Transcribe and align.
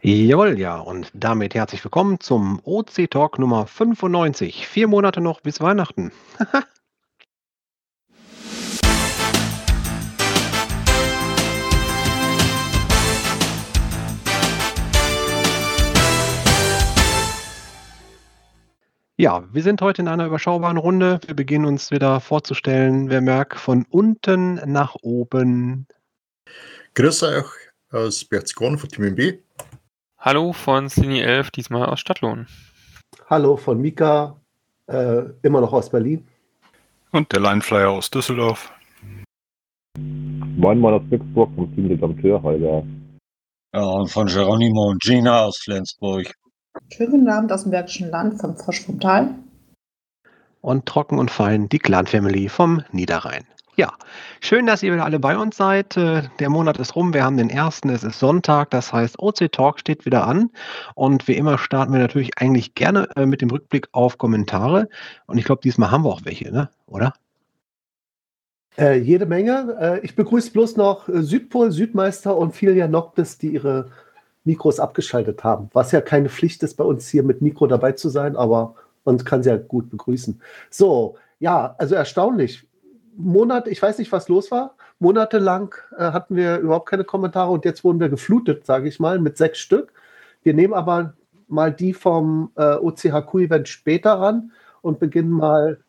Jawohl, 0.00 0.60
ja. 0.60 0.78
Und 0.78 1.10
damit 1.12 1.56
herzlich 1.56 1.82
willkommen 1.84 2.20
zum 2.20 2.60
OC 2.62 3.10
Talk 3.10 3.38
Nummer 3.40 3.66
95. 3.66 4.68
Vier 4.68 4.86
Monate 4.86 5.20
noch 5.20 5.40
bis 5.40 5.60
Weihnachten. 5.60 6.12
Ja, 19.20 19.42
wir 19.52 19.64
sind 19.64 19.82
heute 19.82 20.00
in 20.00 20.06
einer 20.06 20.26
überschaubaren 20.26 20.76
Runde. 20.76 21.18
Wir 21.26 21.34
beginnen 21.34 21.64
uns 21.64 21.90
wieder 21.90 22.20
vorzustellen. 22.20 23.10
Wer 23.10 23.20
merkt, 23.20 23.58
von 23.58 23.84
unten 23.90 24.60
nach 24.64 24.94
oben. 25.02 25.88
Grüß 26.94 27.24
euch 27.24 27.46
aus 27.90 28.24
Berzgrund 28.24 28.78
von 28.78 28.88
Team 28.88 29.16
B. 29.16 29.38
Hallo 30.20 30.52
von 30.52 30.88
Slini 30.88 31.20
11, 31.20 31.52
diesmal 31.52 31.86
aus 31.86 32.00
Stadtlohn. 32.00 32.48
Hallo 33.30 33.56
von 33.56 33.80
Mika, 33.80 34.36
äh, 34.88 35.22
immer 35.42 35.60
noch 35.60 35.72
aus 35.72 35.90
Berlin. 35.90 36.26
Und 37.12 37.32
der 37.32 37.38
Lineflyer 37.40 37.88
aus 37.90 38.10
Düsseldorf. 38.10 38.72
Moin 39.96 40.80
Moin 40.80 40.94
aus 40.94 41.02
Glücksburg 41.08 41.50
vom 41.54 41.72
Team 41.72 42.42
Holger. 42.42 42.82
Ja, 43.72 43.80
und 43.80 44.10
von 44.10 44.26
Geronimo 44.26 44.88
und 44.88 45.00
Gina 45.00 45.44
aus 45.44 45.58
Flensburg. 45.58 46.34
Schönen 46.92 47.28
Abend 47.28 47.52
aus 47.52 47.62
dem 47.62 47.70
Bergischen 47.70 48.10
Land, 48.10 48.40
vom 48.40 48.56
Frosch 48.56 48.84
vom 48.84 48.98
Tal. 48.98 49.36
Und 50.60 50.84
trocken 50.86 51.20
und 51.20 51.30
fein 51.30 51.68
die 51.68 51.78
Clan 51.78 52.06
Family 52.08 52.48
vom 52.48 52.82
Niederrhein. 52.90 53.46
Ja, 53.78 53.92
schön, 54.40 54.66
dass 54.66 54.82
ihr 54.82 54.92
wieder 54.92 55.04
alle 55.04 55.20
bei 55.20 55.38
uns 55.38 55.56
seid. 55.56 55.96
Äh, 55.96 56.22
der 56.40 56.50
Monat 56.50 56.80
ist 56.80 56.96
rum, 56.96 57.14
wir 57.14 57.22
haben 57.22 57.36
den 57.36 57.48
ersten, 57.48 57.90
es 57.90 58.02
ist 58.02 58.18
Sonntag, 58.18 58.70
das 58.70 58.92
heißt 58.92 59.20
OC 59.20 59.52
Talk 59.52 59.78
steht 59.78 60.04
wieder 60.04 60.26
an. 60.26 60.50
Und 60.96 61.28
wie 61.28 61.36
immer 61.36 61.58
starten 61.58 61.92
wir 61.92 62.00
natürlich 62.00 62.32
eigentlich 62.38 62.74
gerne 62.74 63.08
äh, 63.14 63.24
mit 63.24 63.40
dem 63.40 63.50
Rückblick 63.50 63.86
auf 63.92 64.18
Kommentare. 64.18 64.88
Und 65.26 65.38
ich 65.38 65.44
glaube, 65.44 65.60
diesmal 65.62 65.92
haben 65.92 66.02
wir 66.02 66.08
auch 66.08 66.22
welche, 66.24 66.50
ne? 66.50 66.70
oder? 66.88 67.14
Äh, 68.76 68.98
jede 68.98 69.26
Menge. 69.26 69.76
Äh, 69.80 70.00
ich 70.00 70.16
begrüße 70.16 70.50
bloß 70.50 70.76
noch 70.76 71.04
Südpol, 71.06 71.70
Südmeister 71.70 72.36
und 72.36 72.56
Filia 72.56 72.88
Noctis, 72.88 73.38
die 73.38 73.50
ihre 73.50 73.92
Mikros 74.42 74.80
abgeschaltet 74.80 75.44
haben. 75.44 75.70
Was 75.72 75.92
ja 75.92 76.00
keine 76.00 76.30
Pflicht 76.30 76.64
ist, 76.64 76.74
bei 76.74 76.84
uns 76.84 77.08
hier 77.08 77.22
mit 77.22 77.42
Mikro 77.42 77.68
dabei 77.68 77.92
zu 77.92 78.08
sein, 78.08 78.34
aber 78.34 78.74
man 79.04 79.18
kann 79.18 79.44
sie 79.44 79.50
ja 79.50 79.56
gut 79.56 79.88
begrüßen. 79.88 80.42
So, 80.68 81.14
ja, 81.38 81.76
also 81.78 81.94
erstaunlich. 81.94 82.67
Monat, 83.18 83.66
ich 83.66 83.82
weiß 83.82 83.98
nicht, 83.98 84.12
was 84.12 84.28
los 84.28 84.50
war. 84.50 84.76
Monatelang 85.00 85.74
äh, 85.96 86.12
hatten 86.12 86.36
wir 86.36 86.58
überhaupt 86.58 86.88
keine 86.88 87.04
Kommentare 87.04 87.50
und 87.50 87.64
jetzt 87.64 87.82
wurden 87.82 88.00
wir 88.00 88.08
geflutet, 88.08 88.64
sage 88.64 88.88
ich 88.88 89.00
mal, 89.00 89.18
mit 89.18 89.36
sechs 89.36 89.58
Stück. 89.58 89.92
Wir 90.44 90.54
nehmen 90.54 90.72
aber 90.72 91.14
mal 91.48 91.72
die 91.72 91.92
vom 91.92 92.52
äh, 92.56 92.74
OCHQ-Event 92.76 93.68
später 93.68 94.14
ran 94.14 94.52
und 94.82 95.00
beginnen 95.00 95.30
mal. 95.30 95.80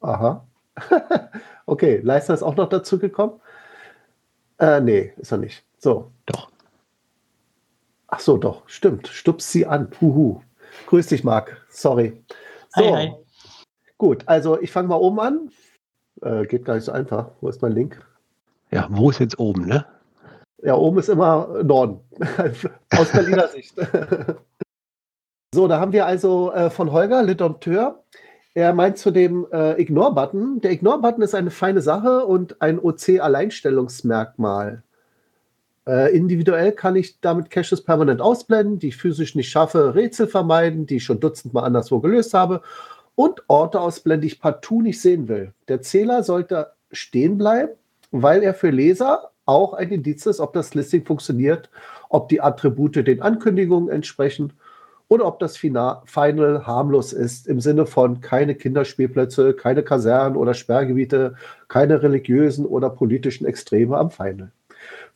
Aha. 0.00 0.46
okay, 1.66 2.00
Leister 2.02 2.34
ist 2.34 2.42
auch 2.42 2.56
noch 2.56 2.68
dazu 2.68 2.98
gekommen. 2.98 3.40
Äh, 4.58 4.80
nee, 4.80 5.12
ist 5.16 5.32
er 5.32 5.38
nicht. 5.38 5.64
So. 5.78 6.12
Doch. 6.26 6.50
Ach 8.08 8.20
so, 8.20 8.36
doch, 8.36 8.68
stimmt. 8.68 9.08
Stups 9.08 9.50
sie 9.50 9.66
an. 9.66 9.90
Huhu. 10.00 10.42
Grüß 10.86 11.06
dich, 11.06 11.24
Marc. 11.24 11.64
Sorry. 11.70 12.22
So. 12.70 12.82
Hi, 12.82 12.92
hi. 12.92 13.27
Gut, 13.98 14.22
also 14.26 14.58
ich 14.60 14.70
fange 14.70 14.88
mal 14.88 14.96
oben 14.96 15.20
an. 15.20 15.50
Äh, 16.22 16.46
geht 16.46 16.64
gar 16.64 16.76
nicht 16.76 16.84
so 16.84 16.92
einfach. 16.92 17.32
Wo 17.40 17.48
ist 17.48 17.60
mein 17.62 17.72
Link? 17.72 18.00
Ja, 18.70 18.86
wo 18.90 19.10
ist 19.10 19.18
jetzt 19.18 19.40
oben, 19.40 19.66
ne? 19.66 19.84
Ja, 20.62 20.76
oben 20.76 20.98
ist 20.98 21.08
immer 21.08 21.64
Norden. 21.64 21.98
Aus 22.96 23.10
Berliner 23.10 23.48
Sicht. 23.48 23.74
so, 25.54 25.66
da 25.66 25.80
haben 25.80 25.92
wir 25.92 26.06
also 26.06 26.52
äh, 26.52 26.70
von 26.70 26.92
Holger, 26.92 27.24
Le 27.24 27.34
Dompteur. 27.34 28.04
Er 28.54 28.72
meint 28.72 28.98
zu 28.98 29.10
dem 29.10 29.48
äh, 29.52 29.80
Ignore-Button. 29.80 30.60
Der 30.60 30.70
Ignore-Button 30.72 31.22
ist 31.22 31.34
eine 31.34 31.50
feine 31.50 31.80
Sache 31.80 32.24
und 32.24 32.62
ein 32.62 32.78
OC-Alleinstellungsmerkmal. 32.78 34.84
Äh, 35.86 36.16
individuell 36.16 36.70
kann 36.72 36.96
ich 36.96 37.20
damit 37.20 37.50
Caches 37.50 37.82
permanent 37.82 38.20
ausblenden, 38.20 38.78
die 38.78 38.88
ich 38.88 38.96
physisch 38.96 39.34
nicht 39.34 39.50
schaffe, 39.50 39.94
Rätsel 39.94 40.26
vermeiden, 40.26 40.86
die 40.86 40.96
ich 40.96 41.04
schon 41.04 41.20
dutzendmal 41.20 41.64
anderswo 41.64 42.00
gelöst 42.00 42.34
habe 42.34 42.62
und 43.18 43.42
Orte 43.48 43.80
ausblende, 43.80 44.28
ich 44.28 44.40
partout 44.40 44.80
nicht 44.80 45.00
sehen 45.00 45.26
will. 45.26 45.52
Der 45.66 45.82
Zähler 45.82 46.22
sollte 46.22 46.68
stehen 46.92 47.36
bleiben, 47.36 47.72
weil 48.12 48.44
er 48.44 48.54
für 48.54 48.70
Leser 48.70 49.32
auch 49.44 49.72
ein 49.72 49.90
Indiz 49.90 50.24
ist, 50.26 50.38
ob 50.38 50.52
das 50.52 50.72
Listing 50.76 51.04
funktioniert, 51.04 51.68
ob 52.10 52.28
die 52.28 52.40
Attribute 52.40 52.94
den 52.94 53.20
Ankündigungen 53.20 53.88
entsprechen 53.88 54.52
oder 55.08 55.26
ob 55.26 55.40
das 55.40 55.56
Final 55.56 56.64
harmlos 56.64 57.12
ist, 57.12 57.48
im 57.48 57.60
Sinne 57.60 57.86
von 57.86 58.20
keine 58.20 58.54
Kinderspielplätze, 58.54 59.52
keine 59.54 59.82
Kasernen 59.82 60.36
oder 60.36 60.54
Sperrgebiete, 60.54 61.34
keine 61.66 62.00
religiösen 62.00 62.66
oder 62.66 62.88
politischen 62.88 63.46
Extreme 63.46 63.98
am 63.98 64.12
Final. 64.12 64.52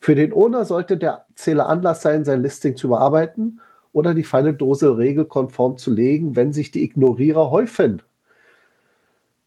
Für 0.01 0.15
den 0.15 0.33
Owner 0.33 0.65
sollte 0.65 0.97
der 0.97 1.25
Zähler 1.35 1.69
Anlass 1.69 2.01
sein, 2.01 2.25
sein 2.25 2.41
Listing 2.41 2.75
zu 2.75 2.87
überarbeiten 2.87 3.61
oder 3.93 4.13
die 4.13 4.23
feine 4.23 4.53
Dose 4.53 4.97
regelkonform 4.97 5.77
zu 5.77 5.91
legen, 5.91 6.35
wenn 6.35 6.51
sich 6.51 6.71
die 6.71 6.83
Ignorierer 6.83 7.51
häufen. 7.51 8.01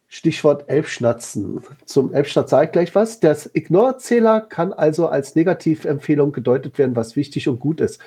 Stichwort 0.09 0.69
Elbschnatzen. 0.69 1.61
Zum 1.85 2.15
Elbschnatz 2.15 2.51
sage 2.51 2.67
ich 2.67 2.73
gleich 2.73 2.95
was. 2.95 3.21
Der 3.21 3.37
Ignore-Zähler 3.53 4.41
kann 4.41 4.73
also 4.73 5.09
als 5.09 5.35
Negativempfehlung 5.35 6.33
gedeutet 6.33 6.79
werden, 6.79 6.95
was 6.95 7.17
wichtig 7.17 7.49
und 7.49 7.59
gut 7.59 7.81
ist. 7.81 8.01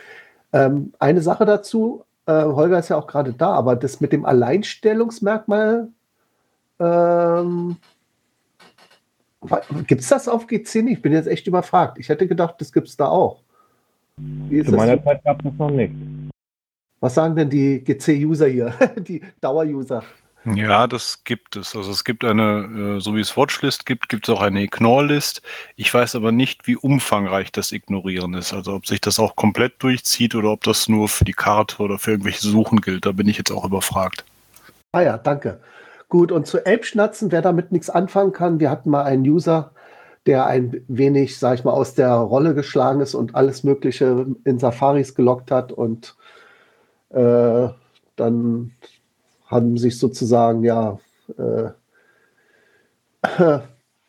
Ähm, 0.54 0.94
eine 0.98 1.22
Sache 1.22 1.46
dazu, 1.46 2.06
äh, 2.26 2.44
Holger 2.44 2.80
ist 2.80 2.90
ja 2.90 2.98
auch 2.98 3.08
gerade 3.08 3.34
da, 3.34 3.52
aber 3.52 3.76
das 3.76 4.00
mit 4.00 4.14
dem 4.14 4.26
Alleinstellungsmerkmal, 4.26 5.90
ähm, 6.80 7.76
gibt 9.88 10.02
es 10.02 10.08
das 10.08 10.28
auf 10.28 10.48
G10? 10.48 10.88
Ich 10.88 11.02
bin 11.02 11.12
jetzt 11.14 11.28
echt 11.28 11.48
überfragt. 11.48 11.98
Ich 12.00 12.10
hätte 12.10 12.28
gedacht, 12.28 12.56
das 12.60 12.72
gibt 12.72 12.88
es 12.88 12.98
da 12.98 13.08
auch. 13.08 13.42
Zu 14.18 14.72
meiner 14.72 15.02
Zeit 15.04 15.24
gab 15.24 15.46
es 15.46 15.54
noch 15.58 15.70
nicht. 15.70 15.94
Was 17.00 17.16
sagen 17.16 17.36
denn 17.36 17.50
die 17.50 17.84
GC-User 17.84 18.48
hier, 18.48 18.74
die 18.98 19.22
Dauer-User? 19.42 20.04
Ja, 20.46 20.88
das 20.88 21.24
gibt 21.26 21.58
es. 21.58 21.76
Also 21.76 21.92
es 21.92 22.04
gibt 22.04 22.24
eine, 22.24 22.98
äh, 22.98 23.02
so 23.02 23.14
wie 23.16 23.20
es 23.20 23.36
Watchlist 23.36 23.86
gibt, 23.86 24.08
gibt 24.08 24.28
es 24.28 24.34
auch 24.34 24.42
eine 24.42 24.64
Ignore-List. 24.64 25.42
Ich 25.76 25.94
weiß 25.94 26.16
aber 26.16 26.32
nicht, 26.32 26.66
wie 26.66 26.78
umfangreich 26.78 27.52
das 27.52 27.72
Ignorieren 27.72 28.34
ist. 28.34 28.54
Also 28.54 28.74
ob 28.74 28.88
sich 28.88 29.02
das 29.02 29.20
auch 29.20 29.36
komplett 29.36 29.84
durchzieht 29.84 30.36
oder 30.36 30.52
ob 30.52 30.64
das 30.64 30.88
nur 30.88 31.09
für 31.09 31.26
die 31.26 31.34
Karte 31.34 31.84
oder 31.84 32.00
für 32.00 32.12
irgendwelche 32.12 32.48
Suchen 32.48 32.80
gilt. 32.80 33.06
Da 33.06 33.12
bin 33.12 33.28
ich 33.28 33.38
jetzt 33.38 33.52
auch 33.52 33.66
überfragt. 33.66 34.24
Ah 34.94 35.02
ja, 35.02 35.18
danke. 35.18 35.59
Gut, 36.08 36.32
und 36.32 36.48
zu 36.48 36.66
Elbschnatzen, 36.66 37.32
wer 37.32 37.42
damit 37.42 37.72
nichts 37.72 37.90
anfangen 37.90 38.32
kann, 38.32 38.59
wir 38.59 38.72
hatten 38.72 38.90
mal 38.90 39.04
einen 39.04 39.24
User, 39.24 39.72
der 40.26 40.48
ein 40.48 40.84
wenig, 40.88 41.38
sag 41.38 41.59
ich 41.59 41.64
mal, 41.64 41.72
aus 41.72 41.94
der 41.94 42.14
Rolle 42.14 42.56
geschlagen 42.56 43.02
ist 43.02 43.14
und 43.14 43.36
alles 43.36 43.64
Mögliche 43.64 44.26
in 44.46 44.58
Safaris 44.58 45.14
gelockt 45.16 45.52
hat 45.52 45.72
und 45.72 46.16
äh, 47.09 47.70
dann 48.16 48.72
haben 49.46 49.78
sich 49.78 49.97
sozusagen 49.97 50.64
ja 50.64 51.00
äh, 51.38 51.70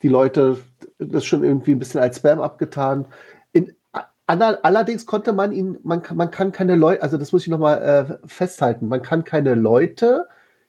die 0.03 0.09
Leute 0.09 0.59
das 0.99 1.25
schon 1.25 1.45
irgendwie 1.45 1.73
ein 1.73 1.79
bisschen 1.79 2.01
als 2.01 2.19
Spam 2.19 2.41
abgetan. 2.41 3.07
In, 3.53 3.75
allerdings 4.27 5.07
konnte 5.07 5.33
man 5.33 5.53
ihn, 5.53 5.79
man, 5.83 6.03
man 6.15 6.31
kann 6.31 6.53
keine 6.53 6.77
Leute, 6.77 7.03
also 7.03 7.17
das 7.17 7.33
muss 7.33 7.43
ich 7.43 7.49
nochmal 7.49 7.83
äh, 7.83 8.29
festhalten, 8.29 8.89
man 8.89 9.03
kann 9.03 9.25
keine 9.25 9.55
Leute 9.55 10.27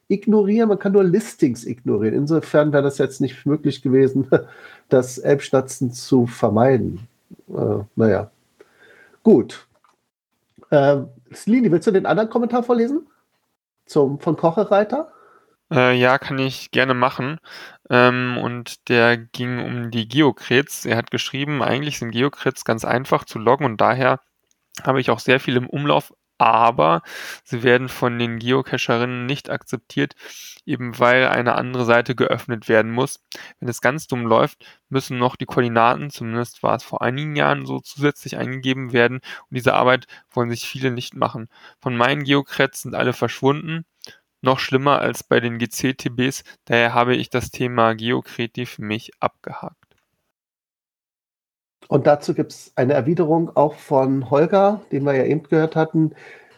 ignorieren, 0.08 0.68
man 0.68 0.78
kann 0.78 0.92
nur 0.92 1.04
Listings 1.04 1.64
ignorieren. 1.64 2.14
Insofern 2.14 2.72
wäre 2.72 2.82
das 2.82 2.98
jetzt 2.98 3.20
nicht 3.20 3.46
möglich 3.46 3.82
gewesen, 3.82 4.28
das 4.88 5.18
Elbschnatzen 5.18 5.92
zu 5.92 6.26
vermeiden. 6.26 7.06
Äh, 7.48 7.84
naja, 7.96 8.30
gut. 9.22 9.66
Ähm, 10.70 11.08
Slini, 11.34 11.70
willst 11.70 11.86
du 11.86 11.90
den 11.90 12.06
anderen 12.06 12.30
Kommentar 12.30 12.62
vorlesen? 12.62 13.08
Zum, 13.86 14.20
von 14.20 14.36
Kochereiter? 14.36 15.12
Äh, 15.72 15.94
ja, 15.98 16.18
kann 16.18 16.38
ich 16.38 16.70
gerne 16.70 16.94
machen. 16.94 17.38
Ähm, 17.90 18.38
und 18.40 18.88
der 18.88 19.16
ging 19.16 19.58
um 19.64 19.90
die 19.90 20.08
Geokrits. 20.08 20.84
Er 20.84 20.96
hat 20.96 21.10
geschrieben, 21.10 21.62
eigentlich 21.62 21.98
sind 21.98 22.10
Geokrits 22.10 22.64
ganz 22.64 22.84
einfach 22.84 23.24
zu 23.24 23.38
loggen 23.38 23.64
und 23.64 23.80
daher 23.80 24.20
habe 24.84 25.00
ich 25.00 25.10
auch 25.10 25.18
sehr 25.18 25.40
viel 25.40 25.56
im 25.56 25.68
Umlauf, 25.68 26.12
aber 26.38 27.02
sie 27.44 27.62
werden 27.62 27.88
von 27.88 28.18
den 28.18 28.38
Geocacherinnen 28.38 29.26
nicht 29.26 29.50
akzeptiert, 29.50 30.14
eben 30.66 30.98
weil 30.98 31.28
eine 31.28 31.54
andere 31.54 31.84
Seite 31.84 32.14
geöffnet 32.14 32.68
werden 32.68 32.90
muss. 32.92 33.20
Wenn 33.60 33.68
es 33.68 33.80
ganz 33.80 34.06
dumm 34.06 34.26
läuft, 34.26 34.64
müssen 34.88 35.18
noch 35.18 35.36
die 35.36 35.46
Koordinaten, 35.46 36.10
zumindest 36.10 36.62
war 36.62 36.76
es 36.76 36.82
vor 36.84 37.02
einigen 37.02 37.36
Jahren 37.36 37.66
so, 37.66 37.80
zusätzlich 37.80 38.36
eingegeben 38.36 38.92
werden 38.92 39.18
und 39.18 39.54
diese 39.56 39.74
Arbeit 39.74 40.06
wollen 40.30 40.50
sich 40.50 40.66
viele 40.66 40.90
nicht 40.90 41.14
machen. 41.14 41.48
Von 41.80 41.96
meinen 41.96 42.24
Geocreds 42.24 42.82
sind 42.82 42.94
alle 42.94 43.12
verschwunden. 43.12 43.84
Noch 44.42 44.58
schlimmer 44.60 45.00
als 45.00 45.24
bei 45.24 45.40
den 45.40 45.58
GC-TBs, 45.58 46.44
daher 46.64 46.94
habe 46.94 47.16
ich 47.16 47.30
das 47.30 47.50
Thema 47.50 47.94
Geocreti 47.94 48.66
für 48.66 48.82
mich 48.82 49.12
abgehakt. 49.20 49.81
Und 51.92 52.06
dazu 52.06 52.32
gibt 52.32 52.52
es 52.52 52.72
eine 52.74 52.94
Erwiderung 52.94 53.54
auch 53.54 53.74
von 53.74 54.30
Holger, 54.30 54.80
den 54.92 55.04
wir 55.04 55.14
ja 55.14 55.24
eben 55.24 55.42
gehört 55.42 55.76
hatten. 55.76 56.12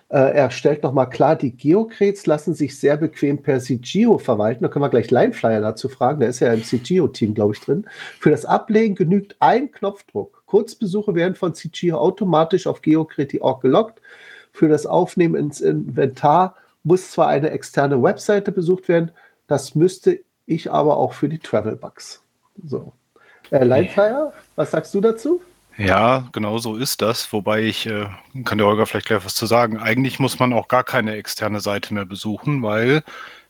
Äh, 0.09 0.33
er 0.33 0.53
stellt 0.53 0.85
nochmal 0.85 1.11
klar, 1.11 1.35
die 1.35 1.57
Geocrets 1.57 2.27
lassen 2.27 2.55
sich 2.55 2.79
sehr 2.79 2.97
bequem 2.97 3.43
per 3.43 3.59
CGO 3.59 4.19
verwalten. 4.19 4.63
Da 4.63 4.69
können 4.69 4.85
wir 4.85 4.91
gleich 4.91 5.11
Lineflyer 5.11 5.61
dazu 5.61 5.89
fragen. 5.89 6.21
Der 6.21 6.29
ist 6.29 6.39
ja 6.39 6.53
im 6.53 6.63
CGO-Team, 6.63 7.35
glaube 7.35 7.55
ich, 7.55 7.61
drin. 7.61 7.85
Für 8.21 8.31
das 8.31 8.45
Ablegen 8.45 8.95
genügt 8.95 9.35
ein 9.41 9.73
Knopfdruck. 9.73 10.45
Kurzbesuche 10.47 11.17
werden 11.17 11.35
von 11.35 11.53
CGO 11.53 11.97
automatisch 11.97 12.69
auf 12.69 12.81
geocreti.org 12.81 13.61
gelockt. 13.61 14.01
Für 14.53 14.69
das 14.69 14.87
Aufnehmen 14.87 15.35
ins 15.35 15.61
Inventar 15.61 16.55
muss 16.85 17.11
zwar 17.11 17.27
eine 17.27 17.51
externe 17.51 18.01
Webseite 18.01 18.53
besucht 18.53 18.87
werden, 18.87 19.11
das 19.49 19.75
müsste 19.75 20.21
ich 20.47 20.71
aber 20.71 20.97
auch 20.97 21.13
für 21.13 21.29
die 21.29 21.41
Travel 21.41 21.75
Bugs. 21.75 22.23
So. 22.65 22.93
Äh, 23.51 23.65
Lineflyer, 23.65 24.33
was 24.57 24.71
sagst 24.71 24.95
du 24.95 25.01
dazu? 25.01 25.41
Ja, 25.77 26.29
genau 26.33 26.59
so 26.59 26.77
ist 26.77 27.03
das. 27.03 27.33
Wobei 27.33 27.63
ich, 27.63 27.87
äh, 27.87 28.07
kann 28.45 28.59
der 28.59 28.67
Holger 28.67 28.87
vielleicht 28.87 29.07
gleich 29.07 29.25
was 29.25 29.35
zu 29.35 29.47
sagen, 29.47 29.79
eigentlich 29.79 30.19
muss 30.21 30.39
man 30.39 30.53
auch 30.53 30.69
gar 30.69 30.85
keine 30.85 31.17
externe 31.17 31.61
Seite 31.61 31.95
mehr 31.95 32.05
besuchen, 32.05 32.63
weil 32.63 33.03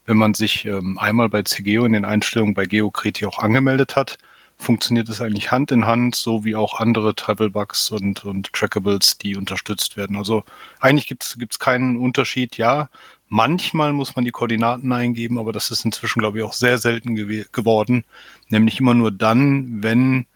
wenn 0.06 0.17
man 0.17 0.35
sich 0.35 0.64
ähm, 0.64 0.99
einmal 0.99 1.29
bei 1.29 1.43
CGO 1.43 1.85
in 1.85 1.93
den 1.93 2.05
Einstellungen 2.05 2.55
bei 2.55 2.67
GeoCreti 2.67 3.26
auch 3.26 3.38
angemeldet 3.38 3.96
hat, 3.96 4.19
funktioniert 4.58 5.08
es 5.08 5.20
eigentlich 5.20 5.50
Hand 5.50 5.73
in 5.73 5.87
Hand, 5.87 6.14
so 6.14 6.44
wie 6.44 6.56
auch 6.56 6.81
andere 6.81 7.14
Travel-Bugs 7.14 7.90
und, 7.90 8.25
und 8.25 8.52
Trackables, 8.52 9.19
die 9.19 9.37
unterstützt 9.37 9.97
werden. 9.97 10.17
Also 10.17 10.44
eigentlich 10.81 11.06
gibt 11.08 11.25
es 11.25 11.58
keinen 11.58 11.97
Unterschied. 11.97 12.56
Ja, 12.56 12.88
manchmal 13.29 13.93
muss 13.93 14.17
man 14.17 14.25
die 14.25 14.31
Koordinaten 14.31 14.93
eingeben, 14.93 15.38
aber 15.38 15.53
das 15.53 15.71
ist 15.71 15.85
inzwischen, 15.85 16.21
glaube 16.21 16.38
ich, 16.38 16.44
auch 16.44 16.53
sehr 16.53 16.79
selten 16.79 17.15
geworden. 17.17 18.05
Nämlich 18.49 18.81
immer 18.81 18.94
nur 18.94 19.11
dann, 19.11 19.82
wenn 19.82 20.26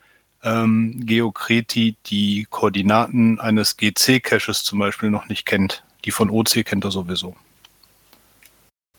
ähm, 0.43 1.03
Geokreti 1.05 1.97
die 2.07 2.47
Koordinaten 2.49 3.41
eines 3.41 3.77
GC-Caches 3.77 4.65
zum 4.65 4.79
Beispiel 4.79 5.11
noch 5.11 5.29
nicht 5.29 5.47
kennt. 5.47 5.85
Die 6.05 6.11
von 6.11 6.31
OC 6.31 6.65
kennt 6.65 6.85
er 6.85 6.91
sowieso. 6.91 7.35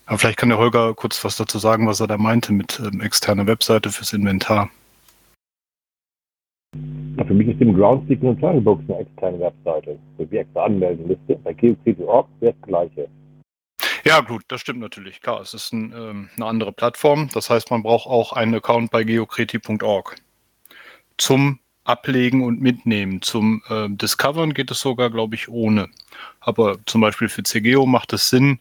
Aber 0.06 0.18
vielleicht 0.18 0.38
kann 0.38 0.50
der 0.50 0.57
Holger 0.57 0.94
kurz 0.95 1.24
was 1.24 1.38
dazu 1.38 1.59
sagen, 1.59 1.88
was 1.88 2.00
er 2.00 2.07
da 2.07 2.18
meinte 2.18 2.51
mit 2.51 2.80
ähm, 2.80 3.00
externer 3.00 3.47
Webseite 3.47 3.89
fürs 3.89 4.12
Inventar. 4.12 4.69
Ja, 7.18 7.25
für 7.25 7.33
mich 7.33 7.47
ist 7.47 7.59
dem 7.59 7.74
Groundspeaking 7.74 8.30
und 8.30 8.39
Travelbox 8.39 8.83
eine 8.88 9.00
externe 9.00 9.39
Webseite. 9.39 10.00
So 10.18 10.31
wie 10.31 10.38
extra 10.38 10.65
Anmeldeliste. 10.65 11.36
Bei 11.44 11.53
geokreti.org 11.53 12.27
wäre 12.39 12.53
das 12.53 12.68
gleiche. 12.68 13.07
Ja, 14.06 14.22
gut, 14.22 14.44
das 14.48 14.62
stimmt 14.62 14.80
natürlich. 14.80 15.22
Klar, 15.22 15.42
es 15.42 15.54
ist 15.54 15.74
ein, 15.74 15.94
ähm, 15.94 16.30
eine 16.36 16.46
andere 16.46 16.72
Plattform. 16.72 17.30
Das 17.34 17.50
heißt, 17.50 17.72
man 17.72 17.84
braucht 17.84 18.07
auch 18.07 18.34
einen 18.34 18.56
Account 18.56 18.92
bei 18.92 19.04
geokreti.org 19.04 20.16
zum 21.18 21.60
Ablegen 21.84 22.44
und 22.44 22.62
Mitnehmen. 22.62 23.22
Zum 23.22 23.63
äh, 23.69 23.88
Discovern 23.90 24.54
geht 24.54 24.72
es 24.72 24.80
sogar, 24.80 25.10
glaube 25.10 25.36
ich, 25.36 25.50
ohne. 25.50 25.90
Aber 26.40 26.78
zum 26.86 27.01
Beispiel 27.01 27.30
für 27.30 27.44
CGO 27.44 27.86
macht 27.86 28.13
es 28.13 28.30
Sinn, 28.30 28.60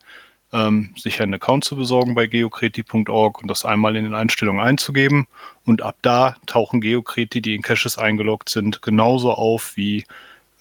ähm, 0.53 0.95
sich 0.97 1.21
einen 1.21 1.35
Account 1.35 1.65
zu 1.65 1.77
besorgen 1.77 2.15
bei 2.15 2.27
geokreti.org 2.27 3.43
und 3.43 3.49
das 3.49 3.65
einmal 3.65 3.97
in 3.97 4.05
den 4.05 4.15
Einstellungen 4.15 4.65
einzugeben. 4.65 5.27
Und 5.65 5.83
ab 5.83 5.97
da 6.03 6.37
tauchen 6.47 6.81
Geokreti, 6.81 7.43
die 7.43 7.55
in 7.55 7.63
Caches 7.63 7.99
eingeloggt 7.99 8.49
sind, 8.49 8.83
genauso 8.83 9.33
auf 9.33 9.77
wie 9.77 10.05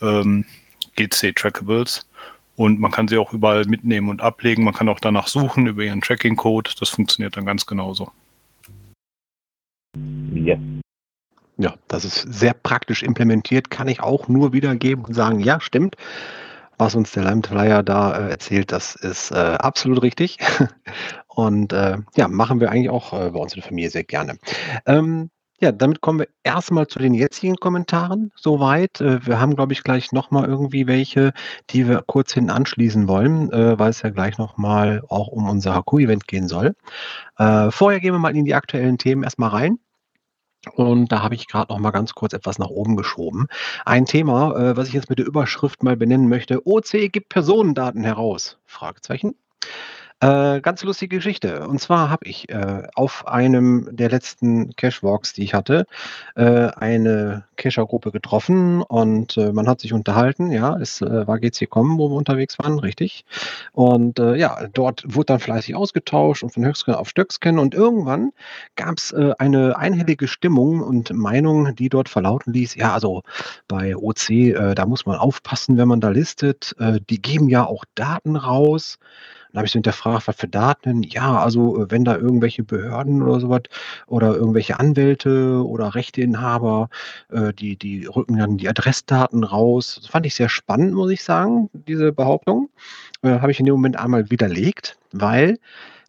ähm, 0.02 0.46
GC-Trackables. 0.98 2.07
Und 2.58 2.80
man 2.80 2.92
kann 2.92 3.08
sie 3.08 3.20
auch 3.20 3.34
überall 3.34 3.66
mitnehmen 3.66 4.10
und 4.10 4.22
ablegen. 4.22 4.64
Man 4.64 4.74
kann 4.74 4.90
auch 4.90 5.00
danach 5.00 5.28
suchen 5.28 5.68
über 5.68 5.84
ihren 5.84 6.02
Tracking-Code. 6.02 6.72
Das 6.80 6.90
funktioniert 6.90 7.38
dann 7.38 7.46
ganz 7.46 7.66
genauso. 7.66 8.12
Yes. 10.34 10.60
Ja, 11.58 11.76
das 11.88 12.04
ist 12.04 12.22
sehr 12.22 12.54
praktisch 12.54 13.04
implementiert, 13.04 13.70
kann 13.70 13.88
ich 13.88 14.02
auch 14.02 14.28
nur 14.28 14.54
wiedergeben 14.54 15.06
und 15.06 15.14
sagen, 15.14 15.40
ja, 15.40 15.60
stimmt. 15.60 15.96
Was 16.80 16.94
uns 16.94 17.12
der 17.12 17.24
Limeflyer 17.24 17.82
da 17.82 18.16
äh, 18.16 18.30
erzählt, 18.30 18.72
das 18.72 18.96
ist 18.96 19.32
äh, 19.32 19.36
absolut 19.36 20.04
richtig. 20.04 20.38
und 21.28 21.74
äh, 21.74 21.98
ja, 22.16 22.28
machen 22.28 22.60
wir 22.60 22.72
eigentlich 22.72 22.92
auch 22.92 23.14
äh, 23.14 23.32
bei 23.32 23.40
uns 23.40 23.54
in 23.54 23.62
der 23.62 23.68
Familie 23.68 23.90
sehr 23.90 24.04
gerne. 24.04 24.38
Ähm, 24.86 25.32
ja, 25.60 25.72
damit 25.72 26.02
kommen 26.02 26.20
wir 26.20 26.28
erstmal 26.44 26.88
zu 26.88 27.00
den 27.00 27.14
jetzigen 27.14 27.56
Kommentaren 27.56 28.32
soweit. 28.36 29.02
Äh, 29.02 29.26
wir 29.26 29.40
haben, 29.40 29.56
glaube 29.56 29.74
ich, 29.74 29.84
gleich 29.84 30.12
nochmal 30.12 30.46
irgendwie 30.46 30.88
welche, 30.88 31.34
die 31.70 31.88
wir 31.88 32.04
kurz 32.06 32.34
hinten 32.34 32.52
anschließen 32.52 33.08
wollen, 33.08 33.52
äh, 33.52 33.78
weil 33.80 33.90
es 33.90 34.02
ja 34.02 34.10
gleich 34.10 34.38
nochmal 34.38 35.04
auch 35.10 35.28
um 35.28 35.50
unser 35.50 35.74
Haku-Event 35.76 36.28
gehen 36.28 36.48
soll. 36.48 36.76
vorher 37.38 38.00
gehen 38.00 38.14
wir 38.14 38.20
mal 38.20 38.36
in 38.36 38.46
die 38.46 38.56
aktuellen 38.56 38.98
Themen 38.98 39.24
erstmal 39.24 39.50
rein. 39.50 39.80
Und 40.76 41.12
da 41.12 41.22
habe 41.22 41.36
ich 41.36 41.48
gerade 41.48 41.72
noch 41.72 41.80
mal 41.80 41.92
ganz 41.92 42.14
kurz 42.14 42.34
etwas 42.34 42.60
nach 42.60 42.70
oben 42.70 42.96
geschoben. 42.96 43.48
Ein 43.86 44.06
Thema, 44.06 44.56
äh, 44.56 44.78
was 44.78 44.88
ich 44.88 44.94
jetzt 44.94 45.10
mit 45.10 45.20
der 45.20 45.28
Überschrift 45.28 45.84
mal 45.84 45.96
benennen 45.98 46.30
möchte: 46.30 46.66
OC 46.66 47.10
gibt 47.12 47.30
Personendaten 47.30 48.04
heraus? 48.04 48.58
Fragezeichen. 48.66 49.36
Äh, 50.20 50.62
ganz 50.62 50.82
lustige 50.82 51.18
Geschichte. 51.18 51.68
Und 51.68 51.80
zwar 51.80 52.10
habe 52.10 52.26
ich 52.26 52.50
äh, 52.50 52.88
auf 52.96 53.28
einem 53.28 53.88
der 53.96 54.10
letzten 54.10 54.76
Cashwalks, 54.76 55.34
die 55.34 55.44
ich 55.44 55.54
hatte, 55.54 55.86
äh, 56.36 56.70
eine 56.76 57.44
Cacher-Gruppe 57.56 58.12
getroffen 58.12 58.82
und 58.82 59.38
äh, 59.38 59.52
man 59.52 59.68
hat 59.68 59.80
sich 59.80 59.94
unterhalten. 59.94 60.50
Ja, 60.50 60.76
es 60.76 61.02
äh, 61.02 61.28
war 61.28 61.38
GC.com, 61.38 62.00
wo 62.00 62.10
wir 62.10 62.16
unterwegs 62.16 62.58
waren, 62.58 62.80
richtig. 62.80 63.26
Und 63.74 64.18
ja, 64.18 64.68
dort 64.74 65.04
wurde 65.06 65.28
dann 65.28 65.40
fleißig 65.40 65.76
ausgetauscht 65.76 66.42
und 66.42 66.52
von 66.52 66.66
Höchstscan 66.66 66.96
auf 66.96 67.10
Stöckscan. 67.10 67.60
Und 67.60 67.76
irgendwann 67.76 68.32
gab 68.76 68.98
es 68.98 69.14
eine 69.14 69.78
einhellige 69.78 70.28
Stimmung 70.28 70.82
und 70.82 71.14
Meinung, 71.14 71.76
die 71.76 71.90
dort 71.90 72.10
verlauten 72.10 72.54
ließ: 72.54 72.76
Ja, 72.76 72.94
also 72.94 73.22
bei 73.68 73.96
OC, 73.96 74.76
da 74.76 74.86
muss 74.86 75.06
man 75.06 75.18
aufpassen, 75.18 75.78
wenn 75.78 75.88
man 75.88 76.02
da 76.02 76.10
listet. 76.10 76.76
die 77.10 77.22
geben 77.22 77.50
ja 77.50 77.66
auch 77.66 77.86
Daten 77.96 78.36
raus. 78.36 78.98
Dann 79.58 79.62
habe 79.62 79.66
ich 79.66 79.72
so 79.72 79.78
hinterfragt, 79.78 80.28
was 80.28 80.36
für 80.36 80.48
Daten? 80.48 81.02
Ja, 81.02 81.40
also 81.40 81.82
äh, 81.82 81.90
wenn 81.90 82.06
da 82.06 82.16
irgendwelche 82.16 82.64
Behörden 82.64 83.24
oder 83.24 83.40
sowas 83.40 83.64
oder 84.06 84.36
irgendwelche 84.36 84.80
Anwälte 84.80 85.66
oder 85.66 85.96
Rechteinhaber, 85.96 86.90
äh, 87.32 87.54
die, 87.54 87.76
die 87.76 88.06
rücken 88.06 88.38
dann 88.38 88.58
die 88.58 88.70
Adressdaten 88.70 89.44
raus. 89.44 89.98
Das 90.00 90.12
fand 90.12 90.28
ich 90.28 90.36
sehr 90.36 90.48
spannend, 90.48 90.94
muss 90.94 91.10
ich 91.10 91.24
sagen, 91.24 91.72
diese 91.74 92.14
Behauptung. 92.14 92.70
Äh, 93.24 93.40
habe 93.40 93.50
ich 93.50 93.60
in 93.60 93.66
dem 93.66 93.74
Moment 93.74 93.98
einmal 93.98 94.30
widerlegt, 94.30 95.00
weil 95.12 95.58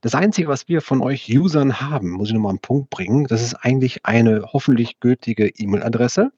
das 0.02 0.14
Einzige, 0.14 0.48
was 0.48 0.68
wir 0.68 0.82
von 0.82 1.00
euch 1.00 1.34
Usern 1.34 1.80
haben, 1.80 2.10
muss 2.10 2.28
ich 2.28 2.34
nochmal 2.34 2.50
einen 2.50 2.58
Punkt 2.58 2.90
bringen, 2.90 3.24
das 3.28 3.40
ist 3.40 3.54
eigentlich 3.54 4.04
eine 4.04 4.42
hoffentlich 4.52 5.00
gültige 5.00 5.48
E-Mail-Adresse. 5.48 6.32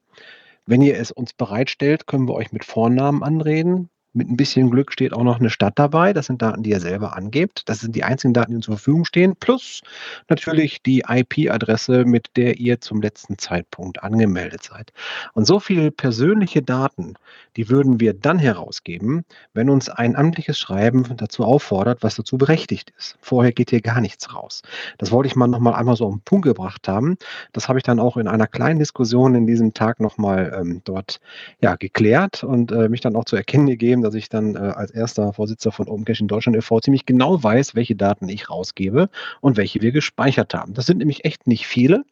Wenn 0.65 0.81
ihr 0.81 0.97
es 0.97 1.11
uns 1.11 1.33
bereitstellt, 1.33 2.07
können 2.07 2.29
wir 2.29 2.35
euch 2.35 2.53
mit 2.53 2.63
Vornamen 2.63 3.21
anreden. 3.21 3.89
Mit 4.13 4.29
ein 4.29 4.35
bisschen 4.35 4.69
Glück 4.69 4.91
steht 4.91 5.13
auch 5.13 5.23
noch 5.23 5.39
eine 5.39 5.49
Stadt 5.49 5.79
dabei. 5.79 6.11
Das 6.11 6.25
sind 6.25 6.41
Daten, 6.41 6.63
die 6.63 6.71
ihr 6.71 6.81
selber 6.81 7.15
angebt. 7.15 7.63
Das 7.69 7.79
sind 7.79 7.95
die 7.95 8.03
einzigen 8.03 8.33
Daten, 8.33 8.53
die 8.53 8.59
zur 8.59 8.75
Verfügung 8.75 9.05
stehen. 9.05 9.35
Plus 9.37 9.81
natürlich 10.27 10.81
die 10.81 11.03
IP-Adresse, 11.07 12.03
mit 12.03 12.27
der 12.35 12.59
ihr 12.59 12.81
zum 12.81 13.01
letzten 13.01 13.37
Zeitpunkt 13.37 14.03
angemeldet 14.03 14.63
seid. 14.63 14.91
Und 15.33 15.45
so 15.45 15.59
viele 15.59 15.91
persönliche 15.91 16.61
Daten, 16.61 17.15
die 17.55 17.69
würden 17.69 17.99
wir 17.99 18.13
dann 18.13 18.39
herausgeben, 18.39 19.23
wenn 19.53 19.69
uns 19.69 19.89
ein 19.89 20.15
amtliches 20.15 20.57
Schreiben 20.59 21.05
dazu 21.17 21.43
auffordert, 21.43 22.03
was 22.03 22.15
dazu 22.15 22.37
berechtigt 22.37 22.93
ist. 22.97 23.17
Vorher 23.21 23.51
geht 23.51 23.69
hier 23.69 23.81
gar 23.81 24.01
nichts 24.01 24.33
raus. 24.33 24.61
Das 24.97 25.11
wollte 25.11 25.27
ich 25.27 25.35
mal 25.35 25.47
noch 25.47 25.59
mal 25.59 25.73
einmal 25.73 25.95
so 25.95 26.05
auf 26.05 26.13
den 26.13 26.21
Punkt 26.21 26.45
gebracht 26.45 26.87
haben. 26.87 27.17
Das 27.53 27.67
habe 27.67 27.79
ich 27.79 27.83
dann 27.83 27.99
auch 27.99 28.17
in 28.17 28.27
einer 28.27 28.47
kleinen 28.47 28.79
Diskussion 28.79 29.35
in 29.35 29.47
diesem 29.47 29.73
Tag 29.73 29.99
noch 29.99 30.17
mal 30.17 30.57
ähm, 30.59 30.81
dort 30.83 31.19
ja, 31.61 31.75
geklärt 31.75 32.43
und 32.43 32.71
äh, 32.71 32.89
mich 32.89 33.01
dann 33.01 33.15
auch 33.15 33.25
zu 33.25 33.35
erkennen 33.35 33.67
gegeben, 33.67 34.00
dass 34.01 34.13
ich 34.13 34.29
dann 34.29 34.55
äh, 34.55 34.59
als 34.59 34.91
erster 34.91 35.33
Vorsitzender 35.33 35.75
von 35.75 35.87
Open 35.87 36.05
in 36.07 36.27
Deutschland 36.27 36.57
e.V. 36.57 36.79
ziemlich 36.79 37.05
genau 37.05 37.41
weiß, 37.41 37.75
welche 37.75 37.95
Daten 37.95 38.29
ich 38.29 38.49
rausgebe 38.49 39.09
und 39.39 39.57
welche 39.57 39.81
wir 39.81 39.91
gespeichert 39.91 40.53
haben. 40.53 40.73
Das 40.73 40.85
sind 40.85 40.97
nämlich 40.97 41.25
echt 41.25 41.47
nicht 41.47 41.67
viele, 41.67 42.03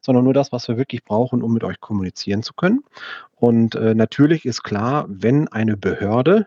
sondern 0.00 0.24
nur 0.24 0.34
das, 0.34 0.52
was 0.52 0.68
wir 0.68 0.76
wirklich 0.76 1.04
brauchen, 1.04 1.42
um 1.42 1.52
mit 1.52 1.64
euch 1.64 1.80
kommunizieren 1.80 2.42
zu 2.42 2.54
können. 2.54 2.84
Und 3.36 3.74
äh, 3.74 3.94
natürlich 3.94 4.44
ist 4.44 4.62
klar, 4.62 5.06
wenn 5.08 5.48
eine 5.48 5.76
Behörde, 5.76 6.46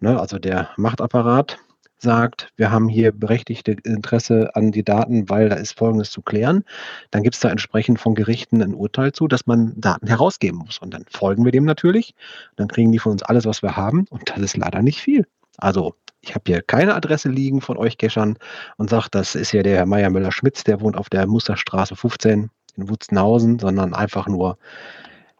ne, 0.00 0.18
also 0.18 0.38
der 0.38 0.70
Machtapparat, 0.76 1.58
sagt, 2.02 2.52
wir 2.56 2.70
haben 2.70 2.88
hier 2.88 3.12
berechtigte 3.12 3.72
Interesse 3.84 4.54
an 4.54 4.72
die 4.72 4.84
Daten, 4.84 5.30
weil 5.30 5.48
da 5.48 5.56
ist 5.56 5.78
Folgendes 5.78 6.10
zu 6.10 6.20
klären, 6.20 6.64
dann 7.10 7.22
gibt 7.22 7.36
es 7.36 7.40
da 7.40 7.48
entsprechend 7.48 8.00
von 8.00 8.14
Gerichten 8.14 8.62
ein 8.62 8.74
Urteil 8.74 9.12
zu, 9.12 9.28
dass 9.28 9.46
man 9.46 9.72
Daten 9.80 10.06
herausgeben 10.06 10.58
muss. 10.58 10.78
Und 10.78 10.92
dann 10.92 11.04
folgen 11.08 11.44
wir 11.44 11.52
dem 11.52 11.64
natürlich. 11.64 12.14
Dann 12.56 12.68
kriegen 12.68 12.92
die 12.92 12.98
von 12.98 13.12
uns 13.12 13.22
alles, 13.22 13.46
was 13.46 13.62
wir 13.62 13.76
haben. 13.76 14.06
Und 14.10 14.28
das 14.28 14.40
ist 14.40 14.56
leider 14.56 14.82
nicht 14.82 15.00
viel. 15.00 15.26
Also 15.58 15.94
ich 16.20 16.34
habe 16.34 16.44
hier 16.46 16.62
keine 16.62 16.94
Adresse 16.94 17.28
liegen 17.28 17.60
von 17.60 17.76
euch 17.76 17.98
Cachern 17.98 18.36
und 18.76 18.90
sage, 18.90 19.08
das 19.10 19.34
ist 19.34 19.52
ja 19.52 19.62
der 19.62 19.76
Herr 19.76 19.86
Meier 19.86 20.10
Müller-Schmitz, 20.10 20.64
der 20.64 20.80
wohnt 20.80 20.96
auf 20.96 21.08
der 21.08 21.26
Musterstraße 21.26 21.96
15 21.96 22.50
in 22.76 22.88
Wutzenhausen, 22.88 23.58
sondern 23.58 23.94
einfach 23.94 24.28
nur 24.28 24.56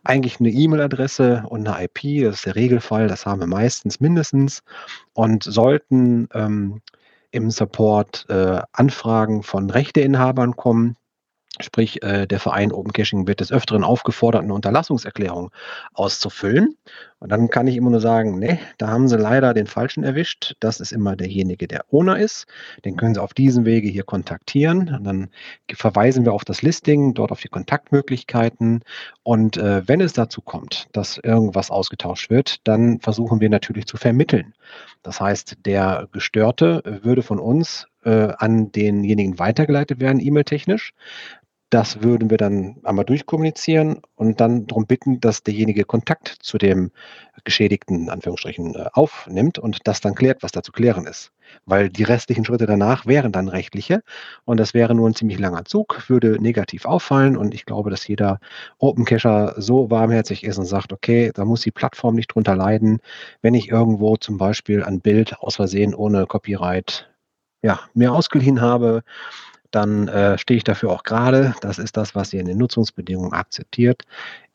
eigentlich 0.05 0.41
eine 0.41 0.51
E-Mail-Adresse 0.51 1.45
und 1.49 1.69
eine 1.69 1.85
IP, 1.85 2.25
das 2.25 2.37
ist 2.37 2.47
der 2.47 2.57
Regelfall, 2.57 3.09
das 3.09 3.27
haben 3.27 3.41
wir 3.41 3.47
meistens 3.47 4.01
mindestens. 4.01 4.63
Und 5.13 5.45
sollten 5.45 6.29
ähm, 6.35 6.81
im 7.31 7.51
Support 7.51 8.27
äh, 8.29 8.61
Anfragen 8.73 9.43
von 9.43 9.71
Rechteinhabern 9.71 10.57
kommen, 10.57 10.97
Sprich, 11.63 12.03
äh, 12.03 12.27
der 12.27 12.41
Verein 12.41 12.73
Open 12.73 12.93
Caching 12.93 13.27
wird 13.27 13.41
des 13.41 13.53
Öfteren 13.53 13.85
aufgefordert, 13.85 14.43
eine 14.43 14.55
Unterlassungserklärung 14.55 15.51
auszufüllen. 15.95 16.77
Und 17.23 17.31
dann 17.31 17.51
kann 17.51 17.69
ich 17.69 17.77
immer 17.77 17.91
nur 17.91 18.01
sagen, 18.01 18.41
ne, 18.41 18.59
da 18.79 18.89
haben 18.89 19.07
sie 19.07 19.17
leider 19.17 19.55
den 19.55 19.69
Falschen 19.69 20.03
erwischt. 20.03 20.57
Das 20.59 20.81
ist 20.81 20.91
immer 20.91 21.15
derjenige, 21.15 21.69
der 21.69 21.85
Owner 21.93 22.19
ist. 22.19 22.47
Den 22.85 22.97
können 22.97 23.15
Sie 23.15 23.23
auf 23.23 23.33
diesem 23.33 23.65
Wege 23.65 23.89
hier 23.89 24.03
kontaktieren. 24.03 24.93
Und 24.93 25.05
dann 25.05 25.31
verweisen 25.73 26.25
wir 26.25 26.33
auf 26.33 26.45
das 26.45 26.63
Listing, 26.63 27.15
dort 27.15 27.31
auf 27.31 27.41
die 27.41 27.49
Kontaktmöglichkeiten. 27.49 28.83
Und 29.23 29.57
äh, 29.57 29.87
wenn 29.87 30.01
es 30.01 30.15
dazu 30.15 30.41
kommt, 30.41 30.89
dass 30.91 31.17
irgendwas 31.17 31.71
ausgetauscht 31.71 32.29
wird, 32.29 32.57
dann 32.67 32.99
versuchen 32.99 33.41
wir 33.41 33.51
natürlich 33.51 33.87
zu 33.87 33.97
vermitteln. 33.97 34.55
Das 35.05 35.21
heißt, 35.21 35.59
der 35.65 36.09
Gestörte 36.11 36.83
würde 37.03 37.23
von 37.23 37.39
uns 37.39 37.87
äh, 38.05 38.33
an 38.37 38.73
denjenigen 38.73 39.39
weitergeleitet 39.39 40.01
werden, 40.01 40.21
e-mail-technisch. 40.21 40.93
Das 41.73 42.03
würden 42.03 42.29
wir 42.29 42.37
dann 42.37 42.77
einmal 42.83 43.07
durchkommunizieren 43.07 44.03
und 44.15 44.43
dann 44.43 44.67
darum 44.67 44.87
bitten, 44.87 45.21
dass 45.21 45.43
derjenige 45.43 45.85
Kontakt 45.85 46.37
zu 46.43 46.59
dem 46.59 46.91
Geschädigten, 47.45 48.11
Anführungsstrichen, 48.11 48.75
äh, 48.75 48.89
aufnimmt 48.93 49.59
und 49.59 49.79
das 49.85 50.03
dann 50.03 50.15
klärt, 50.15 50.43
was 50.43 50.53
da 50.53 50.63
zu 50.63 50.71
klären 50.71 51.07
ist. 51.07 51.33
Weil 51.65 51.89
die 51.89 52.03
restlichen 52.03 52.45
Schritte 52.45 52.67
danach 52.67 53.07
wären 53.07 53.33
dann 53.33 53.49
rechtliche 53.49 54.03
und 54.45 54.61
das 54.61 54.75
wäre 54.75 54.95
nur 54.95 55.09
ein 55.09 55.15
ziemlich 55.15 55.39
langer 55.39 55.65
Zug, 55.65 56.11
würde 56.11 56.37
negativ 56.43 56.85
auffallen 56.85 57.39
und 57.39 57.55
ich 57.55 57.65
glaube, 57.65 57.89
dass 57.89 58.07
jeder 58.07 58.39
Open 58.77 59.07
Cacher 59.07 59.55
so 59.57 59.91
warmherzig 59.91 60.45
ist 60.45 60.59
und 60.59 60.67
sagt, 60.67 60.93
okay, 60.93 61.31
da 61.33 61.47
muss 61.47 61.63
die 61.63 61.71
Plattform 61.71 62.17
nicht 62.17 62.35
drunter 62.35 62.55
leiden, 62.55 63.01
wenn 63.41 63.55
ich 63.55 63.71
irgendwo 63.71 64.19
zum 64.19 64.37
Beispiel 64.37 64.85
ein 64.85 65.01
Bild 65.01 65.39
aus 65.39 65.57
Versehen 65.57 65.95
ohne 65.95 66.27
Copyright 66.27 67.09
ja, 67.63 67.81
mir 67.95 68.13
ausgeliehen 68.13 68.61
habe, 68.61 69.05
dann 69.73 70.09
äh, 70.09 70.39
stehe 70.39 70.59
ich 70.59 70.65
dafür 70.65 70.91
auch 70.91 71.03
gerade. 71.03 71.55
Das 71.61 71.79
ist 71.79 71.97
das, 71.97 72.15
was 72.15 72.33
ihr 72.33 72.41
in 72.41 72.47
den 72.47 72.59
Nutzungsbedingungen 72.59 73.33
akzeptiert. 73.33 74.03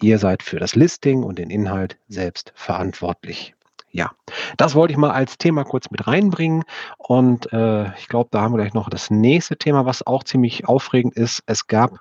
Ihr 0.01 0.19
seid 0.19 0.43
für 0.43 0.59
das 0.59 0.75
Listing 0.75 1.24
und 1.24 1.39
den 1.39 1.50
Inhalt 1.50 1.97
selbst 2.07 2.53
verantwortlich. 2.55 3.53
Ja, 3.91 4.12
das 4.57 4.75
wollte 4.75 4.91
ich 4.91 4.97
mal 4.97 5.12
als 5.12 5.38
Thema 5.38 5.63
kurz 5.63 5.89
mit 5.89 6.07
reinbringen. 6.07 6.63
Und 6.97 7.51
äh, 7.51 7.88
ich 7.95 8.07
glaube, 8.07 8.29
da 8.31 8.41
haben 8.41 8.53
wir 8.53 8.57
gleich 8.57 8.74
noch 8.74 8.89
das 8.89 9.09
nächste 9.09 9.57
Thema, 9.57 9.86
was 9.86 10.05
auch 10.05 10.24
ziemlich 10.24 10.67
aufregend 10.67 11.15
ist. 11.15 11.41
Es 11.47 11.67
gab 11.67 12.00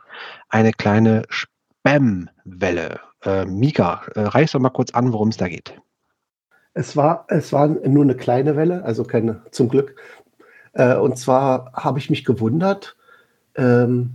eine 0.49 0.73
kleine 0.73 1.23
Spam-Welle. 1.28 3.00
Äh, 3.25 3.46
Mika, 3.46 4.02
äh, 4.14 4.20
reiß 4.20 4.52
doch 4.52 4.61
mal 4.61 4.70
kurz 4.70 4.90
an, 4.90 5.12
worum 5.12 5.28
es 5.28 5.37
da 5.37 5.49
geht. 5.49 5.80
Es 6.75 6.96
war, 6.96 7.25
es 7.28 7.52
war 7.54 7.68
nur 7.68 8.04
eine 8.04 8.16
kleine 8.16 8.56
Welle, 8.56 8.85
also 8.85 9.04
keine, 9.04 9.42
zum 9.50 9.70
Glück. 9.70 9.96
Äh, 10.75 10.96
und 10.96 11.16
zwar 11.16 11.73
habe 11.73 11.99
ich 11.99 12.11
mich 12.11 12.26
gewundert, 12.26 12.96
ähm, 13.56 14.10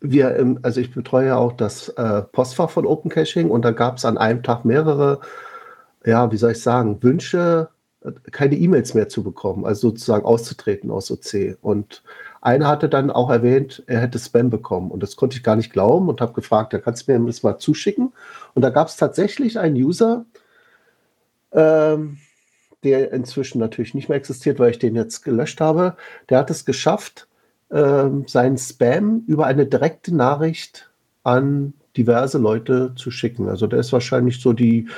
wir 0.00 0.36
im, 0.36 0.60
also 0.62 0.80
ich 0.80 0.92
betreue 0.92 1.26
ja 1.26 1.36
auch 1.36 1.52
das 1.52 1.88
äh, 1.90 2.22
Postfach 2.22 2.70
von 2.70 2.86
Open 2.86 3.10
Caching 3.10 3.50
und 3.50 3.64
da 3.64 3.72
gab 3.72 3.96
es 3.96 4.04
an 4.04 4.18
einem 4.18 4.42
Tag 4.42 4.64
mehrere, 4.64 5.20
ja, 6.04 6.30
wie 6.30 6.36
soll 6.36 6.52
ich 6.52 6.62
sagen, 6.62 7.02
Wünsche, 7.02 7.68
äh, 8.02 8.12
keine 8.30 8.56
E-Mails 8.56 8.94
mehr 8.94 9.08
zu 9.08 9.22
bekommen, 9.22 9.64
also 9.64 9.88
sozusagen 9.88 10.24
auszutreten 10.24 10.90
aus 10.90 11.10
OC. 11.10 11.58
Und 11.60 12.02
einer 12.40 12.68
hatte 12.68 12.88
dann 12.88 13.10
auch 13.10 13.30
erwähnt, 13.30 13.82
er 13.86 14.00
hätte 14.00 14.18
Spam 14.18 14.50
bekommen 14.50 14.90
und 14.90 15.02
das 15.02 15.16
konnte 15.16 15.36
ich 15.36 15.42
gar 15.42 15.56
nicht 15.56 15.72
glauben 15.72 16.08
und 16.08 16.20
habe 16.20 16.32
gefragt, 16.32 16.72
ja, 16.72 16.78
kannst 16.78 17.08
du 17.08 17.18
mir 17.18 17.26
das 17.26 17.42
mal 17.42 17.58
zuschicken? 17.58 18.12
Und 18.54 18.62
da 18.62 18.70
gab 18.70 18.88
es 18.88 18.96
tatsächlich 18.96 19.58
einen 19.58 19.76
User, 19.76 20.24
ähm, 21.52 22.18
der 22.84 23.12
inzwischen 23.12 23.58
natürlich 23.58 23.94
nicht 23.94 24.08
mehr 24.08 24.18
existiert, 24.18 24.60
weil 24.60 24.70
ich 24.70 24.78
den 24.78 24.94
jetzt 24.94 25.22
gelöscht 25.24 25.60
habe, 25.60 25.96
der 26.28 26.38
hat 26.38 26.50
es 26.50 26.64
geschafft, 26.64 27.26
ähm, 27.70 28.24
seinen 28.26 28.58
Spam 28.58 29.24
über 29.26 29.46
eine 29.46 29.66
direkte 29.66 30.14
Nachricht 30.14 30.90
an 31.22 31.74
diverse 31.96 32.38
Leute 32.38 32.92
zu 32.96 33.10
schicken. 33.10 33.48
Also 33.48 33.66
der 33.66 33.80
ist 33.80 33.92
wahrscheinlich 33.92 34.40
so 34.40 34.52
die 34.52 34.88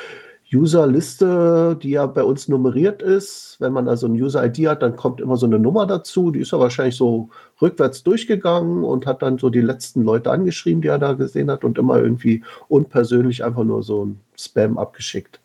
User-Liste, 0.52 1.78
die 1.80 1.90
ja 1.90 2.06
bei 2.06 2.24
uns 2.24 2.48
nummeriert 2.48 3.02
ist. 3.02 3.56
Wenn 3.60 3.72
man 3.72 3.88
also 3.88 4.06
ein 4.06 4.20
User-ID 4.20 4.66
hat, 4.66 4.82
dann 4.82 4.96
kommt 4.96 5.20
immer 5.20 5.36
so 5.36 5.46
eine 5.46 5.58
Nummer 5.58 5.86
dazu. 5.86 6.30
Die 6.32 6.40
ist 6.40 6.52
er 6.52 6.58
wahrscheinlich 6.58 6.96
so 6.96 7.30
rückwärts 7.62 8.02
durchgegangen 8.02 8.82
und 8.82 9.06
hat 9.06 9.22
dann 9.22 9.38
so 9.38 9.48
die 9.48 9.60
letzten 9.60 10.02
Leute 10.02 10.30
angeschrieben, 10.30 10.82
die 10.82 10.88
er 10.88 10.98
da 10.98 11.12
gesehen 11.12 11.50
hat 11.50 11.64
und 11.64 11.78
immer 11.78 11.98
irgendwie 11.98 12.42
unpersönlich 12.68 13.44
einfach 13.44 13.64
nur 13.64 13.82
so 13.82 14.06
ein 14.06 14.20
Spam 14.36 14.76
abgeschickt. 14.76 15.40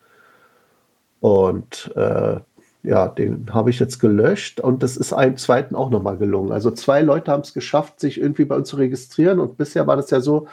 Und 1.20 1.92
äh, 1.96 2.40
ja, 2.86 3.08
den 3.08 3.54
habe 3.54 3.70
ich 3.70 3.80
jetzt 3.80 4.00
gelöscht 4.00 4.60
und 4.60 4.84
das 4.84 4.98
ist 4.98 5.14
einem 5.14 5.38
zweiten 5.38 5.76
auch 5.76 5.90
nochmal 5.90 6.18
gelungen. 6.18 6.52
Also 6.52 6.72
zwei 6.72 7.02
Leute 7.02 7.32
haben 7.32 7.42
es 7.42 7.54
geschafft, 7.54 8.00
sich 8.00 8.20
irgendwie 8.20 8.46
bei 8.46 8.56
uns 8.56 8.70
zu 8.70 8.78
registrieren 8.78 9.40
und 9.40 9.58
bisher 9.58 9.88
war 9.88 9.96
das 9.96 10.10
ja 10.12 10.22
so, 10.22 10.48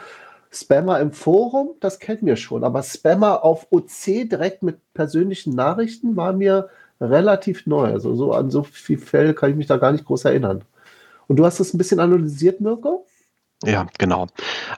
Spammer 0.55 0.99
im 0.99 1.11
Forum, 1.11 1.71
das 1.79 1.99
kennen 1.99 2.25
wir 2.25 2.35
schon, 2.35 2.63
aber 2.63 2.83
Spammer 2.83 3.43
auf 3.43 3.67
OC 3.71 4.29
direkt 4.29 4.61
mit 4.61 4.77
persönlichen 4.93 5.55
Nachrichten 5.55 6.15
war 6.15 6.33
mir 6.33 6.69
relativ 7.01 7.65
neu. 7.65 7.87
Also 7.87 8.15
so 8.15 8.33
an 8.33 8.51
so 8.51 8.63
viele 8.63 9.01
Fälle 9.01 9.33
kann 9.33 9.49
ich 9.49 9.55
mich 9.55 9.67
da 9.67 9.77
gar 9.77 9.91
nicht 9.91 10.05
groß 10.05 10.25
erinnern. 10.25 10.63
Und 11.27 11.37
du 11.37 11.45
hast 11.45 11.59
das 11.59 11.73
ein 11.73 11.77
bisschen 11.77 11.99
analysiert, 11.99 12.61
Mirko? 12.61 13.05
Ja, 13.65 13.87
genau. 13.97 14.27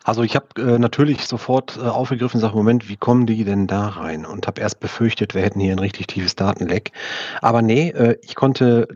Also 0.04 0.22
ich 0.22 0.36
habe 0.36 0.62
äh, 0.62 0.77
natürlich 0.77 1.25
sofort 1.25 1.77
äh, 1.77 1.82
aufgegriffen, 1.82 2.39
sage, 2.39 2.56
Moment, 2.56 2.88
wie 2.88 2.98
kommen 2.98 3.25
die 3.25 3.44
denn 3.44 3.65
da 3.65 3.88
rein? 3.89 4.25
Und 4.25 4.46
habe 4.46 4.62
erst 4.62 4.80
befürchtet, 4.80 5.34
wir 5.34 5.42
hätten 5.42 5.60
hier 5.60 5.72
ein 5.72 5.80
richtig 5.80 6.08
tiefes 6.08 6.36
Datenleck. 6.36 6.92
Aber 7.42 7.62
nee, 7.63 7.89
äh, 7.89 8.18
ich 8.22 8.36
konnte 8.36 8.88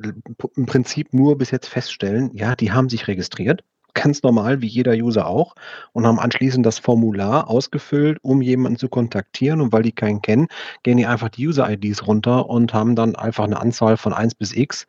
im 0.55 0.65
Prinzip 0.67 1.13
nur 1.13 1.37
bis 1.37 1.49
jetzt 1.51 1.67
feststellen, 1.67 2.29
ja, 2.33 2.55
die 2.55 2.71
haben 2.71 2.89
sich 2.89 3.07
registriert 3.07 3.63
ganz 3.93 4.23
normal, 4.23 4.61
wie 4.61 4.67
jeder 4.67 4.93
User 4.93 5.27
auch, 5.27 5.55
und 5.93 6.05
haben 6.05 6.19
anschließend 6.19 6.65
das 6.65 6.79
Formular 6.79 7.49
ausgefüllt, 7.49 8.17
um 8.21 8.41
jemanden 8.41 8.77
zu 8.77 8.89
kontaktieren. 8.89 9.61
Und 9.61 9.71
weil 9.71 9.83
die 9.83 9.91
keinen 9.91 10.21
kennen, 10.21 10.47
gehen 10.83 10.97
die 10.97 11.05
einfach 11.05 11.29
die 11.29 11.47
User-IDs 11.47 12.07
runter 12.07 12.49
und 12.49 12.73
haben 12.73 12.95
dann 12.95 13.15
einfach 13.15 13.43
eine 13.43 13.59
Anzahl 13.59 13.97
von 13.97 14.13
1 14.13 14.35
bis 14.35 14.55
x 14.55 14.87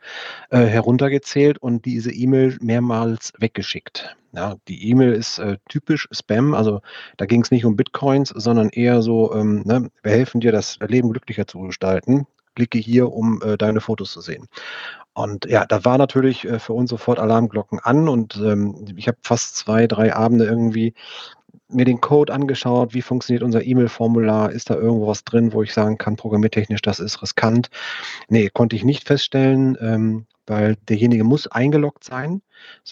äh, 0.50 0.59
heruntergezählt 0.59 1.59
und 1.59 1.85
diese 1.85 2.12
E-Mail 2.12 2.59
mehrmals 2.61 3.33
weggeschickt. 3.38 4.16
Ja, 4.33 4.57
die 4.69 4.88
E-Mail 4.88 5.12
ist 5.12 5.38
äh, 5.38 5.57
typisch 5.69 6.07
Spam, 6.12 6.54
also 6.54 6.80
da 7.16 7.26
ging 7.26 7.42
es 7.42 7.50
nicht 7.50 7.64
um 7.64 7.75
Bitcoins, 7.75 8.28
sondern 8.28 8.69
eher 8.69 9.02
so, 9.02 9.35
ähm, 9.35 9.62
ne, 9.64 9.90
wir 10.02 10.12
helfen 10.12 10.40
dir, 10.40 10.52
das 10.52 10.78
Leben 10.87 11.11
glücklicher 11.11 11.49
zu 11.49 11.59
gestalten. 11.61 12.26
Klicke 12.54 12.78
hier, 12.78 13.12
um 13.12 13.40
äh, 13.42 13.57
deine 13.57 13.80
Fotos 13.80 14.12
zu 14.12 14.21
sehen. 14.21 14.49
Und 15.22 15.46
ja, 15.46 15.66
da 15.66 15.84
war 15.84 15.98
natürlich 15.98 16.46
äh, 16.46 16.58
für 16.58 16.72
uns 16.72 16.90
sofort 16.90 17.18
Alarmglocken 17.18 17.78
an 17.78 18.08
und 18.08 18.36
ähm, 18.36 18.86
ich 18.96 19.08
habe 19.08 19.18
fast 19.22 19.56
zwei, 19.56 19.86
drei 19.86 20.14
Abende 20.14 20.44
irgendwie 20.44 20.94
mir 21.68 21.84
den 21.84 22.00
Code 22.00 22.32
angeschaut, 22.32 22.94
wie 22.94 23.02
funktioniert 23.02 23.42
unser 23.42 23.64
E-Mail-Formular, 23.64 24.50
ist 24.50 24.70
da 24.70 24.74
irgendwo 24.74 25.06
was 25.06 25.24
drin, 25.24 25.52
wo 25.52 25.62
ich 25.62 25.72
sagen 25.72 25.98
kann, 25.98 26.16
programmiertechnisch, 26.16 26.82
das 26.82 26.98
ist 26.98 27.22
riskant. 27.22 27.70
Nee, 28.28 28.50
konnte 28.52 28.76
ich 28.76 28.84
nicht 28.84 29.06
feststellen. 29.06 29.76
Ähm, 29.80 30.26
weil 30.47 30.76
derjenige 30.88 31.25
muss 31.25 31.47
eingeloggt 31.47 32.04
sein. 32.04 32.42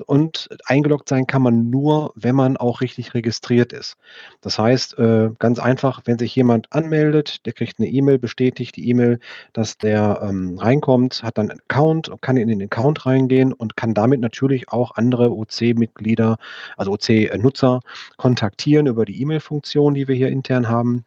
Und 0.06 0.48
eingeloggt 0.64 1.08
sein 1.08 1.26
kann 1.26 1.42
man 1.42 1.70
nur, 1.70 2.12
wenn 2.14 2.34
man 2.34 2.56
auch 2.56 2.80
richtig 2.80 3.14
registriert 3.14 3.72
ist. 3.72 3.96
Das 4.40 4.58
heißt, 4.58 4.98
äh, 4.98 5.30
ganz 5.38 5.58
einfach, 5.58 6.02
wenn 6.04 6.18
sich 6.18 6.34
jemand 6.34 6.72
anmeldet, 6.72 7.44
der 7.46 7.52
kriegt 7.52 7.78
eine 7.78 7.88
E-Mail, 7.88 8.18
bestätigt 8.18 8.76
die 8.76 8.88
E-Mail, 8.88 9.18
dass 9.52 9.76
der 9.76 10.20
ähm, 10.22 10.58
reinkommt, 10.58 11.22
hat 11.22 11.38
dann 11.38 11.50
einen 11.50 11.60
Account, 11.68 12.10
kann 12.20 12.36
in 12.36 12.48
den 12.48 12.62
Account 12.62 13.04
reingehen 13.06 13.52
und 13.52 13.76
kann 13.76 13.94
damit 13.94 14.20
natürlich 14.20 14.70
auch 14.70 14.92
andere 14.94 15.30
OC-Mitglieder, 15.32 16.38
also 16.76 16.92
OC-Nutzer 16.92 17.80
kontaktieren 18.16 18.86
über 18.86 19.04
die 19.04 19.20
E-Mail-Funktion, 19.20 19.94
die 19.94 20.08
wir 20.08 20.14
hier 20.14 20.28
intern 20.28 20.68
haben. 20.68 21.04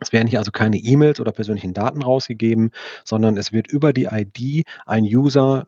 Es 0.00 0.12
werden 0.12 0.26
hier 0.26 0.40
also 0.40 0.50
keine 0.50 0.76
E-Mails 0.76 1.20
oder 1.20 1.30
persönlichen 1.30 1.72
Daten 1.72 2.02
rausgegeben, 2.02 2.72
sondern 3.04 3.36
es 3.36 3.52
wird 3.52 3.68
über 3.68 3.92
die 3.92 4.08
ID 4.10 4.66
ein 4.86 5.04
User, 5.04 5.66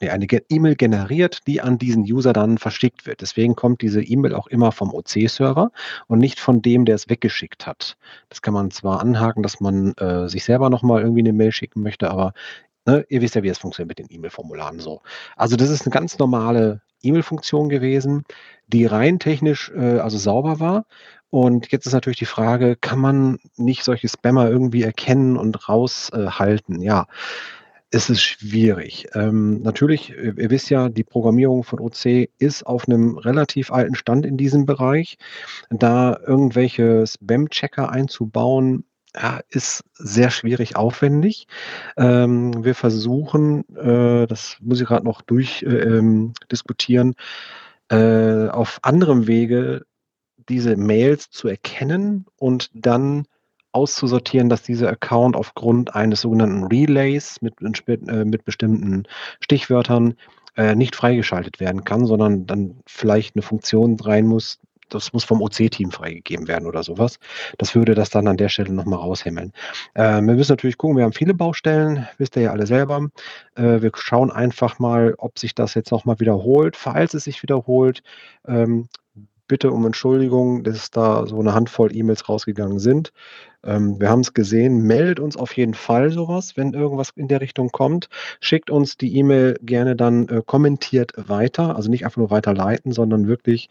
äh, 0.00 0.08
eine 0.08 0.26
E-Mail 0.26 0.76
generiert, 0.76 1.40
die 1.46 1.60
an 1.60 1.76
diesen 1.76 2.04
User 2.04 2.32
dann 2.32 2.58
verschickt 2.58 3.06
wird. 3.06 3.22
Deswegen 3.22 3.56
kommt 3.56 3.82
diese 3.82 4.02
E-Mail 4.02 4.34
auch 4.34 4.46
immer 4.46 4.70
vom 4.70 4.94
OC-Server 4.94 5.72
und 6.06 6.18
nicht 6.18 6.38
von 6.38 6.62
dem, 6.62 6.84
der 6.84 6.94
es 6.94 7.08
weggeschickt 7.08 7.66
hat. 7.66 7.96
Das 8.28 8.40
kann 8.40 8.54
man 8.54 8.70
zwar 8.70 9.00
anhaken, 9.00 9.42
dass 9.42 9.60
man 9.60 9.94
äh, 9.94 10.28
sich 10.28 10.44
selber 10.44 10.70
nochmal 10.70 11.02
irgendwie 11.02 11.22
eine 11.22 11.32
Mail 11.32 11.50
schicken 11.50 11.82
möchte, 11.82 12.10
aber 12.10 12.34
ne, 12.86 13.04
ihr 13.08 13.20
wisst 13.20 13.34
ja, 13.34 13.42
wie 13.42 13.48
es 13.48 13.58
funktioniert 13.58 13.88
mit 13.88 13.98
den 13.98 14.14
E-Mail-Formularen 14.14 14.78
so. 14.78 15.02
Also 15.36 15.56
das 15.56 15.70
ist 15.70 15.86
eine 15.86 15.92
ganz 15.92 16.18
normale 16.18 16.82
E-Mail-Funktion 17.02 17.68
gewesen, 17.68 18.24
die 18.68 18.86
rein 18.86 19.18
technisch 19.18 19.70
äh, 19.74 19.98
also 19.98 20.18
sauber 20.18 20.60
war. 20.60 20.86
Und 21.36 21.70
jetzt 21.70 21.84
ist 21.84 21.92
natürlich 21.92 22.16
die 22.20 22.24
Frage, 22.24 22.76
kann 22.76 22.98
man 22.98 23.36
nicht 23.58 23.84
solche 23.84 24.08
Spammer 24.08 24.48
irgendwie 24.48 24.82
erkennen 24.82 25.36
und 25.36 25.68
raushalten? 25.68 26.80
Äh, 26.80 26.86
ja, 26.86 27.06
es 27.90 28.08
ist 28.08 28.22
schwierig. 28.22 29.08
Ähm, 29.12 29.60
natürlich, 29.60 30.16
ihr 30.16 30.48
wisst 30.48 30.70
ja, 30.70 30.88
die 30.88 31.04
Programmierung 31.04 31.62
von 31.62 31.78
OC 31.78 32.30
ist 32.38 32.66
auf 32.66 32.88
einem 32.88 33.18
relativ 33.18 33.70
alten 33.70 33.96
Stand 33.96 34.24
in 34.24 34.38
diesem 34.38 34.64
Bereich. 34.64 35.18
Da 35.68 36.18
irgendwelche 36.26 37.06
Spam-Checker 37.06 37.90
einzubauen, 37.90 38.86
ja, 39.14 39.40
ist 39.50 39.84
sehr 39.92 40.30
schwierig 40.30 40.76
aufwendig. 40.76 41.48
Ähm, 41.98 42.64
wir 42.64 42.74
versuchen, 42.74 43.68
äh, 43.76 44.26
das 44.26 44.56
muss 44.62 44.80
ich 44.80 44.86
gerade 44.86 45.04
noch 45.04 45.20
durchdiskutieren, 45.20 47.14
äh, 47.92 47.94
ähm, 47.94 48.46
äh, 48.46 48.48
auf 48.48 48.78
anderem 48.80 49.26
Wege 49.26 49.84
diese 50.48 50.76
Mails 50.76 51.30
zu 51.30 51.48
erkennen 51.48 52.26
und 52.36 52.70
dann 52.74 53.26
auszusortieren, 53.72 54.48
dass 54.48 54.62
dieser 54.62 54.88
Account 54.88 55.36
aufgrund 55.36 55.94
eines 55.94 56.22
sogenannten 56.22 56.64
Relays 56.64 57.42
mit, 57.42 57.54
äh, 57.60 58.24
mit 58.24 58.44
bestimmten 58.44 59.04
Stichwörtern 59.40 60.14
äh, 60.56 60.74
nicht 60.74 60.96
freigeschaltet 60.96 61.60
werden 61.60 61.84
kann, 61.84 62.06
sondern 62.06 62.46
dann 62.46 62.80
vielleicht 62.86 63.36
eine 63.36 63.42
Funktion 63.42 64.00
rein 64.00 64.26
muss, 64.26 64.58
das 64.88 65.12
muss 65.12 65.24
vom 65.24 65.42
OC-Team 65.42 65.90
freigegeben 65.90 66.48
werden 66.48 66.66
oder 66.66 66.82
sowas. 66.82 67.18
Das 67.58 67.74
würde 67.74 67.94
das 67.94 68.10
dann 68.10 68.28
an 68.28 68.36
der 68.36 68.48
Stelle 68.48 68.72
nochmal 68.72 69.00
raushimmeln. 69.00 69.52
Äh, 69.94 70.22
wir 70.22 70.34
müssen 70.34 70.52
natürlich 70.52 70.78
gucken, 70.78 70.96
wir 70.96 71.04
haben 71.04 71.12
viele 71.12 71.34
Baustellen, 71.34 72.06
wisst 72.18 72.36
ihr 72.36 72.42
ja 72.42 72.52
alle 72.52 72.66
selber. 72.66 73.08
Äh, 73.56 73.82
wir 73.82 73.90
schauen 73.94 74.30
einfach 74.30 74.78
mal, 74.78 75.14
ob 75.18 75.38
sich 75.38 75.54
das 75.54 75.74
jetzt 75.74 75.90
nochmal 75.90 76.20
wiederholt. 76.20 76.76
Falls 76.76 77.14
es 77.14 77.24
sich 77.24 77.42
wiederholt, 77.42 78.02
ähm, 78.46 78.88
bitte 79.48 79.70
um 79.70 79.86
Entschuldigung, 79.86 80.64
dass 80.64 80.90
da 80.90 81.26
so 81.26 81.38
eine 81.38 81.54
Handvoll 81.54 81.94
E-Mails 81.94 82.28
rausgegangen 82.28 82.78
sind. 82.78 83.12
Ähm, 83.66 84.00
wir 84.00 84.08
haben 84.08 84.20
es 84.20 84.32
gesehen, 84.32 84.82
meldet 84.86 85.20
uns 85.20 85.36
auf 85.36 85.56
jeden 85.56 85.74
Fall 85.74 86.10
sowas, 86.10 86.56
wenn 86.56 86.72
irgendwas 86.72 87.10
in 87.16 87.28
der 87.28 87.40
Richtung 87.40 87.70
kommt. 87.70 88.08
Schickt 88.40 88.70
uns 88.70 88.96
die 88.96 89.16
E-Mail 89.16 89.56
gerne 89.62 89.96
dann 89.96 90.28
äh, 90.28 90.42
kommentiert 90.44 91.12
weiter, 91.16 91.76
also 91.76 91.90
nicht 91.90 92.04
einfach 92.04 92.18
nur 92.18 92.30
weiterleiten, 92.30 92.92
sondern 92.92 93.26
wirklich 93.26 93.68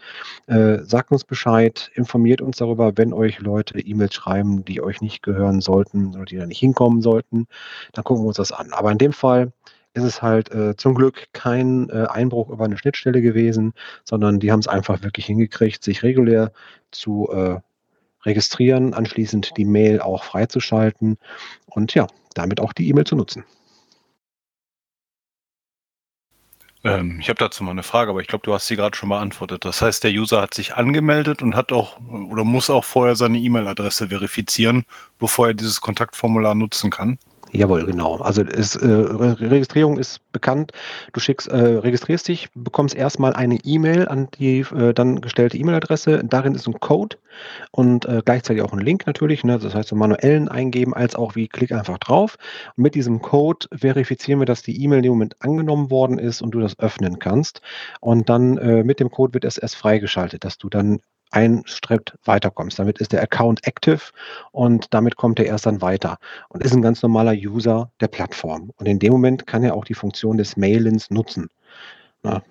äh, 0.48 0.79
sagt 0.84 1.12
uns 1.12 1.24
Bescheid, 1.24 1.91
informiert 1.96 2.41
uns 2.41 2.58
darüber, 2.58 2.98
wenn 2.98 3.13
euch 3.13 3.39
Leute 3.39 3.79
E-Mails 3.79 4.13
schreiben, 4.13 4.65
die 4.65 4.82
euch 4.82 5.01
nicht 5.01 5.24
gehören 5.24 5.62
sollten 5.62 6.15
oder 6.15 6.25
die 6.25 6.38
da 6.38 6.46
nicht 6.46 6.60
hinkommen 6.60 7.01
sollten, 7.01 7.48
dann 7.94 8.03
gucken 8.03 8.24
wir 8.24 8.27
uns 8.27 8.38
das 8.38 8.51
an. 8.51 8.74
Aber 8.74 8.91
in 8.91 8.98
dem 8.98 9.13
Fall 9.13 9.51
ist 9.96 10.04
es 10.04 10.22
halt 10.22 10.52
äh, 10.52 10.75
zum 10.75 10.94
Glück 10.94 11.28
kein 11.34 11.90
äh, 11.90 12.06
Einbruch 12.10 12.50
über 12.50 12.66
eine 12.66 12.78
Schnittstelle 12.78 13.22
gewesen, 13.22 13.74
sondern 14.04 14.40
die 14.40 14.52
haben 14.52 14.60
es 14.60 14.68
einfach 14.68 15.02
wirklich 15.04 15.25
hingekriegt, 15.25 15.84
sich 15.84 16.04
regulär 16.04 16.52
zu 16.92 17.30
äh, 17.32 17.60
registrieren, 18.25 18.94
anschließend 18.94 19.52
die 19.58 19.66
Mail 19.66 20.02
auch 20.02 20.24
freizuschalten 20.24 21.18
und 21.68 21.94
ja, 21.94 22.08
damit 22.34 22.60
auch 22.60 22.74
die 22.74 22.90
E-Mail 22.90 23.06
zu 23.06 23.16
nutzen. 23.16 23.46
Ähm, 26.84 27.20
ich 27.20 27.30
habe 27.30 27.40
dazu 27.40 27.64
mal 27.64 27.72
eine 27.72 27.84
Frage, 27.84 28.12
aber 28.12 28.22
ich 28.22 28.28
glaube, 28.28 28.44
du 28.46 28.54
hast 28.54 28.68
sie 28.68 28.75
gerade 28.75 28.96
schon 28.96 29.10
beantwortet. 29.10 29.66
Das 29.66 29.82
heißt, 29.82 30.04
der 30.04 30.12
User 30.12 30.42
hat 30.42 30.54
sich 30.54 30.75
angemeldet 30.75 31.42
und 31.42 31.56
hat 31.56 31.72
auch 31.72 32.00
oder 32.30 32.44
muss 32.44 32.70
auch 32.70 32.84
vorher 32.84 33.16
seine 33.16 33.40
E-Mail-Adresse 33.40 34.10
verifizieren, 34.10 34.86
bevor 35.18 35.48
er 35.48 35.54
dieses 35.56 35.82
Kontaktformular 35.82 36.54
nutzen 36.54 36.92
kann. 36.92 37.18
Jawohl, 37.52 37.86
genau. 37.86 38.18
Also 38.18 38.42
ist, 38.42 38.75
äh, 38.75 38.88
Registrierung 38.88 39.98
ist 39.98 40.20
bekannt. 40.32 40.72
Du 41.14 41.20
schickst, 41.20 41.48
äh, 41.48 41.56
registrierst 41.56 42.28
dich, 42.28 42.50
bekommst 42.54 42.96
erstmal 42.96 43.34
eine 43.34 43.60
E-Mail 43.64 44.08
an 44.08 44.28
die 44.38 44.60
äh, 44.60 44.94
dann 44.94 45.22
gestellte 45.22 45.58
E-Mail-Adresse. 45.58 46.24
Darin 46.25 46.56
ist 46.56 46.68
ein 46.68 46.80
Code 46.80 47.18
und 47.72 48.06
äh, 48.06 48.22
gleichzeitig 48.25 48.62
auch 48.62 48.74
ein 48.74 48.80
Link 48.80 49.08
natürlich. 49.08 49.44
Ne? 49.44 49.58
Das 49.58 49.74
heißt, 49.74 49.90
so 49.90 49.96
manuellen 49.96 50.50
eingeben 50.50 50.94
als 50.94 51.16
auch 51.16 51.36
wie 51.36 51.48
klick 51.48 51.72
einfach 51.72 51.98
drauf. 52.00 52.38
Und 52.75 52.84
mit 52.84 52.96
diesem 52.96 53.22
Code 53.22 53.68
verifizieren 53.74 54.40
wir, 54.40 54.46
dass 54.46 54.64
die 54.64 54.84
E-Mail 54.84 55.02
dem 55.02 55.14
Moment 55.14 55.36
angenommen 55.40 55.92
worden 55.92 56.20
ist 56.20 56.42
und 56.42 56.52
du 56.52 56.60
das 56.60 56.78
öffnen 56.80 57.20
kannst. 57.20 57.62
Und 58.02 58.28
dann 58.30 58.58
äh, 58.58 58.84
mit 58.84 59.00
dem 59.00 59.12
Code 59.12 59.34
wird 59.34 59.46
es 59.46 59.58
erst 59.58 59.78
freigeschaltet, 59.78 60.44
dass 60.44 60.58
du 60.58 60.68
dann 60.68 61.00
einen 61.36 61.68
Schritt 61.68 62.18
weiterkommst. 62.24 62.80
Damit 62.80 63.00
ist 63.00 63.12
der 63.12 63.22
Account 63.22 63.68
active 63.68 64.00
und 64.51 64.94
damit 64.94 65.18
kommt 65.18 65.39
er 65.39 65.46
erst 65.46 65.65
dann 65.65 65.82
weiter 65.82 66.18
und 66.50 66.63
ist 66.63 66.74
ein 66.74 66.82
ganz 66.82 67.01
normaler 67.01 67.34
User 67.34 67.92
der 68.00 68.08
Plattform. 68.08 68.72
Und 68.77 68.88
in 68.88 69.00
dem 69.00 69.12
Moment 69.12 69.46
kann 69.46 69.63
er 69.63 69.75
auch 69.75 69.86
die 69.86 69.94
Funktion 69.94 70.38
des 70.38 70.56
Mailins 70.56 71.10
nutzen. 71.10 71.50
Na, 72.24 72.42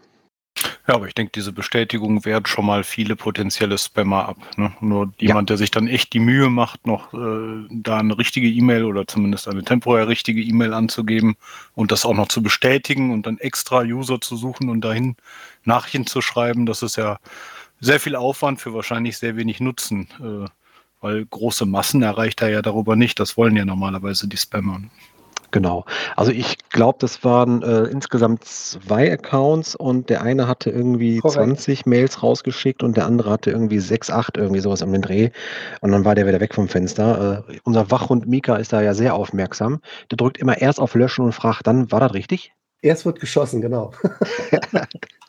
ja, 0.86 0.94
aber 0.94 1.08
ich 1.08 1.14
denke, 1.14 1.32
diese 1.34 1.52
Bestätigung 1.52 2.24
wehrt 2.24 2.48
schon 2.48 2.66
mal 2.66 2.84
viele 2.84 3.16
potenzielle 3.16 3.78
Spammer 3.78 4.28
ab. 4.28 4.36
Ne? 4.56 4.72
Nur 4.80 5.12
jemand, 5.18 5.48
ja. 5.48 5.54
der 5.54 5.56
sich 5.56 5.70
dann 5.70 5.88
echt 5.88 6.12
die 6.12 6.20
Mühe 6.20 6.50
macht, 6.50 6.86
noch 6.86 7.12
äh, 7.14 7.66
da 7.70 7.98
eine 7.98 8.18
richtige 8.18 8.48
E-Mail 8.48 8.84
oder 8.84 9.06
zumindest 9.06 9.48
eine 9.48 9.64
temporär 9.64 10.08
richtige 10.08 10.42
E-Mail 10.42 10.74
anzugeben 10.74 11.36
und 11.74 11.90
das 11.90 12.04
auch 12.04 12.14
noch 12.14 12.28
zu 12.28 12.42
bestätigen 12.42 13.12
und 13.12 13.26
dann 13.26 13.38
extra 13.38 13.80
User 13.80 14.20
zu 14.20 14.36
suchen 14.36 14.68
und 14.68 14.82
dahin 14.82 15.16
Nachrichten 15.64 16.06
zu 16.06 16.20
schreiben, 16.20 16.66
das 16.66 16.82
ist 16.82 16.96
ja 16.96 17.18
sehr 17.80 18.00
viel 18.00 18.16
Aufwand 18.16 18.60
für 18.60 18.74
wahrscheinlich 18.74 19.18
sehr 19.18 19.36
wenig 19.36 19.60
Nutzen, 19.60 20.08
äh, 20.20 20.48
weil 21.00 21.26
große 21.26 21.66
Massen 21.66 22.02
erreicht 22.02 22.42
er 22.42 22.48
ja 22.48 22.62
darüber 22.62 22.96
nicht. 22.96 23.20
Das 23.20 23.36
wollen 23.36 23.56
ja 23.56 23.64
normalerweise 23.64 24.28
die 24.28 24.36
Spammer. 24.36 24.80
Genau. 25.54 25.84
Also 26.16 26.32
ich 26.32 26.58
glaube, 26.70 26.98
das 27.00 27.22
waren 27.22 27.62
äh, 27.62 27.84
insgesamt 27.84 28.42
zwei 28.42 29.12
Accounts 29.12 29.76
und 29.76 30.10
der 30.10 30.22
eine 30.22 30.48
hatte 30.48 30.68
irgendwie 30.68 31.18
Korrekt. 31.18 31.60
20 31.60 31.86
Mails 31.86 32.24
rausgeschickt 32.24 32.82
und 32.82 32.96
der 32.96 33.06
andere 33.06 33.30
hatte 33.30 33.52
irgendwie 33.52 33.78
6, 33.78 34.10
8, 34.10 34.36
irgendwie 34.36 34.60
sowas 34.60 34.82
am 34.82 35.00
Dreh. 35.00 35.30
Und 35.80 35.92
dann 35.92 36.04
war 36.04 36.16
der 36.16 36.26
wieder 36.26 36.40
weg 36.40 36.54
vom 36.54 36.66
Fenster. 36.66 37.44
Äh, 37.48 37.58
unser 37.62 37.88
Wachhund 37.92 38.26
Mika 38.26 38.56
ist 38.56 38.72
da 38.72 38.82
ja 38.82 38.94
sehr 38.94 39.14
aufmerksam. 39.14 39.80
Der 40.10 40.16
drückt 40.16 40.38
immer 40.38 40.60
erst 40.60 40.80
auf 40.80 40.96
Löschen 40.96 41.24
und 41.24 41.32
fragt 41.32 41.68
dann, 41.68 41.92
war 41.92 42.00
das 42.00 42.14
richtig? 42.14 42.52
Erst 42.82 43.06
wird 43.06 43.20
geschossen, 43.20 43.60
genau. 43.60 43.92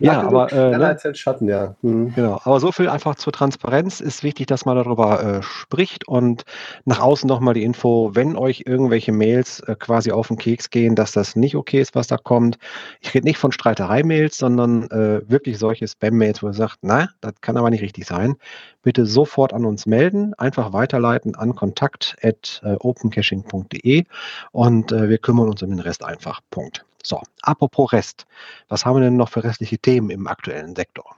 ja, 0.00 0.22
aber 0.22 0.52
äh, 0.52 0.76
ne? 0.76 0.86
als 0.86 1.18
Schatten, 1.18 1.48
ja. 1.48 1.74
Mhm. 1.82 2.14
Genau, 2.14 2.40
aber 2.44 2.60
so 2.60 2.72
viel 2.72 2.88
einfach 2.88 3.16
zur 3.16 3.32
Transparenz 3.32 4.00
ist 4.00 4.22
wichtig, 4.22 4.46
dass 4.46 4.64
man 4.64 4.76
darüber 4.76 5.22
äh, 5.22 5.42
spricht 5.42 6.08
und 6.08 6.44
nach 6.84 7.00
außen 7.00 7.28
nochmal 7.28 7.54
die 7.54 7.64
Info, 7.64 8.10
wenn 8.14 8.36
euch 8.36 8.62
irgendwelche 8.66 9.12
Mails 9.12 9.60
äh, 9.60 9.76
quasi 9.78 10.12
auf 10.12 10.28
den 10.28 10.38
Keks 10.38 10.70
gehen, 10.70 10.94
dass 10.94 11.12
das 11.12 11.36
nicht 11.36 11.56
okay 11.56 11.80
ist, 11.80 11.94
was 11.94 12.06
da 12.06 12.16
kommt. 12.16 12.58
Ich 13.00 13.12
rede 13.14 13.26
nicht 13.26 13.38
von 13.38 13.52
Streiterei-Mails, 13.52 14.36
sondern 14.36 14.84
äh, 14.90 15.22
wirklich 15.28 15.58
solche 15.58 15.88
Spam-Mails, 15.88 16.42
wo 16.42 16.48
ihr 16.48 16.54
sagt, 16.54 16.78
na, 16.82 17.08
das 17.20 17.34
kann 17.40 17.56
aber 17.56 17.70
nicht 17.70 17.82
richtig 17.82 18.06
sein. 18.06 18.36
Bitte 18.82 19.06
sofort 19.06 19.52
an 19.52 19.64
uns 19.64 19.86
melden, 19.86 20.34
einfach 20.34 20.72
weiterleiten 20.72 21.34
an 21.34 21.54
kontakt@opencaching.de 21.54 24.04
und 24.52 24.92
äh, 24.92 25.08
wir 25.08 25.18
kümmern 25.18 25.48
uns 25.48 25.62
um 25.62 25.70
den 25.70 25.80
Rest 25.80 26.04
einfach. 26.04 26.40
Punkt. 26.50 26.84
So, 27.04 27.20
apropos 27.42 27.92
Rest. 27.92 28.26
Was 28.68 28.84
haben 28.84 28.96
wir 28.96 29.04
denn 29.04 29.16
noch 29.16 29.30
für 29.30 29.42
restliche 29.42 29.78
Themen 29.78 30.10
im 30.10 30.26
aktuellen 30.26 30.74
Sektor? 30.76 31.16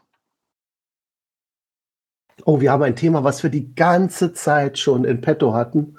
Oh, 2.45 2.61
wir 2.61 2.73
haben 2.73 2.83
ein 2.83 2.97
Thema, 2.97 3.25
was 3.25 3.43
wir 3.43 3.51
die 3.51 3.75
ganze 3.75 4.33
Zeit 4.33 4.79
schon 4.79 5.05
in 5.05 5.21
petto 5.21 5.55
hatten. 5.55 5.97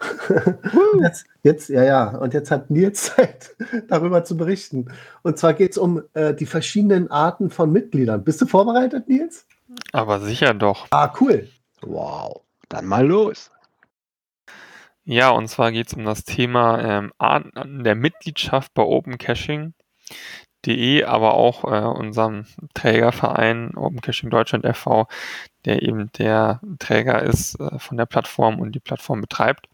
jetzt, 1.00 1.26
jetzt, 1.42 1.68
ja, 1.68 1.82
ja, 1.82 2.08
und 2.08 2.34
jetzt 2.34 2.50
hat 2.50 2.70
Nils 2.70 3.02
Zeit, 3.16 3.56
darüber 3.88 4.24
zu 4.24 4.36
berichten. 4.36 4.92
Und 5.22 5.38
zwar 5.38 5.54
geht 5.54 5.72
es 5.72 5.78
um 5.78 6.02
äh, 6.14 6.34
die 6.34 6.46
verschiedenen 6.46 7.10
Arten 7.10 7.50
von 7.50 7.72
Mitgliedern. 7.72 8.24
Bist 8.24 8.40
du 8.40 8.46
vorbereitet, 8.46 9.08
Nils? 9.08 9.46
Aber 9.92 10.20
sicher 10.20 10.54
doch. 10.54 10.86
Ah, 10.90 11.12
cool. 11.20 11.48
Wow, 11.82 12.42
dann 12.68 12.86
mal 12.86 13.06
los. 13.06 13.50
Ja, 15.08 15.30
und 15.30 15.46
zwar 15.48 15.70
geht 15.70 15.86
es 15.86 15.94
um 15.94 16.04
das 16.04 16.24
Thema 16.24 16.80
ähm, 16.82 17.12
der 17.84 17.94
Mitgliedschaft 17.94 18.74
bei 18.74 18.82
Open 18.82 19.18
Caching. 19.18 19.72
De, 20.64 21.04
aber 21.04 21.34
auch 21.34 21.62
äh, 21.64 21.86
unserem 21.86 22.44
Trägerverein 22.74 23.76
Open 23.76 24.00
Caching 24.00 24.30
Deutschland 24.30 24.64
e.V., 24.64 25.06
der 25.64 25.82
eben 25.82 26.10
der 26.18 26.60
Träger 26.80 27.22
ist 27.22 27.60
äh, 27.60 27.78
von 27.78 27.96
der 27.96 28.06
Plattform 28.06 28.58
und 28.58 28.72
die 28.72 28.80
Plattform 28.80 29.20
betreibt. 29.20 29.68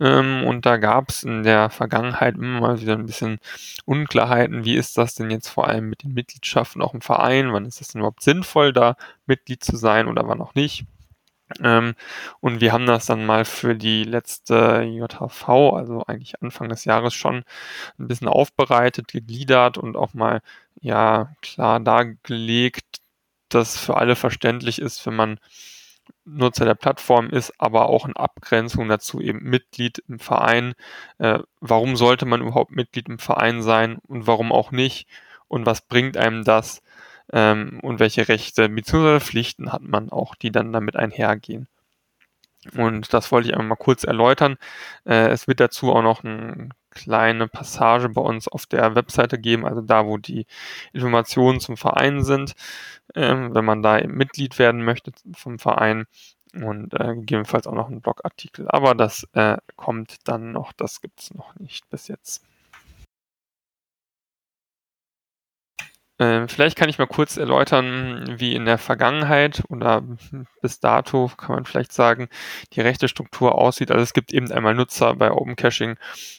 Ähm, 0.00 0.42
und 0.44 0.66
da 0.66 0.78
gab 0.78 1.10
es 1.10 1.22
in 1.22 1.44
der 1.44 1.70
Vergangenheit 1.70 2.34
immer 2.34 2.60
mal 2.60 2.80
wieder 2.80 2.94
ein 2.94 3.06
bisschen 3.06 3.38
Unklarheiten. 3.84 4.64
Wie 4.64 4.74
ist 4.76 4.98
das 4.98 5.14
denn 5.14 5.30
jetzt 5.30 5.48
vor 5.48 5.68
allem 5.68 5.88
mit 5.90 6.02
den 6.02 6.12
Mitgliedschaften 6.14 6.82
auch 6.82 6.94
im 6.94 7.02
Verein? 7.02 7.52
Wann 7.52 7.66
ist 7.66 7.80
es 7.80 7.88
denn 7.88 8.00
überhaupt 8.00 8.22
sinnvoll, 8.22 8.72
da 8.72 8.96
Mitglied 9.26 9.62
zu 9.62 9.76
sein 9.76 10.08
oder 10.08 10.26
wann 10.26 10.40
auch 10.40 10.54
nicht? 10.56 10.86
Ähm, 11.62 11.94
und 12.40 12.60
wir 12.60 12.72
haben 12.72 12.86
das 12.86 13.06
dann 13.06 13.24
mal 13.24 13.44
für 13.44 13.76
die 13.76 14.04
letzte 14.04 14.82
JHV, 14.82 15.48
also 15.74 16.02
eigentlich 16.06 16.42
Anfang 16.42 16.68
des 16.68 16.84
Jahres 16.84 17.14
schon 17.14 17.44
ein 17.98 18.08
bisschen 18.08 18.28
aufbereitet, 18.28 19.08
gegliedert 19.08 19.78
und 19.78 19.96
auch 19.96 20.14
mal 20.14 20.42
ja 20.80 21.32
klar 21.42 21.80
dargelegt, 21.80 23.00
dass 23.48 23.78
für 23.78 23.96
alle 23.96 24.16
verständlich 24.16 24.80
ist, 24.80 25.06
wenn 25.06 25.14
man 25.16 25.38
Nutzer 26.24 26.64
der 26.64 26.74
Plattform 26.74 27.30
ist, 27.30 27.52
aber 27.58 27.88
auch 27.88 28.06
in 28.06 28.16
Abgrenzung 28.16 28.88
dazu 28.88 29.20
eben 29.20 29.42
Mitglied 29.44 30.02
im 30.08 30.18
Verein. 30.18 30.74
Äh, 31.18 31.40
warum 31.60 31.96
sollte 31.96 32.26
man 32.26 32.42
überhaupt 32.42 32.72
Mitglied 32.72 33.08
im 33.08 33.18
Verein 33.18 33.62
sein 33.62 33.98
und 34.08 34.26
warum 34.26 34.52
auch 34.52 34.72
nicht? 34.72 35.08
Und 35.48 35.66
was 35.66 35.82
bringt 35.82 36.16
einem 36.16 36.44
das? 36.44 36.82
Ähm, 37.32 37.80
und 37.82 38.00
welche 38.00 38.28
Rechte 38.28 38.68
bzw. 38.68 39.20
Pflichten 39.20 39.72
hat 39.72 39.82
man 39.82 40.10
auch, 40.10 40.34
die 40.34 40.50
dann 40.50 40.72
damit 40.72 40.96
einhergehen. 40.96 41.68
Und 42.76 43.12
das 43.12 43.30
wollte 43.30 43.48
ich 43.48 43.54
einmal 43.54 43.68
mal 43.68 43.76
kurz 43.76 44.04
erläutern. 44.04 44.56
Äh, 45.04 45.28
es 45.28 45.46
wird 45.48 45.60
dazu 45.60 45.92
auch 45.92 46.02
noch 46.02 46.24
eine 46.24 46.70
kleine 46.90 47.46
Passage 47.48 48.08
bei 48.08 48.22
uns 48.22 48.48
auf 48.48 48.66
der 48.66 48.94
Webseite 48.94 49.38
geben, 49.38 49.66
also 49.66 49.82
da, 49.82 50.06
wo 50.06 50.16
die 50.16 50.46
Informationen 50.92 51.60
zum 51.60 51.76
Verein 51.76 52.24
sind, 52.24 52.54
ähm, 53.14 53.54
wenn 53.54 53.64
man 53.64 53.82
da 53.82 53.98
eben 53.98 54.14
Mitglied 54.16 54.58
werden 54.58 54.82
möchte 54.84 55.12
vom 55.34 55.58
Verein 55.58 56.06
und 56.54 56.94
äh, 56.94 57.14
gegebenenfalls 57.14 57.66
auch 57.66 57.74
noch 57.74 57.88
einen 57.88 58.00
Blogartikel. 58.00 58.66
Aber 58.68 58.94
das 58.94 59.28
äh, 59.34 59.58
kommt 59.76 60.16
dann 60.28 60.52
noch, 60.52 60.72
das 60.72 61.00
gibt 61.00 61.20
es 61.20 61.34
noch 61.34 61.54
nicht 61.56 61.88
bis 61.90 62.08
jetzt. 62.08 62.44
Ähm, 66.18 66.48
vielleicht 66.48 66.78
kann 66.78 66.88
ich 66.88 66.98
mal 66.98 67.06
kurz 67.06 67.36
erläutern, 67.36 68.36
wie 68.38 68.54
in 68.54 68.64
der 68.64 68.78
Vergangenheit 68.78 69.62
oder 69.68 70.02
bis 70.62 70.80
dato 70.80 71.30
kann 71.36 71.54
man 71.54 71.64
vielleicht 71.66 71.92
sagen, 71.92 72.28
die 72.72 72.80
rechte 72.80 73.08
Struktur 73.08 73.54
aussieht. 73.54 73.90
Also 73.90 74.02
es 74.02 74.14
gibt 74.14 74.32
eben 74.32 74.50
einmal 74.50 74.74
Nutzer 74.74 75.14
bei 75.14 75.30
Open 75.30 75.56
Caching, 75.56 75.96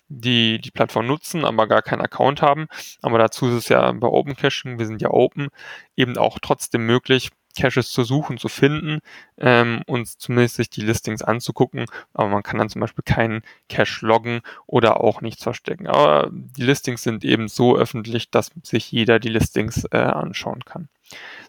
die 0.07 0.59
die 0.59 0.71
Plattform 0.71 1.05
nutzen, 1.05 1.45
aber 1.45 1.67
gar 1.67 1.83
keinen 1.83 2.01
Account 2.01 2.41
haben. 2.41 2.67
Aber 3.03 3.19
dazu 3.19 3.47
ist 3.47 3.53
es 3.53 3.69
ja 3.69 3.91
bei 3.91 4.07
Open 4.07 4.35
Caching, 4.35 4.79
wir 4.79 4.87
sind 4.87 5.01
ja 5.01 5.11
open, 5.11 5.49
eben 5.95 6.17
auch 6.17 6.39
trotzdem 6.41 6.85
möglich, 6.87 7.29
Caches 7.57 7.89
zu 7.91 8.03
suchen, 8.03 8.37
zu 8.37 8.47
finden 8.47 8.99
ähm, 9.37 9.81
und 9.87 10.07
zumindest 10.07 10.55
sich 10.55 10.69
die 10.69 10.81
Listings 10.81 11.21
anzugucken. 11.21 11.85
Aber 12.13 12.29
man 12.29 12.43
kann 12.43 12.59
dann 12.59 12.69
zum 12.69 12.81
Beispiel 12.81 13.03
keinen 13.03 13.41
Cache 13.69 14.05
loggen 14.05 14.41
oder 14.65 15.01
auch 15.01 15.21
nichts 15.21 15.43
verstecken. 15.43 15.87
Aber 15.87 16.29
die 16.31 16.63
Listings 16.63 17.03
sind 17.03 17.25
eben 17.25 17.47
so 17.47 17.75
öffentlich, 17.77 18.29
dass 18.29 18.51
sich 18.63 18.91
jeder 18.91 19.19
die 19.19 19.29
Listings 19.29 19.85
äh, 19.91 19.97
anschauen 19.97 20.63
kann. 20.65 20.89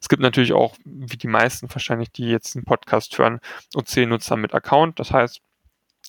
Es 0.00 0.08
gibt 0.08 0.22
natürlich 0.22 0.52
auch, 0.52 0.76
wie 0.84 1.16
die 1.16 1.26
meisten 1.26 1.68
wahrscheinlich, 1.72 2.10
die 2.12 2.28
jetzt 2.28 2.54
den 2.54 2.64
Podcast 2.64 3.18
hören, 3.18 3.40
OC-Nutzer 3.74 4.36
mit 4.36 4.54
Account. 4.54 4.98
Das 5.00 5.12
heißt, 5.12 5.40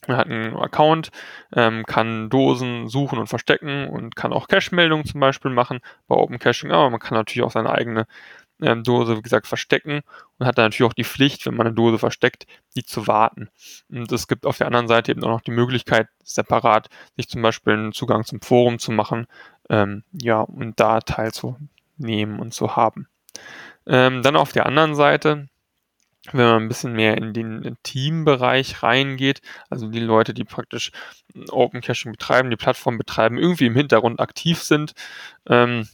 man 0.08 0.18
hat 0.18 0.28
einen 0.28 0.56
Account, 0.56 1.10
ähm, 1.54 1.86
kann 1.86 2.30
Dosen 2.30 2.88
suchen 2.88 3.20
und 3.20 3.28
verstecken 3.28 3.90
und 3.90 4.16
kann 4.16 4.32
auch 4.32 4.48
Cache-Meldungen 4.48 5.06
zum 5.06 5.20
Beispiel 5.20 5.52
machen 5.52 5.80
bei 6.08 6.16
Open 6.16 6.40
Caching, 6.40 6.72
aber 6.72 6.90
man 6.90 7.00
kann 7.00 7.18
natürlich 7.18 7.44
auch 7.44 7.52
seine 7.52 7.72
eigene 7.72 8.08
ähm, 8.62 8.84
Dose, 8.84 9.18
wie 9.18 9.22
gesagt, 9.22 9.48
verstecken 9.48 10.02
und 10.38 10.46
hat 10.46 10.58
dann 10.58 10.66
natürlich 10.66 10.90
auch 10.90 10.96
die 10.96 11.04
Pflicht, 11.04 11.46
wenn 11.46 11.56
man 11.56 11.68
eine 11.68 11.76
Dose 11.76 11.98
versteckt, 11.98 12.46
die 12.76 12.84
zu 12.84 13.08
warten. 13.08 13.50
Und 13.90 14.12
es 14.12 14.28
gibt 14.28 14.46
auf 14.46 14.58
der 14.58 14.68
anderen 14.68 14.88
Seite 14.88 15.12
eben 15.12 15.24
auch 15.24 15.30
noch 15.30 15.42
die 15.42 15.52
Möglichkeit, 15.52 16.08
separat 16.24 16.90
sich 17.16 17.30
zum 17.30 17.42
Beispiel 17.42 17.74
einen 17.74 17.94
Zugang 17.94 18.26
zum 18.26 18.42
Forum 18.42 18.80
zu 18.80 18.92
machen, 18.92 19.28
ähm, 19.70 20.04
ja, 20.12 20.42
und 20.42 20.80
da 20.80 21.00
teilzunehmen 21.00 22.40
und 22.40 22.54
zu 22.54 22.76
haben. 22.76 23.08
Ähm, 23.88 24.22
dann 24.22 24.36
auf 24.36 24.52
der 24.52 24.66
anderen 24.66 24.96
Seite, 24.96 25.48
wenn 26.32 26.46
man 26.46 26.64
ein 26.64 26.68
bisschen 26.68 26.94
mehr 26.94 27.18
in 27.18 27.34
den 27.34 27.78
Teambereich 27.84 28.84
reingeht, 28.84 29.42
also 29.70 29.88
die 29.88 30.00
Leute, 30.00 30.34
die 30.34 30.44
praktisch 30.44 30.92
Open 31.50 31.82
Caching 31.82 32.12
betreiben, 32.12 32.50
die 32.50 32.58
Plattform 32.58 32.98
betreiben, 32.98 33.38
irgendwie 33.38 33.68
im 33.68 33.76
Hintergrund 33.76 34.20
aktiv 34.20 34.62
sind, 34.62 34.94
ähm, 35.48 35.88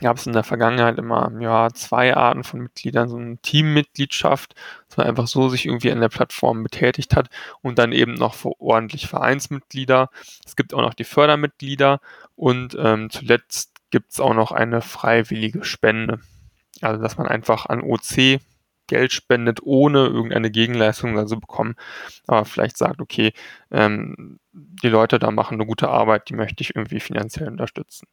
gab 0.00 0.16
es 0.16 0.26
in 0.26 0.32
der 0.32 0.44
Vergangenheit 0.44 0.98
immer 0.98 1.30
ja, 1.40 1.68
zwei 1.72 2.16
Arten 2.16 2.44
von 2.44 2.60
Mitgliedern, 2.60 3.08
so 3.08 3.16
eine 3.16 3.38
Teammitgliedschaft, 3.38 4.54
dass 4.88 4.96
man 4.96 5.06
einfach 5.06 5.26
so 5.26 5.48
sich 5.48 5.66
irgendwie 5.66 5.92
an 5.92 6.00
der 6.00 6.08
Plattform 6.08 6.62
betätigt 6.62 7.16
hat 7.16 7.28
und 7.62 7.78
dann 7.78 7.92
eben 7.92 8.14
noch 8.14 8.36
ordentlich 8.58 9.06
Vereinsmitglieder. 9.06 10.10
Es 10.44 10.56
gibt 10.56 10.74
auch 10.74 10.82
noch 10.82 10.94
die 10.94 11.04
Fördermitglieder 11.04 12.00
und 12.34 12.76
ähm, 12.78 13.10
zuletzt 13.10 13.72
gibt 13.90 14.12
es 14.12 14.20
auch 14.20 14.34
noch 14.34 14.52
eine 14.52 14.82
freiwillige 14.82 15.64
Spende. 15.64 16.20
Also 16.82 17.02
dass 17.02 17.16
man 17.16 17.26
einfach 17.26 17.66
an 17.66 17.80
OC 17.80 18.40
Geld 18.86 19.12
spendet, 19.12 19.60
ohne 19.62 20.06
irgendeine 20.06 20.50
Gegenleistung 20.50 21.18
also 21.18 21.36
bekommen, 21.36 21.74
aber 22.26 22.44
vielleicht 22.44 22.76
sagt, 22.76 23.00
okay, 23.00 23.32
ähm, 23.70 24.38
die 24.52 24.88
Leute 24.88 25.18
da 25.18 25.30
machen 25.30 25.54
eine 25.54 25.66
gute 25.66 25.88
Arbeit, 25.88 26.28
die 26.28 26.34
möchte 26.34 26.62
ich 26.62 26.76
irgendwie 26.76 27.00
finanziell 27.00 27.48
unterstützen. 27.48 28.06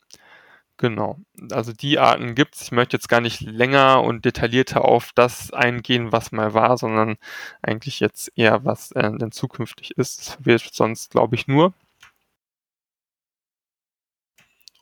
Genau. 0.84 1.18
Also 1.50 1.72
die 1.72 1.98
Arten 1.98 2.36
gibt 2.36 2.56
es. 2.56 2.64
Ich 2.64 2.72
möchte 2.74 2.98
jetzt 2.98 3.08
gar 3.08 3.22
nicht 3.22 3.40
länger 3.40 4.04
und 4.04 4.26
detaillierter 4.26 4.84
auf 4.84 5.12
das 5.16 5.54
eingehen, 5.54 6.12
was 6.12 6.34
mal 6.34 6.54
war, 6.54 6.78
sondern 6.78 7.16
eigentlich 7.62 8.02
jetzt 8.02 8.30
eher, 8.36 8.66
was 8.66 8.92
äh, 8.92 9.10
denn 9.18 9.32
zukünftig 9.32 9.92
ist. 9.98 10.20
Das 10.20 10.46
wird 10.46 10.62
sonst, 10.74 11.10
glaube 11.12 11.36
ich, 11.36 11.48
nur. 11.48 11.74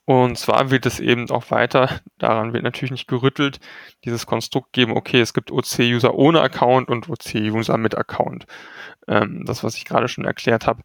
Und 0.05 0.37
zwar 0.37 0.71
wird 0.71 0.85
es 0.85 0.99
eben 0.99 1.29
auch 1.29 1.51
weiter, 1.51 2.01
daran 2.17 2.53
wird 2.53 2.63
natürlich 2.63 2.91
nicht 2.91 3.07
gerüttelt, 3.07 3.59
dieses 4.03 4.25
Konstrukt 4.25 4.73
geben, 4.73 4.97
okay, 4.97 5.21
es 5.21 5.33
gibt 5.33 5.51
OC-User 5.51 6.15
ohne 6.15 6.41
Account 6.41 6.89
und 6.89 7.07
OC-User 7.07 7.77
mit 7.77 7.95
Account. 7.97 8.45
Ähm, 9.07 9.45
das, 9.45 9.63
was 9.63 9.77
ich 9.77 9.85
gerade 9.85 10.07
schon 10.07 10.25
erklärt 10.25 10.67
habe, 10.67 10.83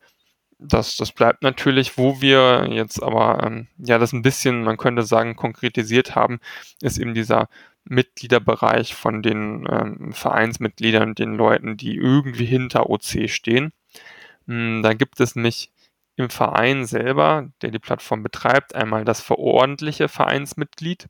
das, 0.59 0.97
das 0.97 1.13
bleibt 1.13 1.43
natürlich, 1.43 1.99
wo 1.99 2.21
wir 2.21 2.69
jetzt 2.71 3.03
aber 3.03 3.43
ähm, 3.45 3.69
ja 3.79 3.99
das 3.99 4.13
ein 4.13 4.23
bisschen, 4.23 4.65
man 4.65 4.77
könnte 4.77 5.03
sagen, 5.03 5.37
konkretisiert 5.37 6.15
haben, 6.15 6.41
ist 6.81 6.99
eben 6.99 7.15
dieser 7.15 7.49
Mitgliederbereich 7.85 8.95
von 8.95 9.23
den 9.23 9.67
ähm, 9.71 10.13
Vereinsmitgliedern, 10.13 11.15
den 11.15 11.35
Leuten, 11.35 11.77
die 11.77 11.97
irgendwie 11.97 12.47
hinter 12.47 12.91
OC 12.91 13.29
stehen. 13.29 13.73
Hm, 14.47 14.83
da 14.83 14.95
gibt 14.95 15.21
es 15.21 15.37
nämlich 15.37 15.71
im 16.17 16.31
Verein 16.31 16.87
selber, 16.87 17.51
der 17.63 17.71
die 17.71 17.79
Plattform 17.79 18.23
betreibt, 18.23 18.75
einmal 18.75 19.05
das 19.05 19.21
verordentliche 19.21 20.09
Vereinsmitglied 20.09 21.09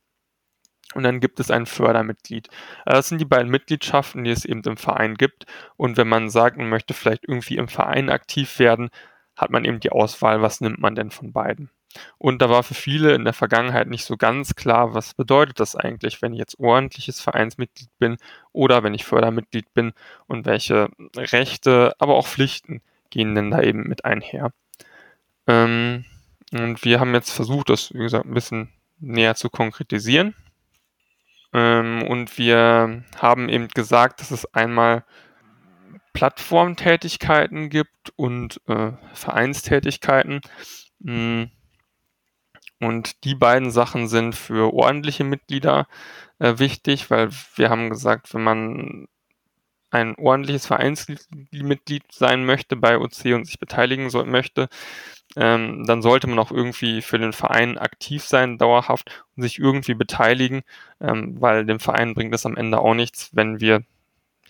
und 0.93 1.03
dann 1.03 1.19
gibt 1.19 1.39
es 1.39 1.51
ein 1.51 1.65
Fördermitglied. 1.65 2.49
Also 2.85 2.97
das 2.97 3.09
sind 3.09 3.19
die 3.19 3.25
beiden 3.25 3.51
Mitgliedschaften, 3.51 4.23
die 4.23 4.31
es 4.31 4.45
eben 4.45 4.61
im 4.63 4.77
Verein 4.77 5.15
gibt. 5.15 5.45
Und 5.75 5.97
wenn 5.97 6.07
man 6.07 6.29
sagt, 6.29 6.57
man 6.57 6.69
möchte 6.69 6.93
vielleicht 6.93 7.25
irgendwie 7.27 7.57
im 7.57 7.67
Verein 7.67 8.09
aktiv 8.09 8.57
werden, 8.59 8.89
hat 9.37 9.51
man 9.51 9.65
eben 9.65 9.79
die 9.79 9.91
Auswahl, 9.91 10.41
was 10.41 10.61
nimmt 10.61 10.79
man 10.79 10.95
denn 10.95 11.11
von 11.11 11.31
beiden. 11.31 11.69
Und 12.17 12.41
da 12.41 12.49
war 12.49 12.63
für 12.63 12.73
viele 12.73 13.13
in 13.13 13.23
der 13.23 13.33
Vergangenheit 13.33 13.87
nicht 13.87 14.05
so 14.05 14.17
ganz 14.17 14.55
klar, 14.55 14.93
was 14.93 15.13
bedeutet 15.13 15.59
das 15.59 15.75
eigentlich, 15.75 16.21
wenn 16.21 16.33
ich 16.33 16.39
jetzt 16.39 16.59
ordentliches 16.59 17.21
Vereinsmitglied 17.21 17.89
bin 17.97 18.17
oder 18.51 18.83
wenn 18.83 18.93
ich 18.93 19.05
Fördermitglied 19.05 19.73
bin 19.73 19.93
und 20.27 20.45
welche 20.45 20.89
Rechte, 21.15 21.93
aber 21.99 22.15
auch 22.15 22.27
Pflichten 22.27 22.81
gehen 23.09 23.35
denn 23.35 23.51
da 23.51 23.61
eben 23.61 23.83
mit 23.83 24.05
einher. 24.05 24.51
Ähm, 25.47 26.05
und 26.51 26.83
wir 26.83 26.99
haben 26.99 27.13
jetzt 27.13 27.31
versucht, 27.31 27.69
das, 27.69 27.93
wie 27.93 27.99
gesagt, 27.99 28.25
ein 28.25 28.33
bisschen 28.33 28.69
näher 28.99 29.35
zu 29.35 29.49
konkretisieren. 29.49 30.35
Ähm, 31.53 32.03
und 32.03 32.37
wir 32.37 33.03
haben 33.17 33.49
eben 33.49 33.67
gesagt, 33.69 34.21
dass 34.21 34.31
es 34.31 34.53
einmal 34.53 35.03
Plattformtätigkeiten 36.17 37.69
gibt 37.69 38.11
und 38.15 38.59
äh, 38.67 38.93
Vereinstätigkeiten. 39.13 40.41
Mm. 40.97 41.43
Und 42.79 43.23
die 43.23 43.35
beiden 43.35 43.69
Sachen 43.69 44.07
sind 44.07 44.33
für 44.33 44.73
ordentliche 44.73 45.23
Mitglieder 45.23 45.87
äh, 46.39 46.57
wichtig, 46.57 47.11
weil 47.11 47.29
wir 47.55 47.69
haben 47.69 47.91
gesagt, 47.91 48.33
wenn 48.33 48.43
man 48.43 49.07
ein 49.91 50.15
ordentliches 50.15 50.65
Vereinsmitglied 50.65 52.03
sein 52.11 52.45
möchte 52.45 52.75
bei 52.75 52.97
OC 52.97 53.35
und 53.35 53.45
sich 53.45 53.59
beteiligen 53.59 54.09
soll, 54.09 54.25
möchte, 54.25 54.69
ähm, 55.35 55.85
dann 55.85 56.01
sollte 56.01 56.25
man 56.25 56.39
auch 56.39 56.51
irgendwie 56.51 57.03
für 57.03 57.19
den 57.19 57.33
Verein 57.33 57.77
aktiv 57.77 58.23
sein, 58.23 58.57
dauerhaft 58.57 59.23
und 59.35 59.43
sich 59.43 59.59
irgendwie 59.59 59.93
beteiligen, 59.93 60.63
ähm, 60.99 61.39
weil 61.39 61.63
dem 61.63 61.79
Verein 61.79 62.15
bringt 62.15 62.33
es 62.33 62.47
am 62.47 62.57
Ende 62.57 62.79
auch 62.79 62.95
nichts, 62.95 63.29
wenn 63.33 63.59
wir 63.59 63.83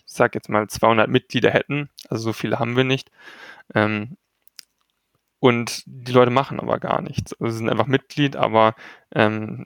ich 0.08 0.14
sage 0.14 0.32
jetzt 0.34 0.48
mal 0.48 0.66
200 0.66 1.08
Mitglieder 1.08 1.50
hätten, 1.50 1.90
also 2.08 2.24
so 2.24 2.32
viele 2.32 2.58
haben 2.58 2.76
wir 2.76 2.84
nicht. 2.84 3.10
Ähm, 3.74 4.16
und 5.38 5.82
die 5.86 6.12
Leute 6.12 6.32
machen 6.32 6.58
aber 6.58 6.80
gar 6.80 7.00
nichts. 7.00 7.32
Also 7.34 7.52
sie 7.52 7.58
sind 7.58 7.68
einfach 7.68 7.86
Mitglied, 7.86 8.34
aber 8.34 8.74
ähm, 9.14 9.64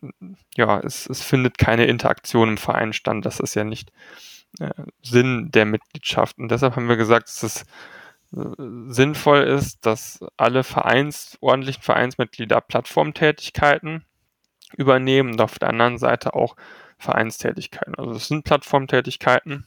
ja, 0.55 0.81
es, 0.81 1.07
es 1.07 1.23
findet 1.23 1.57
keine 1.57 1.87
Interaktion 1.87 2.51
im 2.51 2.59
Verein 2.59 2.93
statt. 2.93 3.17
Das 3.23 3.41
ist 3.41 3.55
ja 3.55 3.65
nicht 3.65 3.91
äh, 4.61 4.71
Sinn 5.03 5.51
der 5.51 5.65
Mitgliedschaft. 5.65 6.39
Und 6.39 6.51
deshalb 6.51 6.77
haben 6.77 6.89
wir 6.89 6.97
gesagt, 6.97 7.29
dass 7.29 7.43
es 7.43 7.63
äh, 8.37 8.45
sinnvoll 8.89 9.45
ist, 9.45 9.87
dass 9.87 10.23
alle 10.37 10.63
Vereins, 10.65 11.39
ordentlichen 11.41 11.83
Vereinsmitglieder 11.83 12.61
Plattformtätigkeiten 12.61 14.05
übernehmen 14.77 15.33
und 15.33 15.41
auf 15.41 15.59
der 15.59 15.71
anderen 15.71 15.97
Seite 15.99 16.35
auch 16.35 16.57
Vereinstätigkeiten. 16.99 17.95
Also 17.95 18.13
es 18.13 18.29
sind 18.29 18.45
Plattformtätigkeiten, 18.45 19.65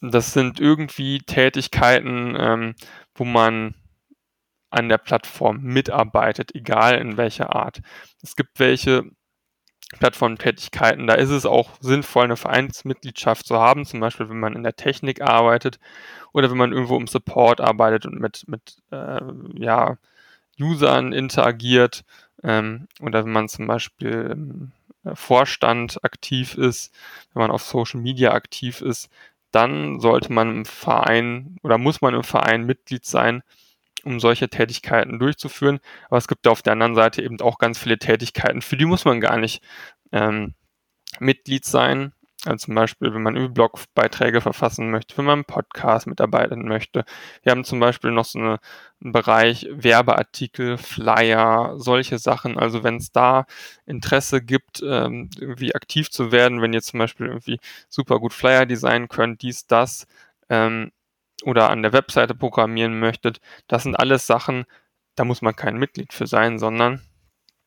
das 0.00 0.32
sind 0.32 0.60
irgendwie 0.60 1.20
Tätigkeiten, 1.20 2.36
ähm, 2.38 2.74
wo 3.14 3.24
man 3.24 3.74
an 4.70 4.88
der 4.88 4.98
Plattform 4.98 5.62
mitarbeitet, 5.62 6.54
egal 6.54 6.98
in 6.98 7.16
welcher 7.16 7.54
Art. 7.54 7.80
Es 8.22 8.36
gibt 8.36 8.58
welche 8.58 9.04
Plattformtätigkeiten, 9.98 11.08
da 11.08 11.14
ist 11.14 11.30
es 11.30 11.44
auch 11.44 11.70
sinnvoll, 11.80 12.24
eine 12.24 12.36
Vereinsmitgliedschaft 12.36 13.44
zu 13.44 13.56
haben, 13.58 13.84
zum 13.84 13.98
Beispiel 13.98 14.28
wenn 14.28 14.38
man 14.38 14.54
in 14.54 14.62
der 14.62 14.76
Technik 14.76 15.20
arbeitet 15.20 15.80
oder 16.32 16.50
wenn 16.50 16.58
man 16.58 16.72
irgendwo 16.72 16.96
im 16.96 17.08
Support 17.08 17.60
arbeitet 17.60 18.06
und 18.06 18.20
mit, 18.20 18.44
mit 18.46 18.76
äh, 18.92 19.20
ja, 19.54 19.96
Usern 20.60 21.12
interagiert 21.12 22.04
ähm, 22.44 22.86
oder 23.00 23.24
wenn 23.24 23.32
man 23.32 23.48
zum 23.48 23.66
Beispiel 23.66 24.30
im 24.32 24.72
Vorstand 25.14 26.04
aktiv 26.04 26.54
ist, 26.54 26.94
wenn 27.32 27.40
man 27.42 27.50
auf 27.50 27.62
Social 27.62 28.00
Media 28.00 28.32
aktiv 28.32 28.82
ist, 28.82 29.08
dann 29.50 30.00
sollte 30.00 30.32
man 30.32 30.50
im 30.58 30.64
Verein 30.64 31.56
oder 31.62 31.78
muss 31.78 32.00
man 32.00 32.14
im 32.14 32.24
Verein 32.24 32.64
Mitglied 32.64 33.04
sein, 33.04 33.42
um 34.04 34.20
solche 34.20 34.48
Tätigkeiten 34.48 35.18
durchzuführen. 35.18 35.80
Aber 36.08 36.18
es 36.18 36.28
gibt 36.28 36.46
auf 36.46 36.62
der 36.62 36.74
anderen 36.74 36.94
Seite 36.94 37.22
eben 37.22 37.40
auch 37.40 37.58
ganz 37.58 37.78
viele 37.78 37.98
Tätigkeiten, 37.98 38.62
für 38.62 38.76
die 38.76 38.86
muss 38.86 39.04
man 39.04 39.20
gar 39.20 39.38
nicht 39.38 39.62
ähm, 40.12 40.54
Mitglied 41.18 41.64
sein. 41.64 42.12
Also 42.46 42.66
zum 42.66 42.74
Beispiel, 42.74 43.12
wenn 43.12 43.22
man 43.22 43.52
Blogbeiträge 43.52 44.40
verfassen 44.40 44.90
möchte, 44.90 45.18
wenn 45.18 45.26
man 45.26 45.40
einen 45.40 45.44
Podcast 45.44 46.06
mitarbeiten 46.06 46.66
möchte. 46.66 47.04
Wir 47.42 47.52
haben 47.52 47.64
zum 47.64 47.80
Beispiel 47.80 48.12
noch 48.12 48.24
so 48.24 48.38
eine, 48.38 48.60
einen 49.02 49.12
Bereich 49.12 49.66
Werbeartikel, 49.70 50.78
Flyer, 50.78 51.74
solche 51.76 52.18
Sachen. 52.18 52.58
Also 52.58 52.82
wenn 52.82 52.96
es 52.96 53.12
da 53.12 53.44
Interesse 53.84 54.40
gibt, 54.42 54.82
ähm, 54.82 55.28
irgendwie 55.38 55.74
aktiv 55.74 56.10
zu 56.10 56.32
werden, 56.32 56.62
wenn 56.62 56.72
ihr 56.72 56.80
zum 56.82 56.98
Beispiel 56.98 57.26
irgendwie 57.26 57.60
super 57.90 58.18
gut 58.18 58.32
Flyer 58.32 58.64
designen 58.64 59.08
könnt, 59.08 59.42
dies, 59.42 59.66
das, 59.66 60.06
ähm, 60.48 60.92
oder 61.44 61.70
an 61.70 61.82
der 61.82 61.92
Webseite 61.92 62.34
programmieren 62.34 62.98
möchtet, 63.00 63.40
das 63.68 63.82
sind 63.84 63.96
alles 63.96 64.26
Sachen, 64.26 64.64
da 65.14 65.24
muss 65.24 65.42
man 65.42 65.56
kein 65.56 65.76
Mitglied 65.76 66.12
für 66.14 66.26
sein, 66.26 66.58
sondern 66.58 67.02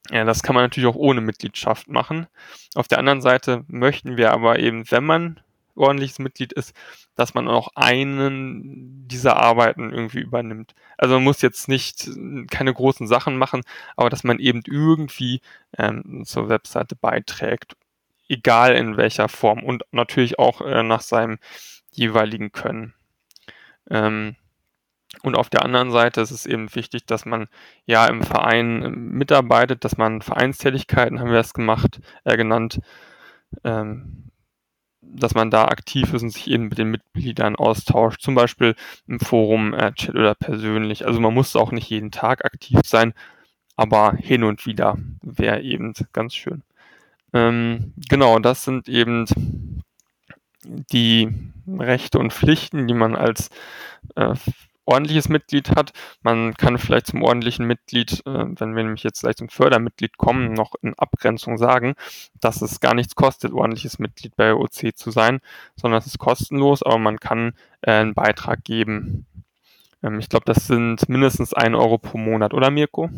ja, 0.10 0.26
das 0.26 0.44
kann 0.44 0.56
man 0.56 0.66
natürlich 0.66 0.88
auch 0.88 0.96
ohne 0.96 1.22
Mitgliedschaft 1.22 1.88
machen. 1.88 2.28
Auf 2.76 2.88
der 2.88 3.00
anderen 3.00 3.22
Seite 3.22 3.64
möchten 3.68 4.18
wir 4.18 4.32
aber 4.32 4.60
eben, 4.60 4.90
wenn 4.92 5.06
man 5.06 5.40
ordentliches 5.76 6.20
Mitglied 6.20 6.54
ist, 6.54 6.76
dass 7.16 7.34
man 7.34 7.48
auch 7.48 7.70
einen 7.76 9.08
dieser 9.08 9.38
Arbeiten 9.38 9.92
irgendwie 9.92 10.20
übernimmt. 10.20 10.76
Also 10.98 11.16
man 11.16 11.24
muss 11.24 11.42
jetzt 11.42 11.68
nicht 11.68 12.10
keine 12.52 12.74
großen 12.74 13.08
Sachen 13.08 13.38
machen, 13.38 13.62
aber 13.96 14.10
dass 14.10 14.24
man 14.24 14.40
eben 14.40 14.62
irgendwie 14.66 15.42
ähm, 15.78 16.24
zur 16.26 16.50
Webseite 16.50 16.96
beiträgt, 16.96 17.76
egal 18.28 18.76
in 18.76 18.98
welcher 18.98 19.30
Form 19.30 19.64
und 19.64 19.84
natürlich 19.92 20.40
auch 20.40 20.62
äh, 20.62 20.84
nach 20.84 21.02
seinem 21.02 21.40
jeweiligen 21.92 22.52
Können. 22.52 22.94
Ähm, 23.90 24.36
und 25.22 25.36
auf 25.36 25.50
der 25.50 25.64
anderen 25.64 25.92
Seite 25.92 26.22
ist 26.22 26.32
es 26.32 26.46
eben 26.46 26.74
wichtig, 26.76 27.06
dass 27.06 27.26
man 27.26 27.48
ja 27.86 28.08
im 28.08 28.24
Verein 28.24 28.84
ähm, 28.84 29.12
mitarbeitet, 29.12 29.86
dass 29.86 29.98
man 29.98 30.22
Vereinstätigkeiten, 30.22 31.20
haben 31.20 31.32
wir 31.32 31.40
es 31.40 31.54
gemacht, 31.54 32.02
äh, 32.24 32.36
genannt, 32.36 32.80
ähm, 33.64 34.32
dass 35.02 35.36
man 35.36 35.52
da 35.52 35.66
aktiv 35.66 36.14
ist 36.14 36.24
und 36.24 36.32
sich 36.32 36.50
eben 36.50 36.70
mit 36.70 36.78
den 36.78 36.90
Mitgliedern 36.90 37.56
austauscht, 37.56 38.22
zum 38.22 38.36
Beispiel 38.36 38.76
im 39.08 39.20
Forum, 39.20 39.74
äh, 39.74 39.94
Chat 39.94 40.16
oder 40.16 40.34
persönlich. 40.34 41.06
Also 41.06 41.20
man 41.20 41.34
muss 41.34 41.56
auch 41.56 41.72
nicht 41.72 41.90
jeden 41.90 42.12
Tag 42.12 42.44
aktiv 42.46 42.80
sein, 42.84 43.14
aber 43.76 44.14
hin 44.18 44.44
und 44.44 44.66
wieder 44.66 44.98
wäre 45.22 45.62
eben 45.62 45.94
ganz 46.14 46.36
schön. 46.36 46.64
Ähm, 47.34 47.94
genau, 48.10 48.40
das 48.40 48.64
sind 48.64 48.90
eben 48.90 49.26
die 50.66 51.30
Rechte 51.68 52.20
und 52.20 52.34
Pflichten, 52.34 52.88
die 52.88 52.94
man 52.94 53.16
als 53.16 53.50
äh, 54.16 54.36
ordentliches 54.86 55.30
Mitglied 55.30 55.76
hat. 55.76 55.92
Man 56.22 56.54
kann 56.56 56.78
vielleicht 56.78 57.08
zum 57.08 57.24
ordentlichen 57.24 57.66
Mitglied, 57.66 58.22
äh, 58.26 58.46
wenn 58.48 58.76
wir 58.76 58.84
nämlich 58.84 59.04
jetzt 59.04 59.22
gleich 59.22 59.36
zum 59.36 59.50
Fördermitglied 59.50 60.18
kommen, 60.18 60.54
noch 60.54 60.76
in 60.82 60.94
Abgrenzung 60.98 61.58
sagen, 61.58 61.96
dass 62.40 62.62
es 62.62 62.80
gar 62.80 62.94
nichts 62.94 63.16
kostet, 63.16 63.54
ordentliches 63.54 64.00
Mitglied 64.00 64.36
bei 64.36 64.54
OC 64.54 64.96
zu 64.96 65.12
sein, 65.12 65.40
sondern 65.76 66.00
es 66.00 66.08
ist 66.08 66.20
kostenlos, 66.20 66.84
aber 66.84 66.98
man 66.98 67.20
kann 67.20 67.54
äh, 67.82 67.92
einen 67.92 68.14
Beitrag 68.14 68.64
geben. 68.64 69.26
Ähm, 70.04 70.20
ich 70.20 70.30
glaube, 70.30 70.46
das 70.46 70.68
sind 70.68 71.08
mindestens 71.10 71.54
ein 71.54 71.76
Euro 71.76 71.98
pro 71.98 72.18
Monat, 72.18 72.54
oder 72.54 72.70
Mirko? 72.70 73.10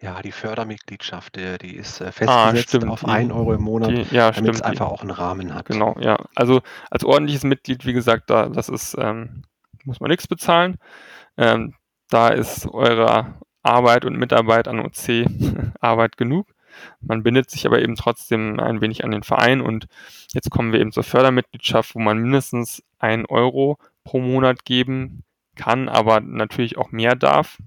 Ja, 0.00 0.20
die 0.20 0.32
Fördermitgliedschaft, 0.32 1.36
die 1.36 1.76
ist 1.76 2.00
äh, 2.00 2.06
ah, 2.06 2.12
festgesetzt 2.52 2.84
ah, 2.84 2.88
auf 2.88 3.04
1 3.04 3.30
Euro 3.32 3.54
im 3.54 3.62
Monat, 3.62 3.90
die, 3.90 4.04
ja, 4.10 4.32
damit 4.32 4.56
es 4.56 4.62
einfach 4.62 4.88
auch 4.88 5.02
einen 5.02 5.12
Rahmen 5.12 5.54
hat. 5.54 5.66
Genau, 5.66 5.96
ja. 6.00 6.18
Also 6.34 6.60
als 6.90 7.04
ordentliches 7.04 7.44
Mitglied, 7.44 7.86
wie 7.86 7.92
gesagt, 7.92 8.28
da, 8.28 8.48
das 8.48 8.68
ist 8.68 8.96
ähm, 8.98 9.44
muss 9.84 10.00
man 10.00 10.10
nichts 10.10 10.26
bezahlen. 10.26 10.76
Ähm, 11.36 11.74
da 12.08 12.28
ist 12.28 12.66
eure 12.66 13.34
Arbeit 13.62 14.04
und 14.04 14.16
Mitarbeit 14.16 14.68
an 14.68 14.80
OC 14.80 15.26
Arbeit 15.80 16.16
genug. 16.16 16.46
Man 17.00 17.22
bindet 17.22 17.50
sich 17.50 17.66
aber 17.66 17.82
eben 17.82 17.96
trotzdem 17.96 18.58
ein 18.58 18.80
wenig 18.80 19.04
an 19.04 19.10
den 19.10 19.22
Verein 19.22 19.60
und 19.60 19.86
jetzt 20.32 20.50
kommen 20.50 20.72
wir 20.72 20.80
eben 20.80 20.92
zur 20.92 21.04
Fördermitgliedschaft, 21.04 21.94
wo 21.94 22.00
man 22.00 22.18
mindestens 22.18 22.82
ein 22.98 23.26
Euro 23.26 23.78
pro 24.04 24.20
Monat 24.20 24.64
geben 24.64 25.24
kann, 25.56 25.88
aber 25.88 26.20
natürlich 26.20 26.78
auch 26.78 26.92
mehr 26.92 27.14
darf. 27.14 27.58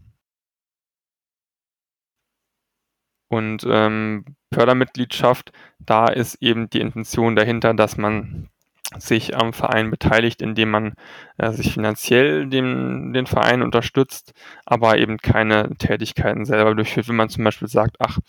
Und 3.28 3.65
ähm, 3.67 4.25
Fördermitgliedschaft, 4.54 5.51
da 5.80 6.08
ist 6.08 6.36
eben 6.41 6.69
die 6.69 6.80
Intention 6.80 7.36
dahinter, 7.36 7.73
dass 7.73 7.97
man 7.97 8.49
sich 8.98 9.36
am 9.36 9.54
Verein 9.54 9.89
beteiligt, 9.89 10.41
indem 10.41 10.71
man 10.71 10.93
äh, 11.38 11.52
sich 11.52 11.74
finanziell 11.74 12.48
dem, 12.48 13.13
den 13.13 13.26
Verein 13.26 13.62
unterstützt, 13.62 14.34
aber 14.65 14.98
eben 14.98 15.17
keine 15.17 15.76
Tätigkeiten 15.78 16.45
selber 16.45 16.76
durchführt. 16.76 17.08
Wenn 17.08 17.15
man 17.15 17.30
zum 17.30 17.43
Beispiel 17.43 17.67
sagt, 17.67 17.98
ach, 18.00 18.19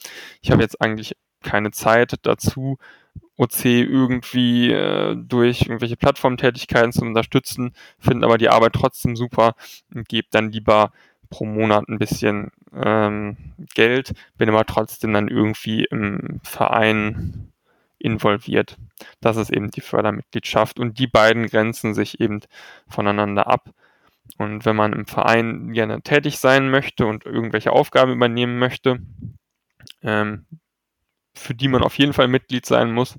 ich 0.41 0.51
habe 0.51 0.63
jetzt 0.63 0.81
eigentlich 0.81 1.17
keine 1.43 1.71
Zeit 1.71 2.15
dazu, 2.23 2.79
OC 3.37 3.65
irgendwie 3.67 4.71
äh, 4.73 5.15
durch 5.17 5.63
irgendwelche 5.63 5.97
Plattformtätigkeiten 5.97 6.93
zu 6.93 7.03
unterstützen, 7.03 7.73
finden 7.99 8.25
aber 8.25 8.39
die 8.39 8.49
Arbeit 8.49 8.73
trotzdem 8.73 9.15
super 9.15 9.55
und 9.95 10.09
gebe 10.09 10.29
dann 10.31 10.53
lieber 10.53 10.91
pro 11.29 11.45
Monat 11.45 11.89
ein 11.89 11.99
bisschen 11.99 12.51
ähm, 12.73 13.37
Geld, 13.75 14.13
bin 14.39 14.49
aber 14.49 14.65
trotzdem 14.65 15.13
dann 15.13 15.29
irgendwie 15.29 15.85
im 15.85 16.41
Verein 16.43 17.53
involviert. 17.99 18.77
Das 19.21 19.37
ist 19.37 19.51
eben 19.51 19.71
die 19.71 19.81
Fördermitgliedschaft 19.81 20.79
und 20.79 20.99
die 20.99 21.07
beiden 21.07 21.47
grenzen 21.47 21.95
sich 21.95 22.21
eben 22.21 22.41
voneinander 22.89 23.47
ab. 23.47 23.71
Und 24.39 24.65
wenn 24.65 24.77
man 24.77 24.93
im 24.93 25.07
Verein 25.07 25.73
gerne 25.73 26.03
tätig 26.03 26.39
sein 26.39 26.71
möchte 26.71 27.07
und 27.07 27.25
irgendwelche 27.25 27.73
Aufgaben 27.73 28.13
übernehmen 28.13 28.59
möchte, 28.59 28.99
ähm, 30.03 30.47
für 31.35 31.55
die 31.55 31.69
man 31.69 31.83
auf 31.83 31.99
jeden 31.99 32.13
Fall 32.13 32.29
Mitglied 32.29 32.67
sein 32.67 32.93
muss, 32.93 33.17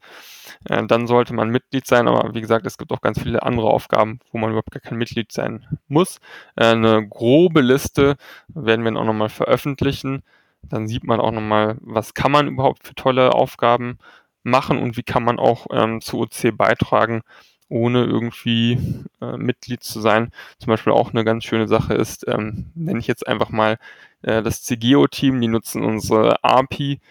äh, 0.65 0.85
dann 0.85 1.07
sollte 1.07 1.33
man 1.33 1.49
Mitglied 1.49 1.85
sein. 1.87 2.07
Aber 2.07 2.33
wie 2.33 2.41
gesagt, 2.41 2.65
es 2.65 2.77
gibt 2.77 2.91
auch 2.91 3.01
ganz 3.01 3.21
viele 3.21 3.43
andere 3.43 3.69
Aufgaben, 3.69 4.19
wo 4.31 4.37
man 4.37 4.49
überhaupt 4.49 4.71
gar 4.71 4.81
kein 4.81 4.97
Mitglied 4.97 5.31
sein 5.31 5.65
muss. 5.87 6.19
Äh, 6.55 6.65
eine 6.71 7.07
grobe 7.07 7.61
Liste 7.61 8.17
werden 8.47 8.83
wir 8.83 8.99
auch 8.99 9.05
nochmal 9.05 9.29
veröffentlichen. 9.29 10.23
Dann 10.63 10.87
sieht 10.87 11.03
man 11.03 11.19
auch 11.19 11.31
nochmal, 11.31 11.77
was 11.81 12.13
kann 12.13 12.31
man 12.31 12.47
überhaupt 12.47 12.85
für 12.85 12.95
tolle 12.95 13.33
Aufgaben 13.33 13.99
machen 14.47 14.79
und 14.79 14.97
wie 14.97 15.03
kann 15.03 15.23
man 15.23 15.39
auch 15.39 15.67
ähm, 15.71 16.01
zu 16.01 16.19
OC 16.19 16.55
beitragen, 16.57 17.21
ohne 17.69 18.05
irgendwie 18.05 19.05
äh, 19.21 19.37
Mitglied 19.37 19.83
zu 19.83 19.99
sein. 19.99 20.31
Zum 20.59 20.67
Beispiel 20.67 20.93
auch 20.93 21.11
eine 21.13 21.23
ganz 21.23 21.43
schöne 21.43 21.67
Sache 21.67 21.93
ist, 21.93 22.27
ähm, 22.27 22.71
nenne 22.75 22.99
ich 22.99 23.07
jetzt 23.07 23.27
einfach 23.27 23.49
mal 23.49 23.77
äh, 24.21 24.41
das 24.41 24.63
CGO-Team, 24.63 25.39
die 25.41 25.47
nutzen 25.47 25.83
unsere 25.83 26.43
API, 26.43 27.01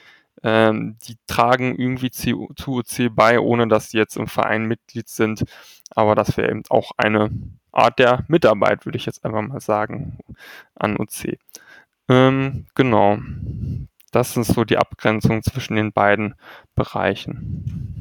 ähm, 0.43 0.97
die 1.07 1.17
tragen 1.27 1.77
irgendwie 1.79 2.11
zu, 2.11 2.51
OC 2.67 3.15
bei, 3.15 3.41
ohne 3.41 3.69
dass 3.69 3.91
sie 3.91 3.99
jetzt 3.99 4.17
im 4.17 4.29
Verein 4.29 4.67
Mitglied 4.67 5.09
sind. 5.09 5.45
Aber 5.91 6.15
das 6.15 6.37
wäre 6.37 6.51
eben 6.51 6.63
auch 6.69 6.93
eine 6.97 7.31
Art 7.73 7.99
der 7.99 8.25
Mitarbeit, 8.29 8.87
würde 8.87 8.97
ich 8.99 9.07
jetzt 9.07 9.25
einfach 9.25 9.43
mal 9.43 9.61
sagen, 9.61 10.19
an 10.75 10.97
OC. 10.97 11.39
Ähm, 12.09 12.67
genau. 12.75 13.19
Das 14.13 14.37
ist 14.37 14.55
so 14.55 14.65
die 14.65 14.79
Abgrenzung 14.79 15.43
zwischen 15.43 15.77
den 15.77 15.93
beiden 15.93 16.35
Bereichen. 16.75 17.96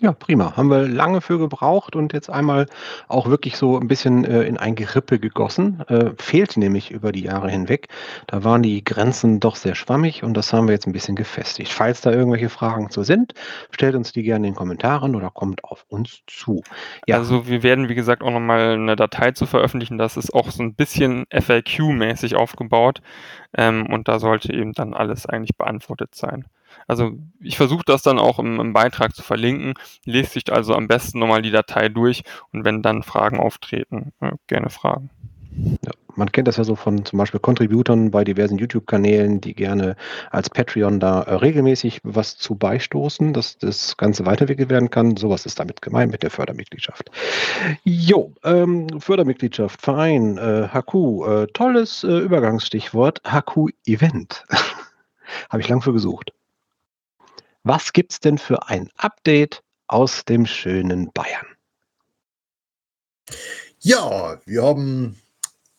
Ja, 0.00 0.12
prima. 0.12 0.56
Haben 0.56 0.70
wir 0.70 0.86
lange 0.86 1.20
für 1.20 1.40
gebraucht 1.40 1.96
und 1.96 2.12
jetzt 2.12 2.30
einmal 2.30 2.66
auch 3.08 3.28
wirklich 3.28 3.56
so 3.56 3.76
ein 3.76 3.88
bisschen 3.88 4.24
äh, 4.24 4.42
in 4.42 4.56
ein 4.56 4.76
Gerippe 4.76 5.18
gegossen. 5.18 5.80
Äh, 5.88 6.12
fehlt 6.18 6.56
nämlich 6.56 6.92
über 6.92 7.10
die 7.10 7.24
Jahre 7.24 7.50
hinweg. 7.50 7.88
Da 8.28 8.44
waren 8.44 8.62
die 8.62 8.84
Grenzen 8.84 9.40
doch 9.40 9.56
sehr 9.56 9.74
schwammig 9.74 10.22
und 10.22 10.34
das 10.34 10.52
haben 10.52 10.68
wir 10.68 10.74
jetzt 10.74 10.86
ein 10.86 10.92
bisschen 10.92 11.16
gefestigt. 11.16 11.72
Falls 11.72 12.00
da 12.00 12.12
irgendwelche 12.12 12.48
Fragen 12.48 12.90
zu 12.90 13.02
sind, 13.02 13.34
stellt 13.72 13.96
uns 13.96 14.12
die 14.12 14.22
gerne 14.22 14.46
in 14.46 14.52
den 14.52 14.56
Kommentaren 14.56 15.16
oder 15.16 15.30
kommt 15.30 15.64
auf 15.64 15.84
uns 15.88 16.22
zu. 16.28 16.62
Ja. 17.08 17.16
Also 17.16 17.48
wir 17.48 17.64
werden, 17.64 17.88
wie 17.88 17.96
gesagt, 17.96 18.22
auch 18.22 18.30
nochmal 18.30 18.74
eine 18.74 18.94
Datei 18.94 19.32
zu 19.32 19.46
veröffentlichen. 19.46 19.98
Das 19.98 20.16
ist 20.16 20.32
auch 20.32 20.52
so 20.52 20.62
ein 20.62 20.76
bisschen 20.76 21.24
FAQ-mäßig 21.32 22.36
aufgebaut 22.36 23.00
ähm, 23.56 23.86
und 23.90 24.06
da 24.06 24.20
sollte 24.20 24.52
eben 24.52 24.74
dann 24.74 24.94
alles 24.94 25.26
eigentlich 25.26 25.56
beantwortet 25.56 26.14
sein. 26.14 26.44
Also 26.86 27.12
ich 27.40 27.56
versuche 27.56 27.84
das 27.86 28.02
dann 28.02 28.18
auch 28.18 28.38
im, 28.38 28.60
im, 28.60 28.72
Beitrag 28.72 29.14
zu 29.14 29.22
verlinken. 29.22 29.74
Lest 30.04 30.32
sich 30.32 30.52
also 30.52 30.74
am 30.74 30.88
besten 30.88 31.18
nochmal 31.18 31.42
die 31.42 31.50
Datei 31.50 31.88
durch 31.88 32.22
und 32.52 32.64
wenn 32.64 32.82
dann 32.82 33.02
Fragen 33.02 33.38
auftreten, 33.38 34.12
äh, 34.20 34.32
gerne 34.46 34.70
fragen. 34.70 35.10
Ja, 35.84 35.92
man 36.18 36.32
kennt 36.32 36.48
das 36.48 36.56
ja 36.56 36.64
so 36.64 36.74
von 36.74 37.04
zum 37.04 37.18
Beispiel 37.18 37.40
Contributern 37.40 38.10
bei 38.10 38.24
diversen 38.24 38.58
YouTube-Kanälen, 38.58 39.40
die 39.40 39.54
gerne 39.54 39.96
als 40.30 40.50
Patreon 40.50 41.00
da 41.00 41.22
äh, 41.22 41.34
regelmäßig 41.34 42.00
was 42.02 42.36
zu 42.36 42.56
beistoßen, 42.56 43.32
dass 43.32 43.58
das 43.58 43.96
Ganze 43.96 44.26
weiterentwickelt 44.26 44.68
werden 44.68 44.90
kann. 44.90 45.16
Sowas 45.16 45.46
ist 45.46 45.58
damit 45.58 45.80
gemeint 45.80 46.12
mit 46.12 46.22
der 46.22 46.30
Fördermitgliedschaft. 46.30 47.10
Jo, 47.84 48.34
ähm, 48.44 49.00
Fördermitgliedschaft, 49.00 49.80
Verein, 49.80 50.38
äh, 50.38 50.68
HQ, 50.68 50.94
äh, 50.94 51.46
tolles 51.52 52.04
äh, 52.04 52.18
Übergangsstichwort, 52.18 53.22
HQ-Event. 53.24 54.44
Habe 55.50 55.62
ich 55.62 55.68
lang 55.68 55.82
für 55.82 55.92
gesucht. 55.92 56.32
Was 57.68 57.92
gibt 57.92 58.12
es 58.12 58.20
denn 58.20 58.38
für 58.38 58.66
ein 58.68 58.88
Update 58.96 59.62
aus 59.88 60.24
dem 60.24 60.46
schönen 60.46 61.12
Bayern? 61.12 61.44
Ja, 63.80 64.40
wir 64.46 64.62
haben 64.62 65.20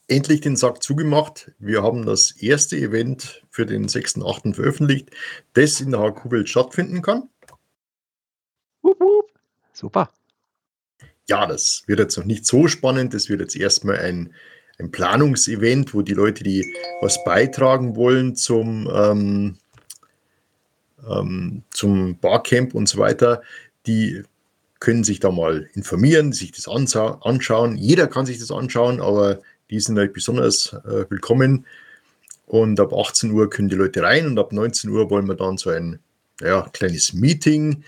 endlich 0.08 0.42
den 0.42 0.56
Sack 0.56 0.84
zugemacht. 0.84 1.52
Wir 1.58 1.82
haben 1.82 2.06
das 2.06 2.30
erste 2.30 2.78
Event 2.78 3.44
für 3.50 3.66
den 3.66 3.88
6.8. 3.88 4.54
veröffentlicht, 4.54 5.10
das 5.54 5.82
in 5.82 5.90
der 5.90 6.02
HQ-Welt 6.02 6.48
stattfinden 6.48 7.02
kann. 7.02 7.28
Wupp, 8.84 9.00
wupp. 9.00 9.32
Super. 9.74 10.12
Ja, 11.28 11.48
das 11.48 11.82
wird 11.88 11.98
jetzt 11.98 12.20
noch 12.20 12.26
nicht 12.26 12.46
so 12.46 12.68
spannend. 12.68 13.16
Das 13.16 13.30
wird 13.30 13.42
jetzt 13.42 13.56
erstmal 13.56 13.98
ein, 13.98 14.36
ein 14.78 14.92
Planungsevent, 14.92 15.96
wo 15.96 16.04
die 16.04 16.14
Leute, 16.14 16.44
die 16.44 16.72
was 17.02 17.24
beitragen 17.24 17.96
wollen 17.96 18.36
zum, 18.36 18.88
ähm, 18.94 19.58
ähm, 21.10 21.64
zum 21.72 22.18
Barcamp 22.20 22.74
und 22.74 22.90
so 22.90 22.98
weiter, 22.98 23.42
die 23.86 24.24
können 24.80 25.04
sich 25.04 25.20
da 25.20 25.32
mal 25.32 25.70
informieren, 25.74 26.32
sich 26.32 26.52
das 26.52 26.68
anschauen. 26.68 27.78
Jeder 27.78 28.08
kann 28.08 28.26
sich 28.26 28.40
das 28.40 28.52
anschauen, 28.52 29.02
aber 29.02 29.40
die 29.70 29.80
sind 29.80 29.98
halt 29.98 30.14
besonders 30.14 30.74
äh, 30.86 31.06
willkommen. 31.10 31.66
Und 32.46 32.80
ab 32.80 32.94
18 32.94 33.32
Uhr 33.32 33.50
können 33.50 33.70
die 33.70 33.76
Leute 33.76 34.02
rein 34.02 34.26
und 34.26 34.40
ab 34.40 34.52
19 34.52 34.90
Uhr 34.90 35.10
wollen 35.10 35.28
wir 35.28 35.36
dann 35.36 35.58
so 35.58 35.70
ein 35.70 36.00
ja, 36.42 36.68
kleines 36.74 37.14
Meeting 37.14 37.84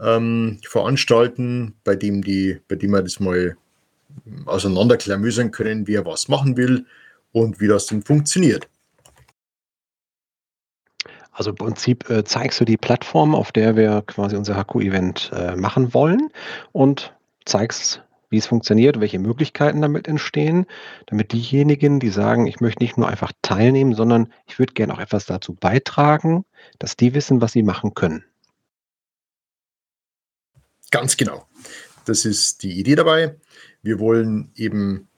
ähm, 0.00 0.58
veranstalten, 0.64 1.74
bei 1.84 1.94
dem, 1.94 2.22
die, 2.22 2.58
bei 2.66 2.74
dem 2.74 2.90
wir 2.90 3.02
das 3.02 3.20
mal 3.20 3.56
auseinanderklamüsern 4.46 5.50
können, 5.50 5.86
wer 5.86 6.04
was 6.04 6.28
machen 6.28 6.56
will 6.56 6.86
und 7.32 7.60
wie 7.60 7.68
das 7.68 7.86
denn 7.86 8.02
funktioniert. 8.02 8.68
Also 11.32 11.50
im 11.50 11.56
Prinzip 11.56 12.08
äh, 12.10 12.24
zeigst 12.24 12.60
du 12.60 12.64
die 12.64 12.76
Plattform, 12.76 13.34
auf 13.34 13.52
der 13.52 13.74
wir 13.74 14.02
quasi 14.06 14.36
unser 14.36 14.62
HQ-Event 14.62 15.30
äh, 15.34 15.56
machen 15.56 15.94
wollen 15.94 16.28
und 16.72 17.14
zeigst, 17.46 18.02
wie 18.28 18.38
es 18.38 18.46
funktioniert, 18.46 19.00
welche 19.00 19.18
Möglichkeiten 19.18 19.80
damit 19.80 20.08
entstehen, 20.08 20.66
damit 21.06 21.32
diejenigen, 21.32 22.00
die 22.00 22.10
sagen, 22.10 22.46
ich 22.46 22.60
möchte 22.60 22.82
nicht 22.82 22.96
nur 22.96 23.08
einfach 23.08 23.32
teilnehmen, 23.42 23.94
sondern 23.94 24.32
ich 24.46 24.58
würde 24.58 24.74
gerne 24.74 24.94
auch 24.94 25.00
etwas 25.00 25.26
dazu 25.26 25.54
beitragen, 25.54 26.44
dass 26.78 26.96
die 26.96 27.14
wissen, 27.14 27.40
was 27.40 27.52
sie 27.52 27.62
machen 27.62 27.94
können. 27.94 28.24
Ganz 30.90 31.16
genau. 31.16 31.46
Das 32.04 32.24
ist 32.24 32.62
die 32.62 32.78
Idee 32.78 32.94
dabei. 32.94 33.36
Wir 33.82 33.98
wollen 33.98 34.50
eben 34.54 35.08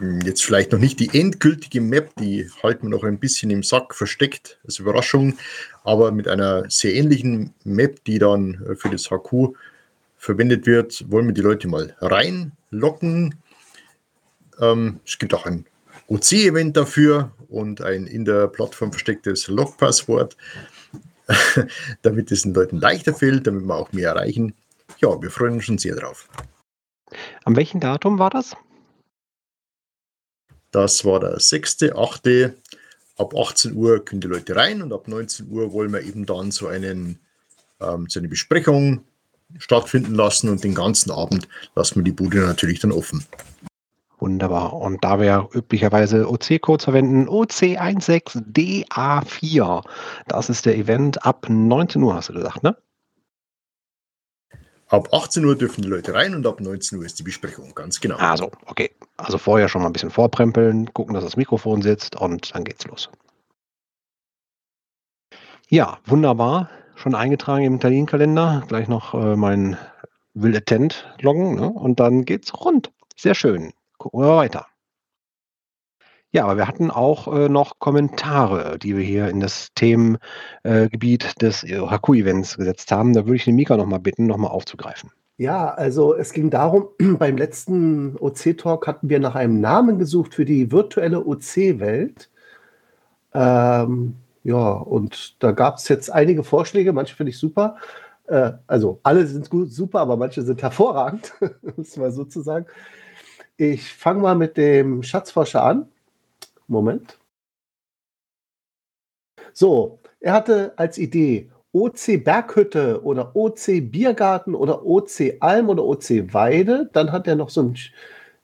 jetzt 0.00 0.44
vielleicht 0.44 0.72
noch 0.72 0.78
nicht 0.78 1.00
die 1.00 1.18
endgültige 1.18 1.80
Map, 1.80 2.14
die 2.18 2.48
halten 2.62 2.84
wir 2.84 2.90
noch 2.90 3.04
ein 3.04 3.18
bisschen 3.18 3.50
im 3.50 3.62
Sack 3.62 3.94
versteckt 3.94 4.58
als 4.64 4.78
Überraschung, 4.78 5.38
aber 5.84 6.12
mit 6.12 6.28
einer 6.28 6.68
sehr 6.68 6.94
ähnlichen 6.94 7.54
Map, 7.64 8.04
die 8.04 8.18
dann 8.18 8.64
äh, 8.68 8.74
für 8.74 8.90
das 8.90 9.10
HQ 9.10 9.54
verwendet 10.16 10.66
wird, 10.66 11.04
wollen 11.10 11.26
wir 11.26 11.34
die 11.34 11.42
Leute 11.42 11.68
mal 11.68 11.94
reinlocken. 12.00 13.36
Ähm, 14.60 15.00
es 15.06 15.18
gibt 15.18 15.34
auch 15.34 15.46
ein 15.46 15.66
OC-Event 16.08 16.76
dafür 16.76 17.32
und 17.48 17.80
ein 17.80 18.06
in 18.06 18.24
der 18.24 18.48
Plattform 18.48 18.92
verstecktes 18.92 19.48
Log-Passwort, 19.48 20.36
damit 22.02 22.32
es 22.32 22.42
den 22.42 22.54
Leuten 22.54 22.78
leichter 22.78 23.14
fällt, 23.14 23.46
damit 23.46 23.64
wir 23.64 23.74
auch 23.74 23.92
mehr 23.92 24.10
erreichen. 24.10 24.54
Ja, 24.98 25.20
wir 25.20 25.30
freuen 25.30 25.54
uns 25.54 25.64
schon 25.64 25.78
sehr 25.78 25.96
drauf. 25.96 26.28
An 27.44 27.56
welchem 27.56 27.80
Datum 27.80 28.18
war 28.18 28.30
das? 28.30 28.56
Das 30.74 31.04
war 31.04 31.20
der 31.20 31.38
6.8. 31.38 32.52
Ab 33.16 33.32
18 33.32 33.76
Uhr 33.76 34.04
können 34.04 34.20
die 34.20 34.26
Leute 34.26 34.56
rein 34.56 34.82
und 34.82 34.92
ab 34.92 35.06
19 35.06 35.48
Uhr 35.48 35.72
wollen 35.72 35.92
wir 35.92 36.02
eben 36.02 36.26
dann 36.26 36.50
so, 36.50 36.66
einen, 36.66 37.20
ähm, 37.80 38.06
so 38.08 38.18
eine 38.18 38.26
Besprechung 38.26 39.04
stattfinden 39.58 40.16
lassen 40.16 40.48
und 40.48 40.64
den 40.64 40.74
ganzen 40.74 41.12
Abend 41.12 41.46
lassen 41.76 41.94
wir 41.94 42.02
die 42.02 42.10
Bude 42.10 42.38
natürlich 42.38 42.80
dann 42.80 42.90
offen. 42.90 43.24
Wunderbar. 44.18 44.72
Und 44.72 45.04
da 45.04 45.20
wir 45.20 45.48
üblicherweise 45.52 46.28
OC-Codes 46.28 46.82
verwenden, 46.82 47.28
OC16DA4. 47.28 49.84
Das 50.26 50.50
ist 50.50 50.66
der 50.66 50.76
Event 50.76 51.24
ab 51.24 51.46
19 51.48 52.02
Uhr, 52.02 52.16
hast 52.16 52.30
du 52.30 52.32
gesagt, 52.32 52.64
ne? 52.64 52.76
Ab 54.94 55.08
18 55.12 55.44
Uhr 55.44 55.56
dürfen 55.56 55.82
die 55.82 55.88
Leute 55.88 56.14
rein 56.14 56.36
und 56.36 56.46
ab 56.46 56.60
19 56.60 56.98
Uhr 56.98 57.04
ist 57.04 57.18
die 57.18 57.24
Besprechung, 57.24 57.74
ganz 57.74 58.00
genau. 58.00 58.16
Also, 58.16 58.52
okay. 58.66 58.92
Also 59.16 59.38
vorher 59.38 59.68
schon 59.68 59.82
mal 59.82 59.88
ein 59.88 59.92
bisschen 59.92 60.12
vorprempeln, 60.12 60.92
gucken, 60.94 61.14
dass 61.14 61.24
das 61.24 61.36
Mikrofon 61.36 61.82
sitzt 61.82 62.14
und 62.14 62.54
dann 62.54 62.62
geht's 62.62 62.86
los. 62.86 63.10
Ja, 65.68 65.98
wunderbar. 66.06 66.70
Schon 66.94 67.16
eingetragen 67.16 67.64
im 67.64 67.80
Terminkalender. 67.80 68.62
Gleich 68.68 68.86
noch 68.86 69.14
äh, 69.14 69.34
mein 69.34 69.76
Will 70.34 70.56
Attend 70.56 71.12
loggen 71.20 71.56
ne? 71.56 71.68
und 71.68 71.98
dann 71.98 72.24
geht's 72.24 72.54
rund. 72.54 72.92
Sehr 73.16 73.34
schön. 73.34 73.72
Gucken 73.98 74.20
wir 74.20 74.36
weiter. 74.36 74.68
Ja, 76.34 76.46
aber 76.46 76.56
wir 76.56 76.66
hatten 76.66 76.90
auch 76.90 77.32
äh, 77.32 77.48
noch 77.48 77.78
Kommentare, 77.78 78.76
die 78.76 78.96
wir 78.96 79.04
hier 79.04 79.28
in 79.28 79.38
das 79.38 79.68
Themengebiet 79.76 81.24
äh, 81.24 81.38
des 81.38 81.62
HQ-Events 81.62 82.56
gesetzt 82.56 82.90
haben. 82.90 83.12
Da 83.12 83.24
würde 83.24 83.36
ich 83.36 83.44
den 83.44 83.54
Mika 83.54 83.76
nochmal 83.76 84.00
bitten, 84.00 84.26
nochmal 84.26 84.50
aufzugreifen. 84.50 85.12
Ja, 85.36 85.68
also 85.68 86.12
es 86.12 86.32
ging 86.32 86.50
darum, 86.50 86.88
beim 87.20 87.36
letzten 87.36 88.16
OC-Talk 88.18 88.88
hatten 88.88 89.08
wir 89.08 89.20
nach 89.20 89.36
einem 89.36 89.60
Namen 89.60 90.00
gesucht 90.00 90.34
für 90.34 90.44
die 90.44 90.72
virtuelle 90.72 91.24
OC-Welt. 91.24 92.28
Ähm, 93.32 94.16
ja, 94.42 94.70
und 94.72 95.36
da 95.40 95.52
gab 95.52 95.76
es 95.76 95.86
jetzt 95.86 96.12
einige 96.12 96.42
Vorschläge, 96.42 96.92
manche 96.92 97.14
finde 97.14 97.30
ich 97.30 97.38
super. 97.38 97.76
Äh, 98.26 98.54
also 98.66 98.98
alle 99.04 99.24
sind 99.28 99.50
gut, 99.50 99.70
super, 99.70 100.00
aber 100.00 100.16
manche 100.16 100.42
sind 100.42 100.60
hervorragend, 100.62 101.32
muss 101.76 101.96
man 101.96 102.10
sozusagen. 102.10 102.66
Ich 103.56 103.94
fange 103.94 104.20
mal 104.20 104.34
mit 104.34 104.56
dem 104.56 105.04
Schatzforscher 105.04 105.62
an. 105.62 105.86
Moment. 106.66 107.18
So, 109.52 109.98
er 110.20 110.32
hatte 110.32 110.72
als 110.76 110.98
Idee 110.98 111.50
OC 111.74 112.18
Berghütte 112.24 113.02
oder 113.02 113.34
OC 113.34 113.80
Biergarten 113.80 114.54
oder 114.54 114.86
OC 114.86 115.36
Alm 115.40 115.68
oder 115.68 115.84
OC 115.84 116.32
Weide. 116.32 116.88
Dann 116.92 117.12
hat 117.12 117.26
er 117.26 117.36
noch 117.36 117.50
so 117.50 117.62
ein, 117.62 117.76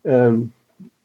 ähm, 0.04 0.52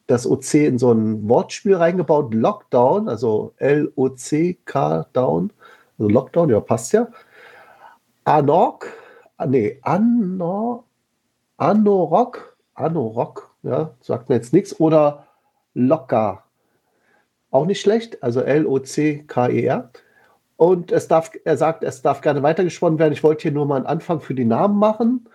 das 0.08 0.28
OC 0.28 0.54
in 0.56 0.80
so 0.80 0.92
ein 0.92 1.28
Wortspiel 1.30 1.76
reingebaut, 1.76 2.34
Lockdown, 2.34 3.10
also 3.10 3.54
L-O-C-K 3.58 5.08
Down, 5.14 5.52
also 5.98 6.10
Lockdown, 6.10 6.50
ja, 6.50 6.60
passt 6.60 6.94
ja. 6.94 7.08
Anork, 8.24 8.92
ah, 9.38 9.46
nee, 9.46 9.80
Anor, 9.84 10.84
Anorok, 11.58 12.58
Anorok, 12.74 13.52
ja, 13.64 13.92
sagt 14.02 14.30
mir 14.30 14.36
jetzt 14.36 14.54
nichts, 14.54 14.80
oder 14.80 15.28
Locker, 15.76 16.45
auch 17.56 17.66
nicht 17.66 17.82
schlecht, 17.82 18.22
also 18.22 18.42
L-O-C-K-E-R. 18.42 19.90
Und 20.58 20.92
es 20.92 21.08
darf, 21.08 21.32
er 21.44 21.58
sagt, 21.58 21.84
es 21.84 22.02
darf 22.02 22.22
gerne 22.22 22.44
weitergesponnen 22.44 23.00
werden. 23.00 23.14
Ich 23.14 23.24
wollte 23.24 23.44
hier 23.44 23.52
nur 23.52 23.66
mal 23.66 23.78
einen 23.78 23.86
Anfang 23.86 24.22
für 24.22 24.36
die 24.36 24.46
Namen 24.46 24.78
machen. 24.78 25.28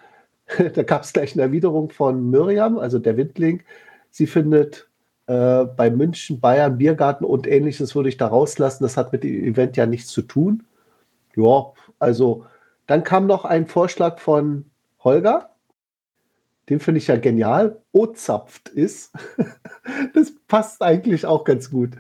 da 0.75 0.83
gab 0.83 1.03
es 1.03 1.13
gleich 1.13 1.35
eine 1.35 1.43
Erwiderung 1.43 1.91
von 1.91 2.31
Miriam, 2.31 2.79
also 2.79 2.99
der 2.99 3.17
Windling. 3.17 3.63
Sie 4.11 4.27
findet 4.27 4.89
äh, 5.27 5.65
bei 5.65 5.91
München, 5.91 6.41
Bayern, 6.41 6.79
Biergarten 6.79 7.25
und 7.25 7.47
ähnliches 7.47 7.95
würde 7.95 8.09
ich 8.09 8.17
da 8.17 8.29
rauslassen. 8.29 8.83
Das 8.83 8.97
hat 8.97 9.13
mit 9.13 9.25
dem 9.25 9.45
Event 9.45 9.77
ja 9.77 9.87
nichts 9.87 10.11
zu 10.11 10.23
tun. 10.23 10.65
Ja, 11.37 11.73
also 11.99 12.45
dann 12.87 13.05
kam 13.05 13.27
noch 13.27 13.45
ein 13.45 13.67
Vorschlag 13.67 14.19
von 14.19 14.65
Holger 15.05 15.51
den 16.71 16.81
finde 16.81 16.99
ich 16.99 17.09
ja 17.09 17.17
genial, 17.17 17.83
O-zapft 17.93 18.69
ist. 18.69 19.13
das 20.15 20.33
passt 20.47 20.83
eigentlich 20.83 21.27
auch 21.27 21.45
ganz 21.45 21.71
gut. 21.71 21.91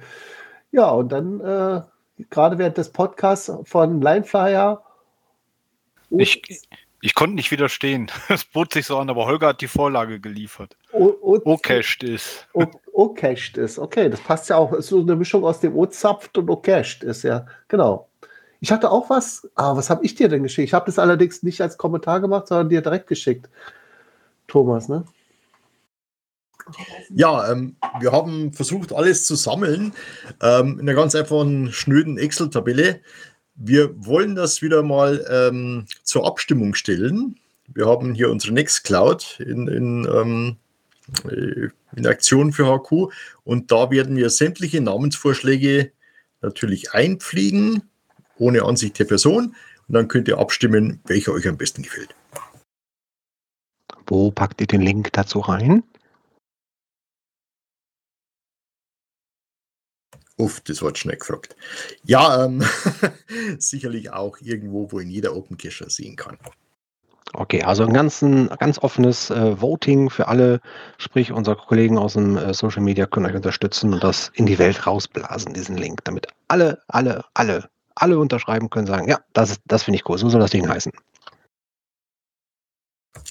Ja, 0.71 0.91
und 0.91 1.11
dann 1.11 1.41
äh, 1.41 1.83
gerade 2.31 2.57
während 2.59 2.79
des 2.79 2.91
Podcasts 2.91 3.53
von 3.65 4.01
Lineflyer. 4.01 4.83
Ich, 6.11 6.43
ich 7.01 7.15
konnte 7.15 7.35
nicht 7.35 7.51
widerstehen. 7.51 8.13
Es 8.29 8.45
bot 8.45 8.73
sich 8.73 8.87
so 8.87 8.97
an, 8.99 9.11
aber 9.11 9.27
Holger 9.27 9.49
hat 9.49 9.61
die 9.61 9.69
Vorlage 9.69 10.21
geliefert. 10.21 10.77
O-cached 10.93 12.05
ist. 12.05 12.47
O-cached 12.93 13.57
ist, 13.57 13.79
okay, 13.79 14.09
das 14.09 14.21
passt 14.21 14.51
ja 14.51 14.57
auch. 14.57 14.73
Ist 14.73 14.89
so 14.89 15.01
eine 15.01 15.17
Mischung 15.17 15.45
aus 15.45 15.59
dem 15.59 15.77
O-zapft 15.77 16.39
und 16.39 16.49
O-cached 16.49 17.03
ist 17.03 17.25
ja, 17.25 17.45
genau. 17.67 18.09
Ich 18.61 18.71
hatte 18.71 18.91
auch 18.91 19.11
was, 19.11 19.51
aber 19.57 19.79
was 19.79 19.91
habe 19.91 20.05
ich 20.05 20.15
dir 20.15 20.29
denn 20.29 20.45
geschickt? 20.45 20.69
Ich 20.69 20.75
habe 20.75 20.87
das 20.87 20.99
allerdings 20.99 21.43
nicht 21.43 21.61
als 21.61 21.79
Kommentar 21.79 22.21
gemacht, 22.21 22.47
sondern 22.47 22.69
dir 22.69 22.83
direkt 22.83 23.09
geschickt. 23.09 23.49
Thomas, 24.51 24.89
ne? 24.89 25.05
Ja, 27.11 27.51
ähm, 27.51 27.77
wir 28.01 28.13
haben 28.13 28.53
versucht, 28.53 28.93
alles 28.93 29.27
zu 29.27 29.35
sammeln 29.35 29.93
ähm, 30.43 30.79
in 30.79 30.81
einer 30.81 30.95
ganz 30.95 31.15
einfachen, 31.15 31.73
schnöden 31.73 32.19
Excel-Tabelle. 32.19 33.01
Wir 33.55 33.93
wollen 34.07 34.35
das 34.35 34.63
wieder 34.63 34.83
mal 34.83 35.25
ähm, 35.31 35.87
zur 36.03 36.27
Abstimmung 36.27 36.75
stellen. 36.75 37.37
Wir 37.67 37.87
haben 37.87 38.15
hier 38.15 38.31
unsere 38.31 38.53
Nextcloud 38.55 39.41
in, 39.41 39.69
in, 39.69 40.09
ähm, 40.13 40.57
äh, 41.29 41.69
in 41.97 42.07
Aktion 42.07 42.53
für 42.53 42.67
HQ 42.67 43.13
und 43.45 43.71
da 43.71 43.91
werden 43.91 44.17
wir 44.17 44.31
sämtliche 44.31 44.81
Namensvorschläge 44.81 45.93
natürlich 46.41 46.93
einpflegen, 46.93 47.83
ohne 48.39 48.63
Ansicht 48.63 48.99
der 48.99 49.05
Person. 49.05 49.55
Und 49.89 49.95
dann 49.95 50.09
könnt 50.09 50.29
ihr 50.29 50.39
abstimmen, 50.39 51.01
welcher 51.07 51.33
euch 51.33 51.49
am 51.49 51.57
besten 51.57 51.83
gefällt. 51.83 52.15
Wo 54.11 54.33
packt 54.33 54.61
ihr 54.61 54.67
den 54.67 54.83
Link 54.83 55.13
dazu 55.13 55.39
rein? 55.39 55.85
Uff, 60.37 60.61
das 60.63 60.83
wird 60.83 60.99
schnell 60.99 61.17
gefragt. 61.17 61.55
Ja, 62.03 62.45
ähm, 62.45 62.65
sicherlich 63.59 64.11
auch 64.13 64.39
irgendwo, 64.41 64.91
wo 64.91 64.99
in 64.99 65.11
jeder 65.11 65.37
Open 65.37 65.57
Cache 65.57 65.89
sehen 65.89 66.17
kann. 66.17 66.39
Okay, 67.35 67.63
also 67.63 67.85
ein 67.85 67.93
ganzen, 67.93 68.49
ganz 68.59 68.79
offenes 68.81 69.31
äh, 69.31 69.61
Voting 69.61 70.11
für 70.11 70.27
alle, 70.27 70.61
sprich 70.99 71.31
unsere 71.31 71.55
Kollegen 71.57 71.97
aus 71.97 72.15
dem 72.15 72.37
äh, 72.37 72.53
Social 72.53 72.83
Media 72.83 73.07
können 73.07 73.27
euch 73.27 73.37
unterstützen 73.37 73.95
und 73.95 74.03
das 74.03 74.33
in 74.35 74.47
die 74.47 74.59
Welt 74.59 74.87
rausblasen, 74.87 75.55
diesen 75.55 75.77
Link, 75.77 76.03
damit 76.05 76.27
alle, 76.49 76.83
alle, 76.89 77.25
alle, 77.35 77.71
alle 77.95 78.19
unterschreiben 78.19 78.69
können, 78.71 78.89
sagen, 78.89 79.09
ja, 79.09 79.21
das, 79.35 79.53
ist- 79.53 79.63
das 79.67 79.85
finde 79.85 79.97
ich 79.99 80.09
cool, 80.09 80.19
so 80.19 80.29
soll 80.29 80.41
das 80.41 80.51
Ding 80.51 80.69
heißen. 80.69 80.91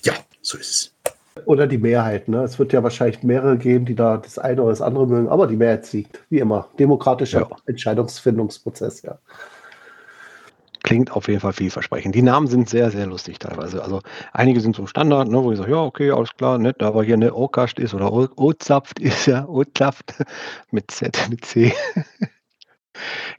Ja, 0.04 0.14
so 0.50 0.58
ist 0.58 0.70
es. 0.70 1.46
Oder 1.46 1.68
die 1.68 1.78
Mehrheit. 1.78 2.28
Ne? 2.28 2.44
Es 2.44 2.60
wird 2.60 2.74
ja 2.74 2.84
wahrscheinlich 2.84 3.24
mehrere 3.24 3.58
geben, 3.58 3.86
die 3.86 3.96
da 3.96 4.18
das 4.18 4.38
eine 4.38 4.62
oder 4.62 4.72
das 4.72 4.82
andere 4.82 5.08
mögen, 5.08 5.30
aber 5.30 5.48
die 5.48 5.56
Mehrheit 5.56 5.86
siegt, 5.86 6.20
wie 6.30 6.40
immer. 6.40 6.68
Demokratischer 6.78 7.48
Ja. 7.50 7.58
Entscheidungsfindungsprozess, 7.66 9.04
ja. 9.04 9.20
Klingt 10.84 11.12
auf 11.12 11.28
jeden 11.28 11.40
Fall 11.40 11.54
vielversprechend. 11.54 12.16
Die 12.16 12.22
Namen 12.22 12.48
sind 12.48 12.70
sehr, 12.70 12.90
sehr 12.90 13.06
lustig 13.06 13.38
teilweise. 13.38 13.84
Also 13.84 14.02
einige 14.34 14.60
sind 14.60 14.76
so 14.76 14.86
Standard, 14.86 15.28
ne, 15.30 15.44
wo 15.44 15.52
ich 15.52 15.58
sage, 15.58 15.72
ja, 15.72 15.82
okay, 15.84 16.12
alles 16.12 16.36
klar, 16.36 16.58
nett, 16.58 16.82
aber 16.82 17.04
hier 17.04 17.16
eine 17.16 17.36
Okast 17.36 17.80
ist 17.80 17.94
oder 17.94 18.12
Ozapft 18.12 19.00
ist 19.00 19.28
ja 19.28 19.48
Ozapft 19.48 20.16
mit 20.72 20.90
Z, 20.90 21.28
mit 21.30 21.46
C. 21.46 21.74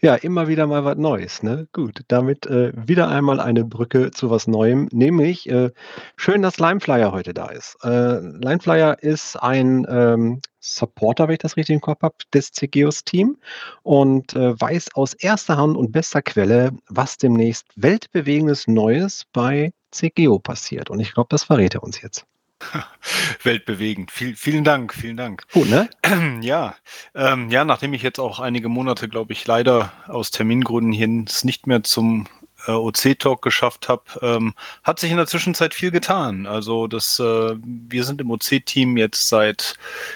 Ja, 0.00 0.14
immer 0.14 0.48
wieder 0.48 0.66
mal 0.66 0.84
was 0.84 0.96
Neues, 0.96 1.42
ne? 1.42 1.68
Gut, 1.72 2.02
damit 2.08 2.46
äh, 2.46 2.72
wieder 2.74 3.08
einmal 3.08 3.40
eine 3.40 3.64
Brücke 3.64 4.10
zu 4.10 4.30
was 4.30 4.46
Neuem, 4.46 4.88
nämlich 4.92 5.48
äh, 5.48 5.70
schön, 6.16 6.42
dass 6.42 6.58
Limeflyer 6.58 7.12
heute 7.12 7.34
da 7.34 7.46
ist. 7.46 7.76
Äh, 7.82 8.20
Limeflyer 8.20 9.02
ist 9.02 9.36
ein 9.36 9.86
ähm, 9.88 10.40
Supporter, 10.60 11.28
wenn 11.28 11.34
ich 11.34 11.38
das 11.40 11.56
richtig 11.56 11.74
im 11.74 11.80
Kopf 11.80 12.02
habe, 12.02 12.16
des 12.32 12.52
CGEOS-Team 12.52 13.36
und 13.82 14.34
äh, 14.34 14.60
weiß 14.60 14.94
aus 14.94 15.14
erster 15.14 15.56
Hand 15.56 15.76
und 15.76 15.92
bester 15.92 16.22
Quelle, 16.22 16.72
was 16.88 17.16
demnächst 17.16 17.66
weltbewegendes 17.76 18.68
Neues 18.68 19.24
bei 19.32 19.72
CGEO 19.90 20.38
passiert. 20.38 20.90
Und 20.90 21.00
ich 21.00 21.14
glaube, 21.14 21.28
das 21.30 21.44
verrät 21.44 21.74
er 21.74 21.82
uns 21.82 22.00
jetzt. 22.02 22.26
Weltbewegend. 23.42 24.10
Viel, 24.10 24.36
vielen 24.36 24.64
Dank, 24.64 24.94
vielen 24.94 25.16
Dank. 25.16 25.44
Gut, 25.52 25.68
ne? 25.68 25.88
Ja, 26.42 26.74
ähm, 27.14 27.50
ja, 27.50 27.64
nachdem 27.64 27.92
ich 27.94 28.02
jetzt 28.02 28.18
auch 28.18 28.40
einige 28.40 28.68
Monate, 28.68 29.08
glaube 29.08 29.32
ich, 29.32 29.46
leider 29.46 29.92
aus 30.06 30.30
Termingründen 30.30 30.92
hin 30.92 31.24
es 31.28 31.44
nicht 31.44 31.66
mehr 31.66 31.82
zum 31.82 32.26
äh, 32.66 32.72
OC-Talk 32.72 33.42
geschafft 33.42 33.88
habe, 33.88 34.02
ähm, 34.22 34.54
hat 34.82 34.98
sich 34.98 35.10
in 35.10 35.16
der 35.16 35.26
Zwischenzeit 35.26 35.74
viel 35.74 35.90
getan. 35.90 36.46
Also 36.46 36.86
das, 36.86 37.18
äh, 37.18 37.56
wir 37.62 38.04
sind 38.04 38.20
im 38.20 38.30
OC-Team 38.30 38.96
jetzt 38.96 39.28
seit, 39.28 39.74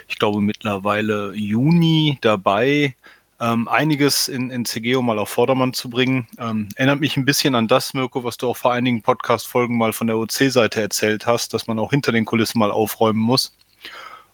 ich 0.09 0.19
glaube, 0.19 0.41
mittlerweile 0.41 1.33
Juni 1.35 2.19
dabei, 2.21 2.95
ähm, 3.41 3.69
einiges 3.69 4.29
in, 4.29 4.51
in 4.51 4.65
CGO 4.65 5.03
mal 5.03 5.19
auf 5.19 5.29
Vordermann 5.29 5.73
zu 5.73 5.91
bringen. 5.91 6.27
Ähm, 6.39 6.69
erinnert 6.77 7.01
mich 7.01 7.17
ein 7.17 7.25
bisschen 7.25 7.55
an 7.55 7.69
das, 7.69 7.95
Mirko, 7.95 8.25
was 8.25 8.37
du 8.37 8.49
auch 8.49 8.57
vor 8.57 8.73
einigen 8.73 9.03
Podcast-Folgen 9.03 9.77
mal 9.77 9.93
von 9.93 10.07
der 10.07 10.19
OC-Seite 10.19 10.81
erzählt 10.81 11.27
hast, 11.27 11.55
dass 11.55 11.67
man 11.67 11.79
auch 11.79 11.91
hinter 11.91 12.13
den 12.13 12.25
Kulissen 12.25 12.59
mal 12.59 12.71
aufräumen 12.71 13.21
muss. 13.21 13.57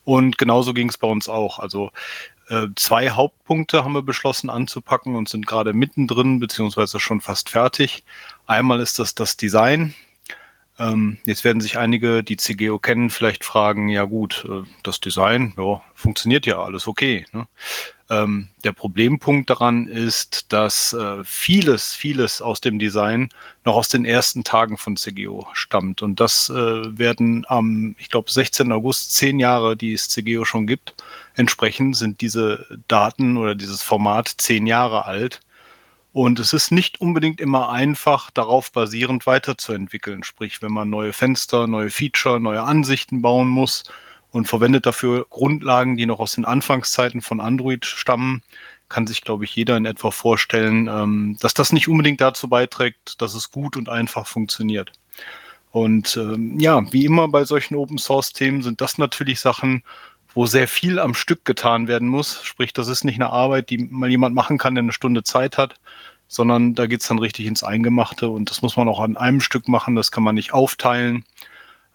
Und 0.05 0.38
genauso 0.38 0.74
ging 0.74 0.88
es 0.88 0.98
bei 0.98 1.09
uns 1.09 1.28
auch. 1.28 1.59
Also 1.59 1.90
äh, 2.48 2.66
zwei 2.76 3.11
Hauptpunkte 3.11 3.84
haben 3.84 3.92
wir 3.92 4.03
beschlossen 4.03 4.51
anzupacken 4.51 5.14
und 5.14 5.28
sind 5.28 5.46
gerade 5.46 5.72
mittendrin, 5.72 6.40
beziehungsweise 6.40 6.98
schon 6.98 7.20
fast 7.20 7.48
fertig. 7.48 8.05
Einmal 8.46 8.80
ist 8.80 8.98
das 8.98 9.14
das 9.14 9.36
Design. 9.36 9.94
Ähm, 10.78 11.18
jetzt 11.26 11.44
werden 11.44 11.61
sich 11.61 11.78
einige, 11.78 12.24
die 12.24 12.38
CGO 12.38 12.78
kennen, 12.78 13.11
vielleicht 13.11 13.44
fragen, 13.44 13.88
ja 13.88 14.05
gut, 14.05 14.46
äh, 14.48 14.62
das 14.82 14.98
Design, 14.98 15.53
ja, 15.59 15.82
funktioniert 15.94 16.46
ja 16.46 16.62
alles 16.62 16.88
okay. 16.88 17.26
Ne? 17.32 17.46
Ähm, 18.11 18.48
der 18.64 18.72
Problempunkt 18.72 19.50
daran 19.50 19.86
ist, 19.86 20.52
dass 20.52 20.92
äh, 20.92 21.22
vieles, 21.22 21.94
vieles 21.94 22.42
aus 22.42 22.61
dem 22.61 22.80
Design 22.80 23.28
noch 23.64 23.76
aus 23.76 23.88
den 23.88 24.04
ersten 24.04 24.42
Tagen 24.42 24.76
von 24.76 24.96
CGO 24.96 25.46
stammt. 25.52 26.02
Und 26.02 26.18
das 26.18 26.50
äh, 26.50 26.54
werden 26.98 27.46
am, 27.48 27.94
ich 27.98 28.08
glaube, 28.08 28.28
16. 28.28 28.72
August 28.72 29.14
zehn 29.14 29.38
Jahre, 29.38 29.76
die 29.76 29.92
es 29.92 30.08
CGO 30.08 30.44
schon 30.44 30.66
gibt. 30.66 30.96
Entsprechend 31.34 31.96
sind 31.96 32.20
diese 32.20 32.66
Daten 32.88 33.36
oder 33.36 33.54
dieses 33.54 33.82
Format 33.82 34.26
zehn 34.26 34.66
Jahre 34.66 35.04
alt. 35.04 35.40
Und 36.12 36.40
es 36.40 36.52
ist 36.52 36.72
nicht 36.72 37.00
unbedingt 37.00 37.40
immer 37.40 37.70
einfach, 37.70 38.32
darauf 38.32 38.72
basierend 38.72 39.28
weiterzuentwickeln. 39.28 40.24
Sprich, 40.24 40.62
wenn 40.62 40.72
man 40.72 40.90
neue 40.90 41.12
Fenster, 41.12 41.68
neue 41.68 41.90
Feature, 41.90 42.40
neue 42.40 42.62
Ansichten 42.62 43.22
bauen 43.22 43.46
muss 43.46 43.84
und 44.33 44.47
verwendet 44.47 44.87
dafür 44.87 45.26
Grundlagen, 45.31 45.97
die 45.97 46.07
noch 46.07 46.20
aus 46.20 46.33
den 46.33 46.45
Anfangszeiten 46.45 47.20
von 47.20 47.41
Android 47.41 47.85
stammen, 47.85 48.43
kann 48.89 49.07
sich, 49.07 49.22
glaube 49.22 49.45
ich, 49.45 49.55
jeder 49.55 49.76
in 49.76 49.87
etwa 49.87 50.11
vorstellen, 50.11 50.89
ähm, 50.89 51.37
dass 51.41 51.55
das 51.55 51.72
nicht 51.72 51.89
unbedingt 51.89 52.20
dazu 52.20 52.49
beiträgt, 52.49 53.20
dass 53.22 53.35
es 53.35 53.51
gut 53.51 53.76
und 53.76 53.89
einfach 53.89 54.26
funktioniert. 54.26 54.93
Und 55.70 56.16
ähm, 56.16 56.59
ja, 56.59 56.93
wie 56.93 57.05
immer 57.05 57.28
bei 57.28 57.45
solchen 57.45 57.76
Open 57.76 57.99
Source 57.99 58.33
Themen 58.33 58.62
sind 58.62 58.81
das 58.81 58.99
natürlich 58.99 59.41
Sachen, 59.41 59.85
wo 60.35 60.47
sehr 60.47 60.68
viel 60.68 60.99
am 60.99 61.14
Stück 61.14 61.45
getan 61.45 61.89
werden 61.89 62.09
muss. 62.09 62.43
Sprich, 62.43 62.72
das 62.72 62.89
ist 62.89 63.05
nicht 63.05 63.16
eine 63.16 63.31
Arbeit, 63.31 63.70
die 63.70 63.78
mal 63.78 64.11
jemand 64.11 64.35
machen 64.35 64.59
kann, 64.59 64.74
der 64.74 64.83
eine 64.83 64.93
Stunde 64.93 65.22
Zeit 65.22 65.59
hat, 65.59 65.76
sondern 66.28 66.74
da 66.74 66.87
geht's 66.87 67.09
dann 67.09 67.18
richtig 67.18 67.47
ins 67.47 67.62
Eingemachte 67.62 68.28
und 68.28 68.51
das 68.51 68.62
muss 68.62 68.76
man 68.76 68.89
auch 68.89 69.01
an 69.01 69.16
einem 69.16 69.41
Stück 69.41 69.68
machen, 69.68 69.97
das 69.97 70.11
kann 70.11 70.22
man 70.22 70.35
nicht 70.35 70.53
aufteilen. 70.53 71.24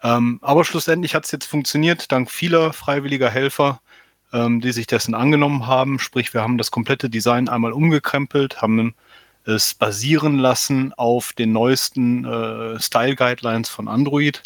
Ähm, 0.04 0.39
aber 0.41 0.66
schlussendlich 0.66 1.16
hat's 1.16 1.32
jetzt 1.32 1.46
funktioniert, 1.46 2.12
dank 2.12 2.30
vieler 2.30 2.74
freiwilliger 2.74 3.30
Helfer, 3.30 3.82
ähm, 4.34 4.62
die 4.62 4.72
sich 4.72 4.88
dessen 4.88 5.16
angenommen 5.16 5.68
haben. 5.68 6.00
Sprich, 6.00 6.34
wir 6.34 6.41
haben 6.41 6.58
das 6.58 6.72
komplette 6.72 7.10
Design 7.10 7.50
einmal 7.50 7.72
umgekrempelt, 7.72 8.62
haben 8.62 8.93
es 9.46 9.74
basieren 9.74 10.39
lassen 10.39 10.93
auf 10.93 11.34
den 11.34 11.52
neuesten 11.52 12.26
äh, 12.26 12.80
Style 12.80 13.16
Guidelines 13.16 13.70
von 13.70 13.88
Android. 13.88 14.41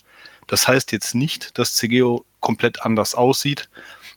Das 0.47 0.67
heißt 0.67 0.91
jetzt 0.91 1.15
nicht, 1.15 1.57
dass 1.57 1.75
CGO 1.75 2.25
komplett 2.39 2.81
anders 2.83 3.15
aussieht. 3.15 3.69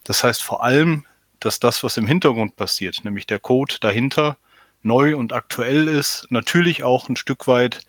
Das 0.04 0.24
heißt 0.24 0.42
vor 0.42 0.62
allem, 0.64 1.04
dass 1.40 1.60
das, 1.60 1.82
was 1.84 1.96
im 1.96 2.06
Hintergrund 2.06 2.56
passiert, 2.56 3.04
nämlich 3.04 3.26
der 3.26 3.38
Code 3.38 3.76
dahinter, 3.80 4.36
neu 4.82 5.16
und 5.16 5.32
aktuell 5.32 5.88
ist, 5.88 6.26
natürlich 6.30 6.82
auch 6.82 7.08
ein 7.08 7.16
Stück 7.16 7.46
weit 7.46 7.80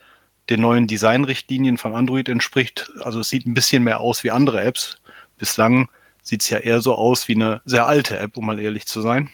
den 0.49 0.61
neuen 0.61 0.87
Designrichtlinien 0.87 1.77
von 1.77 1.95
Android 1.95 2.29
entspricht. 2.29 2.91
Also 3.01 3.19
es 3.19 3.29
sieht 3.29 3.45
ein 3.45 3.53
bisschen 3.53 3.83
mehr 3.83 3.99
aus 3.99 4.23
wie 4.23 4.31
andere 4.31 4.61
Apps. 4.61 4.97
Bislang 5.37 5.89
sieht 6.21 6.41
es 6.41 6.49
ja 6.49 6.57
eher 6.59 6.81
so 6.81 6.95
aus 6.95 7.27
wie 7.27 7.35
eine 7.35 7.61
sehr 7.65 7.87
alte 7.87 8.17
App, 8.17 8.37
um 8.37 8.45
mal 8.45 8.59
ehrlich 8.59 8.85
zu 8.85 9.01
sein. 9.01 9.29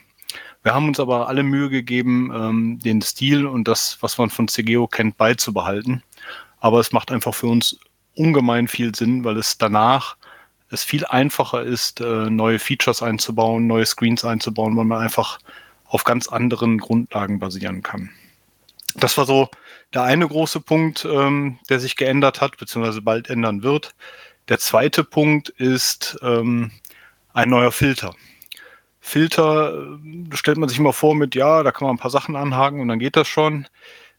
Wir 0.64 0.74
haben 0.74 0.88
uns 0.88 1.00
aber 1.00 1.28
alle 1.30 1.44
Mühe 1.44 1.70
gegeben, 1.70 2.32
ähm, 2.34 2.80
den 2.80 3.02
Stil 3.02 3.46
und 3.46 3.68
das, 3.68 3.98
was 4.02 4.18
man 4.18 4.30
von 4.30 4.48
CGO 4.48 4.88
kennt, 4.88 5.18
beizubehalten. 5.18 6.04
Aber 6.60 6.80
es 6.80 6.92
macht 6.92 7.12
einfach 7.12 7.34
für 7.34 7.48
uns 7.48 7.80
ungemein 8.16 8.68
viel 8.68 8.94
Sinn, 8.94 9.24
weil 9.24 9.38
es 9.38 9.58
danach 9.58 10.18
es 10.72 10.84
viel 10.84 11.06
einfacher 11.06 11.64
ist, 11.64 12.00
äh, 12.02 12.30
neue 12.30 12.60
Features 12.60 13.02
einzubauen, 13.02 13.66
neue 13.68 13.86
Screens 13.86 14.24
einzubauen, 14.24 14.78
weil 14.78 14.86
man 14.86 15.02
einfach 15.02 15.40
auf 15.86 16.04
ganz 16.04 16.28
anderen 16.28 16.78
Grundlagen 16.78 17.40
basieren 17.40 17.82
kann. 17.82 18.12
Das 18.96 19.18
war 19.18 19.26
so 19.26 19.50
der 19.94 20.04
eine 20.04 20.28
große 20.28 20.62
Punkt, 20.62 21.06
ähm, 21.06 21.60
der 21.70 21.80
sich 21.80 21.96
geändert 21.96 22.42
hat, 22.42 22.58
beziehungsweise 22.58 23.02
bald 23.02 23.30
ändern 23.30 23.64
wird. 23.64 23.96
Der 24.48 24.60
zweite 24.60 25.04
Punkt 25.04 25.50
ist 25.50 26.18
ähm, 26.22 26.72
ein 27.34 27.50
neuer 27.50 27.72
Filter. 27.72 28.16
Filter 29.00 29.74
äh, 29.74 30.36
stellt 30.36 30.58
man 30.58 30.70
sich 30.70 30.80
immer 30.80 30.94
vor 30.94 31.16
mit, 31.16 31.36
ja, 31.36 31.64
da 31.64 31.72
kann 31.72 31.88
man 31.88 31.96
ein 31.96 32.00
paar 32.00 32.12
Sachen 32.12 32.36
anhaken 32.36 32.80
und 32.80 32.88
dann 32.88 33.00
geht 33.00 33.16
das 33.16 33.28
schon. 33.28 33.68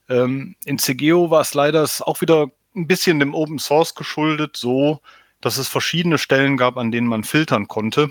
Ähm, 0.08 0.56
in 0.64 0.78
CGO 0.78 1.30
war 1.30 1.40
es 1.40 1.54
leider 1.54 1.88
auch 2.00 2.20
wieder 2.20 2.50
ein 2.74 2.86
bisschen 2.86 3.20
dem 3.20 3.34
Open 3.34 3.58
Source 3.58 3.94
geschuldet, 3.94 4.56
so, 4.56 5.00
dass 5.40 5.56
es 5.56 5.68
verschiedene 5.68 6.18
Stellen 6.18 6.56
gab, 6.56 6.76
an 6.76 6.90
denen 6.90 7.06
man 7.06 7.24
filtern 7.24 7.68
konnte. 7.68 8.10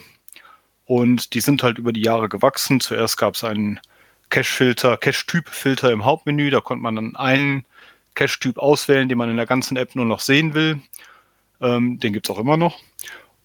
Und 0.85 1.33
die 1.33 1.41
sind 1.41 1.61
halt 1.63 1.77
über 1.77 1.93
die 1.93 2.01
Jahre 2.01 2.29
gewachsen. 2.29 2.79
Zuerst 2.79 3.17
gab 3.17 3.35
es 3.35 3.43
einen 3.43 3.79
Cache-Filter, 4.29 4.97
Cache-Typ-Filter 4.97 5.91
im 5.91 6.05
Hauptmenü. 6.05 6.49
Da 6.49 6.61
konnte 6.61 6.83
man 6.83 6.95
dann 6.95 7.15
einen 7.15 7.65
Cache-Typ 8.15 8.57
auswählen, 8.57 9.09
den 9.09 9.17
man 9.17 9.29
in 9.29 9.37
der 9.37 9.45
ganzen 9.45 9.77
App 9.77 9.95
nur 9.95 10.05
noch 10.05 10.19
sehen 10.19 10.53
will. 10.53 10.79
Ähm, 11.61 11.99
den 11.99 12.13
gibt's 12.13 12.29
auch 12.29 12.39
immer 12.39 12.57
noch. 12.57 12.79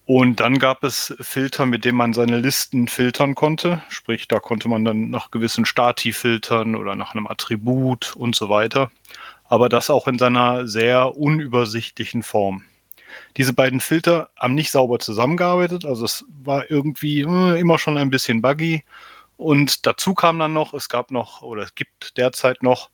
Und 0.05 0.39
dann 0.39 0.59
gab 0.59 0.83
es 0.83 1.15
Filter, 1.19 1.65
mit 1.65 1.83
denen 1.83 1.97
man 1.97 2.13
seine 2.13 2.37
Listen 2.37 2.87
filtern 2.87 3.33
konnte. 3.33 3.81
Sprich, 3.89 4.27
da 4.27 4.39
konnte 4.39 4.69
man 4.69 4.85
dann 4.85 5.09
nach 5.09 5.31
gewissen 5.31 5.65
Stati 5.65 6.13
filtern 6.13 6.75
oder 6.75 6.95
nach 6.95 7.15
einem 7.15 7.25
Attribut 7.25 8.15
und 8.15 8.35
so 8.35 8.49
weiter. 8.49 8.91
Aber 9.45 9.67
das 9.67 9.89
auch 9.89 10.07
in 10.07 10.19
seiner 10.19 10.67
sehr 10.67 11.17
unübersichtlichen 11.17 12.21
Form. 12.21 12.63
Diese 13.37 13.53
beiden 13.53 13.79
Filter 13.79 14.29
haben 14.37 14.53
nicht 14.53 14.71
sauber 14.71 14.99
zusammengearbeitet, 14.99 15.85
also 15.85 16.05
es 16.05 16.25
war 16.43 16.69
irgendwie 16.69 17.21
äh, 17.21 17.59
immer 17.59 17.79
schon 17.79 17.97
ein 17.97 18.09
bisschen 18.09 18.41
buggy. 18.41 18.83
Und 19.37 19.85
dazu 19.85 20.13
kam 20.13 20.39
dann 20.39 20.53
noch, 20.53 20.73
es 20.73 20.89
gab 20.89 21.11
noch 21.11 21.41
oder 21.41 21.63
es 21.63 21.75
gibt 21.75 22.17
derzeit 22.17 22.63
noch 22.63 22.89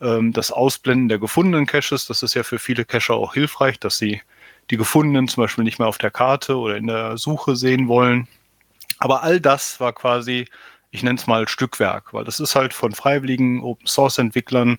ähm, 0.00 0.32
das 0.32 0.50
Ausblenden 0.50 1.08
der 1.08 1.18
gefundenen 1.18 1.66
Caches. 1.66 2.06
Das 2.06 2.22
ist 2.22 2.34
ja 2.34 2.42
für 2.42 2.58
viele 2.58 2.84
Cacher 2.84 3.14
auch 3.14 3.34
hilfreich, 3.34 3.78
dass 3.78 3.98
sie 3.98 4.22
die 4.70 4.76
gefundenen 4.76 5.28
zum 5.28 5.42
Beispiel 5.44 5.64
nicht 5.64 5.78
mehr 5.78 5.88
auf 5.88 5.98
der 5.98 6.10
Karte 6.10 6.56
oder 6.56 6.76
in 6.76 6.86
der 6.86 7.18
Suche 7.18 7.56
sehen 7.56 7.88
wollen. 7.88 8.28
Aber 8.98 9.22
all 9.22 9.40
das 9.40 9.80
war 9.80 9.92
quasi, 9.92 10.46
ich 10.90 11.02
nenne 11.02 11.18
es 11.18 11.26
mal 11.26 11.48
Stückwerk, 11.48 12.14
weil 12.14 12.24
das 12.24 12.40
ist 12.40 12.54
halt 12.54 12.72
von 12.72 12.92
freiwilligen 12.92 13.62
Open 13.62 13.86
Source 13.86 14.18
Entwicklern 14.18 14.78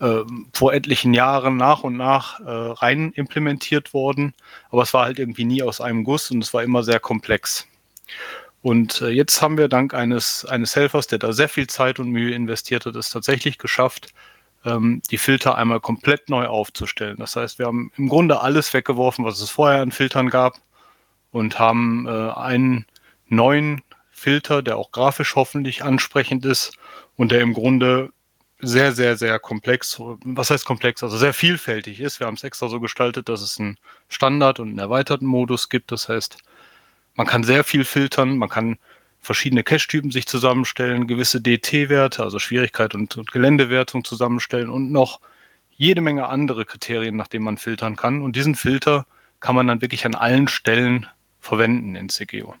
äh, 0.00 0.20
vor 0.52 0.72
etlichen 0.72 1.14
Jahren 1.14 1.56
nach 1.56 1.82
und 1.82 1.96
nach 1.96 2.40
äh, 2.40 2.44
rein 2.50 3.12
implementiert 3.12 3.92
worden, 3.92 4.34
aber 4.70 4.82
es 4.82 4.94
war 4.94 5.04
halt 5.04 5.18
irgendwie 5.18 5.44
nie 5.44 5.62
aus 5.62 5.80
einem 5.80 6.04
Guss 6.04 6.30
und 6.30 6.42
es 6.42 6.54
war 6.54 6.62
immer 6.62 6.82
sehr 6.82 7.00
komplex. 7.00 7.66
Und 8.62 9.00
äh, 9.00 9.08
jetzt 9.08 9.40
haben 9.40 9.56
wir 9.56 9.68
dank 9.68 9.94
eines, 9.94 10.44
eines 10.44 10.76
Helfers, 10.76 11.06
der 11.06 11.18
da 11.18 11.32
sehr 11.32 11.48
viel 11.48 11.66
Zeit 11.66 11.98
und 11.98 12.10
Mühe 12.10 12.34
investiert 12.34 12.86
hat, 12.86 12.96
es 12.96 13.10
tatsächlich 13.10 13.58
geschafft, 13.58 14.12
ähm, 14.64 15.00
die 15.10 15.18
Filter 15.18 15.56
einmal 15.56 15.80
komplett 15.80 16.28
neu 16.28 16.46
aufzustellen. 16.46 17.16
Das 17.18 17.36
heißt, 17.36 17.58
wir 17.58 17.66
haben 17.66 17.90
im 17.96 18.08
Grunde 18.08 18.40
alles 18.40 18.74
weggeworfen, 18.74 19.24
was 19.24 19.40
es 19.40 19.50
vorher 19.50 19.80
an 19.80 19.92
Filtern 19.92 20.28
gab 20.28 20.60
und 21.30 21.58
haben 21.58 22.06
äh, 22.06 22.10
einen 22.10 22.86
neuen 23.28 23.82
Filter, 24.10 24.62
der 24.62 24.76
auch 24.76 24.92
grafisch 24.92 25.36
hoffentlich 25.36 25.82
ansprechend 25.82 26.44
ist 26.44 26.76
und 27.16 27.32
der 27.32 27.40
im 27.40 27.54
Grunde 27.54 28.10
sehr, 28.62 28.92
sehr, 28.92 29.16
sehr 29.16 29.38
komplex, 29.38 29.98
was 29.98 30.50
heißt 30.50 30.66
komplex, 30.66 31.02
also 31.02 31.16
sehr 31.16 31.32
vielfältig 31.32 32.00
ist. 32.00 32.20
Wir 32.20 32.26
haben 32.26 32.34
es 32.34 32.44
extra 32.44 32.68
so 32.68 32.78
gestaltet, 32.80 33.30
dass 33.30 33.40
es 33.40 33.58
einen 33.58 33.78
Standard 34.08 34.60
und 34.60 34.68
einen 34.68 34.78
erweiterten 34.78 35.24
Modus 35.24 35.70
gibt. 35.70 35.92
Das 35.92 36.10
heißt, 36.10 36.36
man 37.20 37.26
kann 37.26 37.44
sehr 37.44 37.64
viel 37.64 37.84
filtern, 37.84 38.38
man 38.38 38.48
kann 38.48 38.78
verschiedene 39.20 39.62
Cache-Typen 39.62 40.10
sich 40.10 40.26
zusammenstellen, 40.26 41.06
gewisse 41.06 41.42
DT-Werte, 41.42 42.22
also 42.22 42.38
Schwierigkeit 42.38 42.94
und, 42.94 43.14
und 43.18 43.30
Geländewertung 43.30 44.04
zusammenstellen 44.04 44.70
und 44.70 44.90
noch 44.90 45.20
jede 45.68 46.00
Menge 46.00 46.30
andere 46.30 46.64
Kriterien, 46.64 47.16
nach 47.16 47.28
denen 47.28 47.44
man 47.44 47.58
filtern 47.58 47.94
kann. 47.94 48.22
Und 48.22 48.36
diesen 48.36 48.54
Filter 48.54 49.04
kann 49.38 49.54
man 49.54 49.66
dann 49.66 49.82
wirklich 49.82 50.06
an 50.06 50.14
allen 50.14 50.48
Stellen 50.48 51.08
verwenden 51.40 51.94
in 51.94 52.08
CGO. 52.08 52.54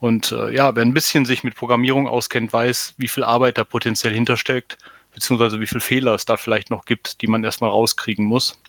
Und 0.00 0.32
äh, 0.32 0.52
ja, 0.52 0.74
wer 0.74 0.82
ein 0.82 0.92
bisschen 0.92 1.24
sich 1.24 1.44
mit 1.44 1.54
Programmierung 1.54 2.08
auskennt, 2.08 2.52
weiß, 2.52 2.94
wie 2.96 3.06
viel 3.06 3.22
Arbeit 3.22 3.58
da 3.58 3.62
potenziell 3.62 4.12
hintersteckt, 4.12 4.76
beziehungsweise 5.12 5.60
wie 5.60 5.68
viele 5.68 5.80
Fehler 5.80 6.14
es 6.14 6.24
da 6.24 6.36
vielleicht 6.36 6.68
noch 6.68 6.84
gibt, 6.84 7.22
die 7.22 7.28
man 7.28 7.44
erstmal 7.44 7.70
rauskriegen 7.70 8.24
muss. 8.24 8.60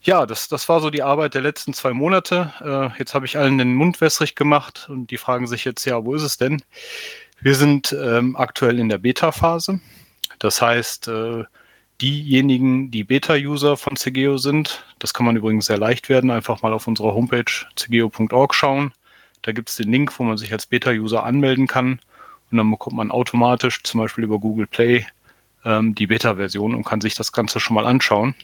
Ja, 0.00 0.26
das, 0.26 0.48
das 0.48 0.68
war 0.68 0.80
so 0.80 0.90
die 0.90 1.02
Arbeit 1.02 1.34
der 1.34 1.42
letzten 1.42 1.72
zwei 1.72 1.92
Monate. 1.92 2.52
Äh, 2.60 2.98
jetzt 2.98 3.14
habe 3.14 3.26
ich 3.26 3.36
allen 3.36 3.58
den 3.58 3.74
Mund 3.74 4.00
wässrig 4.00 4.36
gemacht 4.36 4.86
und 4.88 5.10
die 5.10 5.18
fragen 5.18 5.46
sich 5.46 5.64
jetzt, 5.64 5.84
ja, 5.84 6.04
wo 6.04 6.14
ist 6.14 6.22
es 6.22 6.36
denn? 6.36 6.62
Wir 7.40 7.54
sind 7.54 7.92
ähm, 7.92 8.36
aktuell 8.36 8.78
in 8.78 8.88
der 8.88 8.98
Beta-Phase. 8.98 9.80
Das 10.38 10.62
heißt, 10.62 11.08
äh, 11.08 11.44
diejenigen, 12.00 12.90
die 12.90 13.04
Beta-User 13.04 13.76
von 13.76 13.96
CGO 13.96 14.38
sind, 14.38 14.84
das 15.00 15.14
kann 15.14 15.26
man 15.26 15.36
übrigens 15.36 15.66
sehr 15.66 15.78
leicht 15.78 16.08
werden, 16.08 16.30
einfach 16.30 16.62
mal 16.62 16.72
auf 16.72 16.86
unserer 16.86 17.14
Homepage 17.14 17.66
cgo.org 17.76 18.54
schauen. 18.54 18.92
Da 19.42 19.52
gibt 19.52 19.68
es 19.68 19.76
den 19.76 19.90
Link, 19.90 20.16
wo 20.18 20.24
man 20.24 20.36
sich 20.36 20.52
als 20.52 20.66
Beta-User 20.66 21.24
anmelden 21.24 21.66
kann 21.66 22.00
und 22.50 22.58
dann 22.58 22.70
bekommt 22.70 22.96
man 22.96 23.10
automatisch 23.10 23.82
zum 23.82 24.00
Beispiel 24.00 24.24
über 24.24 24.38
Google 24.38 24.66
Play 24.66 25.06
ähm, 25.64 25.94
die 25.94 26.06
Beta-Version 26.06 26.74
und 26.74 26.84
kann 26.84 27.00
sich 27.00 27.14
das 27.14 27.32
Ganze 27.32 27.60
schon 27.60 27.74
mal 27.74 27.86
anschauen. 27.86 28.34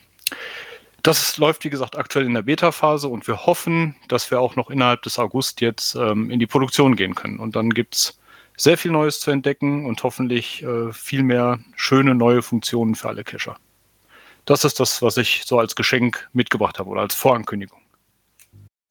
Das 1.05 1.36
läuft, 1.36 1.64
wie 1.64 1.70
gesagt, 1.70 1.98
aktuell 1.98 2.24
in 2.24 2.32
der 2.32 2.40
Beta-Phase 2.40 3.09
und 3.09 3.26
wir 3.26 3.44
hoffen, 3.44 3.94
dass 4.09 4.30
wir 4.30 4.40
auch 4.40 4.57
noch 4.57 4.70
innerhalb 4.70 5.02
des 5.02 5.18
August 5.18 5.61
jetzt 5.61 5.94
ähm, 5.96 6.30
in 6.30 6.38
die 6.38 6.46
Produktion 6.46 6.96
gehen 6.96 7.14
können. 7.14 7.38
Und 7.38 7.57
dann 7.57 7.68
gibt 7.68 7.94
es 7.94 8.18
sehr 8.57 8.78
viel 8.78 8.90
Neues 8.90 9.20
zu 9.20 9.30
entdecken 9.30 9.84
und 9.84 10.02
hoffentlich 10.02 10.62
äh, 10.62 10.94
viel 10.94 11.22
mehr 11.22 11.59
schöne 11.76 12.14
neue 12.14 12.40
Funktionen 12.40 12.94
für 12.94 13.11
alle 13.11 13.22
Cacher. 13.22 13.59
Das 14.46 14.64
ist 14.64 14.80
das, 14.80 15.02
was 15.02 15.18
ich 15.18 15.42
so 15.44 15.59
als 15.59 15.76
Geschenk 15.76 16.26
mitgebracht 16.32 16.78
habe 16.78 16.88
oder 16.88 17.02
als 17.02 17.14
Vorankündigung. 17.14 17.84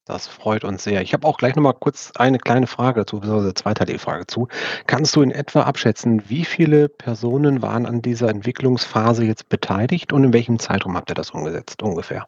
Das 0.06 0.26
freut 0.26 0.64
uns 0.64 0.84
sehr. 0.84 1.00
Ich 1.00 1.14
habe 1.14 1.26
auch 1.26 1.38
gleich 1.38 1.56
noch 1.56 1.62
mal 1.62 1.72
kurz 1.72 2.12
eine 2.16 2.38
kleine 2.38 2.66
Frage 2.66 3.00
dazu, 3.00 3.20
beziehungsweise 3.20 3.54
zweiteilige 3.54 3.98
Frage 3.98 4.26
zu. 4.26 4.48
Kannst 4.86 5.16
du 5.16 5.22
in 5.22 5.30
etwa 5.30 5.62
abschätzen, 5.62 6.28
wie 6.28 6.44
viele 6.44 6.90
Personen 6.90 7.62
waren 7.62 7.86
an 7.86 8.02
dieser 8.02 8.28
Entwicklungsphase 8.28 9.24
jetzt 9.24 9.48
beteiligt 9.48 10.12
und 10.12 10.24
in 10.24 10.32
welchem 10.34 10.58
Zeitraum 10.58 10.94
habt 10.96 11.10
ihr 11.10 11.14
das 11.14 11.30
umgesetzt 11.30 11.82
ungefähr? 11.82 12.26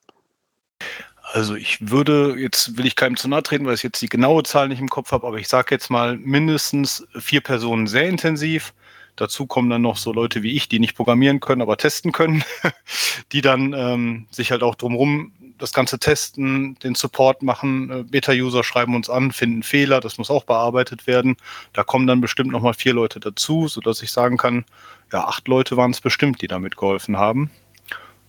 Also 1.33 1.55
ich 1.55 1.91
würde, 1.91 2.37
jetzt 2.39 2.79
will 2.79 2.87
ich 2.87 2.97
keinem 2.97 3.17
zu 3.17 3.29
nahe 3.29 3.43
treten, 3.43 3.67
weil 3.67 3.75
ich 3.75 3.83
jetzt 3.83 4.01
die 4.01 4.09
genaue 4.09 4.43
Zahl 4.45 4.69
nicht 4.69 4.81
im 4.81 4.89
Kopf 4.89 5.13
habe, 5.13 5.27
aber 5.27 5.39
ich 5.39 5.49
sage 5.49 5.75
jetzt 5.75 5.91
mal 5.91 6.17
mindestens 6.17 7.07
vier 7.19 7.43
Personen 7.43 7.87
sehr 7.89 8.09
intensiv. 8.09 8.73
Dazu 9.17 9.47
kommen 9.47 9.69
dann 9.69 9.83
noch 9.83 9.97
so 9.97 10.13
Leute 10.13 10.43
wie 10.43 10.57
ich, 10.57 10.69
die 10.69 10.79
nicht 10.79 10.97
programmieren 10.97 11.41
können, 11.41 11.63
aber 11.63 11.77
testen 11.77 12.13
können, 12.13 12.43
die 13.33 13.43
dann 13.43 13.75
ähm, 13.75 14.27
sich 14.31 14.51
halt 14.51 14.63
auch 14.63 14.77
drumherum 14.77 15.33
das 15.59 15.73
Ganze 15.73 15.99
testen, 15.99 16.77
den 16.83 16.95
Support 16.95 17.43
machen, 17.43 17.91
äh, 17.91 18.03
Beta-User 18.03 18.65
schreiben 18.65 18.95
uns 18.95 19.09
an, 19.09 19.33
finden 19.33 19.63
Fehler, 19.63 20.01
das 20.01 20.19
muss 20.19 20.31
auch 20.31 20.45
bearbeitet 20.45 21.07
werden. 21.07 21.37
Da 21.73 21.85
kommen 21.85 22.07
dann 22.07 22.21
bestimmt 22.21 22.51
nochmal 22.51 22.75
vier 22.75 22.93
Leute 22.93 23.21
dazu, 23.21 23.69
sodass 23.69 24.03
ich 24.03 24.13
sagen 24.13 24.37
kann, 24.37 24.65
ja, 25.13 25.25
acht 25.27 25.49
Leute 25.49 25.77
waren 25.77 25.91
es 25.91 26.01
bestimmt, 26.01 26.43
die 26.43 26.49
damit 26.49 26.77
geholfen 26.77 27.17
haben. 27.17 27.51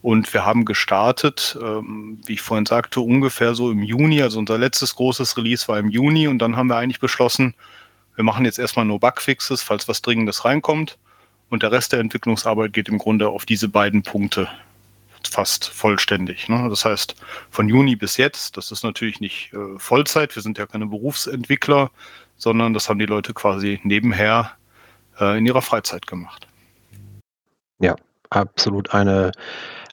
Und 0.02 0.34
wir 0.34 0.46
haben 0.46 0.64
gestartet, 0.64 1.58
ähm, 1.62 2.20
wie 2.26 2.34
ich 2.34 2.42
vorhin 2.42 2.66
sagte, 2.66 3.02
ungefähr 3.02 3.56
so 3.56 3.72
im 3.72 3.84
Juni. 3.84 4.22
Also 4.22 4.40
unser 4.40 4.58
letztes 4.58 4.96
großes 4.96 5.38
Release 5.38 5.68
war 5.68 5.80
im 5.80 5.90
Juni 5.90 6.28
und 6.28 6.40
dann 6.40 6.56
haben 6.56 6.68
wir 6.68 6.78
eigentlich 6.78 7.00
beschlossen, 7.00 7.56
wir 8.16 8.24
machen 8.24 8.46
jetzt 8.46 8.58
erstmal 8.58 8.86
nur 8.86 9.00
Bugfixes, 9.00 9.62
falls 9.62 9.88
was 9.88 10.02
Dringendes 10.02 10.46
reinkommt. 10.46 10.98
Und 11.50 11.64
der 11.64 11.72
Rest 11.72 11.94
der 11.94 12.00
Entwicklungsarbeit 12.00 12.74
geht 12.74 12.90
im 12.90 12.98
Grunde 12.98 13.30
auf 13.30 13.46
diese 13.46 13.70
beiden 13.70 14.04
Punkte 14.04 14.50
fast 15.28 15.66
vollständig. 15.66 16.50
Ne? 16.50 16.68
Das 16.70 16.86
heißt, 16.86 17.16
von 17.50 17.70
Juni 17.70 17.96
bis 17.96 18.18
jetzt, 18.18 18.58
das 18.58 18.72
ist 18.72 18.84
natürlich 18.84 19.20
nicht 19.20 19.54
äh, 19.54 19.78
Vollzeit, 19.78 20.36
wir 20.36 20.44
sind 20.44 20.58
ja 20.58 20.66
keine 20.66 20.88
Berufsentwickler, 20.88 21.92
sondern 22.38 22.74
das 22.74 22.90
haben 22.90 23.00
die 23.00 23.06
Leute 23.06 23.34
quasi 23.34 23.80
nebenher 23.84 24.52
äh, 25.20 25.38
in 25.38 25.46
ihrer 25.46 25.62
Freizeit 25.62 26.08
gemacht. 26.08 26.48
Ja, 27.80 27.96
absolut 28.30 28.94
eine 28.94 29.32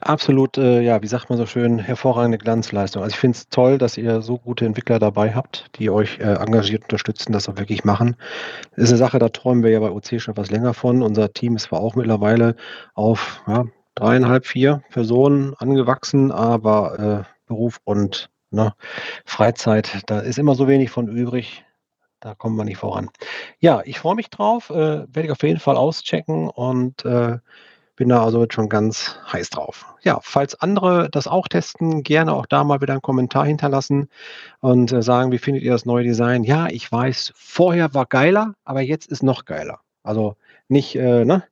absolut, 0.05 0.57
äh, 0.57 0.81
ja, 0.81 1.01
wie 1.01 1.07
sagt 1.07 1.29
man 1.29 1.37
so 1.37 1.45
schön, 1.45 1.79
hervorragende 1.79 2.37
Glanzleistung. 2.37 3.03
Also 3.03 3.13
ich 3.13 3.19
finde 3.19 3.37
es 3.37 3.49
toll, 3.49 3.77
dass 3.77 3.97
ihr 3.97 4.21
so 4.21 4.37
gute 4.37 4.65
Entwickler 4.65 4.99
dabei 4.99 5.33
habt, 5.33 5.65
die 5.77 5.89
euch 5.89 6.19
äh, 6.19 6.35
engagiert 6.35 6.83
unterstützen, 6.83 7.33
das 7.33 7.49
auch 7.49 7.57
wirklich 7.57 7.83
machen. 7.83 8.15
Das 8.75 8.85
ist 8.85 8.89
eine 8.91 8.97
Sache, 8.97 9.19
da 9.19 9.29
träumen 9.29 9.63
wir 9.63 9.71
ja 9.71 9.79
bei 9.79 9.91
OC 9.91 10.21
schon 10.21 10.33
etwas 10.33 10.51
länger 10.51 10.73
von. 10.73 11.01
Unser 11.01 11.33
Team 11.33 11.55
ist 11.55 11.63
zwar 11.63 11.79
auch 11.79 11.95
mittlerweile 11.95 12.55
auf 12.93 13.41
ja, 13.47 13.65
dreieinhalb, 13.95 14.45
vier 14.45 14.83
Personen 14.91 15.53
angewachsen, 15.55 16.31
aber 16.31 16.99
äh, 16.99 17.23
Beruf 17.47 17.79
und 17.83 18.29
ne, 18.51 18.73
Freizeit, 19.25 20.03
da 20.07 20.19
ist 20.19 20.39
immer 20.39 20.55
so 20.55 20.67
wenig 20.67 20.91
von 20.91 21.07
übrig. 21.07 21.63
Da 22.19 22.33
kommen 22.33 22.55
wir 22.55 22.63
nicht 22.63 22.77
voran. 22.77 23.09
Ja, 23.59 23.81
ich 23.85 23.99
freue 23.99 24.15
mich 24.15 24.29
drauf, 24.29 24.69
äh, 24.69 24.73
werde 24.73 25.23
ich 25.23 25.31
auf 25.31 25.43
jeden 25.43 25.59
Fall 25.59 25.77
auschecken 25.77 26.49
und 26.49 27.05
äh, 27.05 27.37
bin 27.95 28.09
da 28.09 28.23
also 28.23 28.45
schon 28.49 28.67
ganz 28.67 29.17
heiß 29.31 29.51
drauf. 29.51 29.85
Ja, 30.01 30.19
falls 30.21 30.55
andere 30.55 31.09
das 31.09 31.27
auch 31.27 31.47
testen, 31.47 32.03
gerne 32.03 32.33
auch 32.33 32.45
da 32.45 32.63
mal 32.63 32.81
wieder 32.81 32.93
einen 32.93 33.01
Kommentar 33.01 33.45
hinterlassen 33.45 34.09
und 34.59 34.91
äh, 34.91 35.01
sagen, 35.01 35.31
wie 35.31 35.37
findet 35.37 35.63
ihr 35.63 35.71
das 35.71 35.85
neue 35.85 36.03
Design? 36.03 36.43
Ja, 36.43 36.67
ich 36.67 36.91
weiß, 36.91 37.33
vorher 37.35 37.93
war 37.93 38.05
geiler, 38.05 38.55
aber 38.63 38.81
jetzt 38.81 39.07
ist 39.07 39.23
noch 39.23 39.45
geiler. 39.45 39.79
Also 40.03 40.35
nicht, 40.67 40.95
äh, 40.95 41.25
ne? 41.25 41.43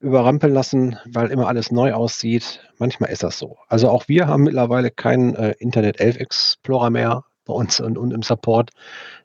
Überrampeln 0.00 0.52
lassen, 0.52 0.98
weil 1.06 1.30
immer 1.30 1.48
alles 1.48 1.70
neu 1.70 1.92
aussieht. 1.92 2.60
Manchmal 2.78 3.10
ist 3.10 3.22
das 3.22 3.38
so. 3.38 3.56
Also 3.68 3.88
auch 3.88 4.08
wir 4.08 4.26
haben 4.28 4.44
mittlerweile 4.44 4.90
keinen 4.90 5.34
äh, 5.34 5.54
Internet 5.58 6.00
11 6.00 6.16
Explorer 6.16 6.90
mehr 6.90 7.24
bei 7.44 7.54
uns 7.54 7.80
und, 7.80 7.96
und 7.96 8.12
im 8.12 8.22
Support. 8.22 8.70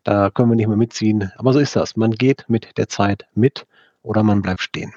Da 0.03 0.29
können 0.29 0.49
wir 0.49 0.55
nicht 0.55 0.67
mehr 0.67 0.77
mitziehen. 0.77 1.31
Aber 1.37 1.53
so 1.53 1.59
ist 1.59 1.75
das. 1.75 1.97
Man 1.97 2.11
geht 2.11 2.45
mit 2.47 2.77
der 2.77 2.87
Zeit 2.87 3.25
mit 3.33 3.65
oder 4.01 4.23
man 4.23 4.41
bleibt 4.41 4.61
stehen. 4.61 4.93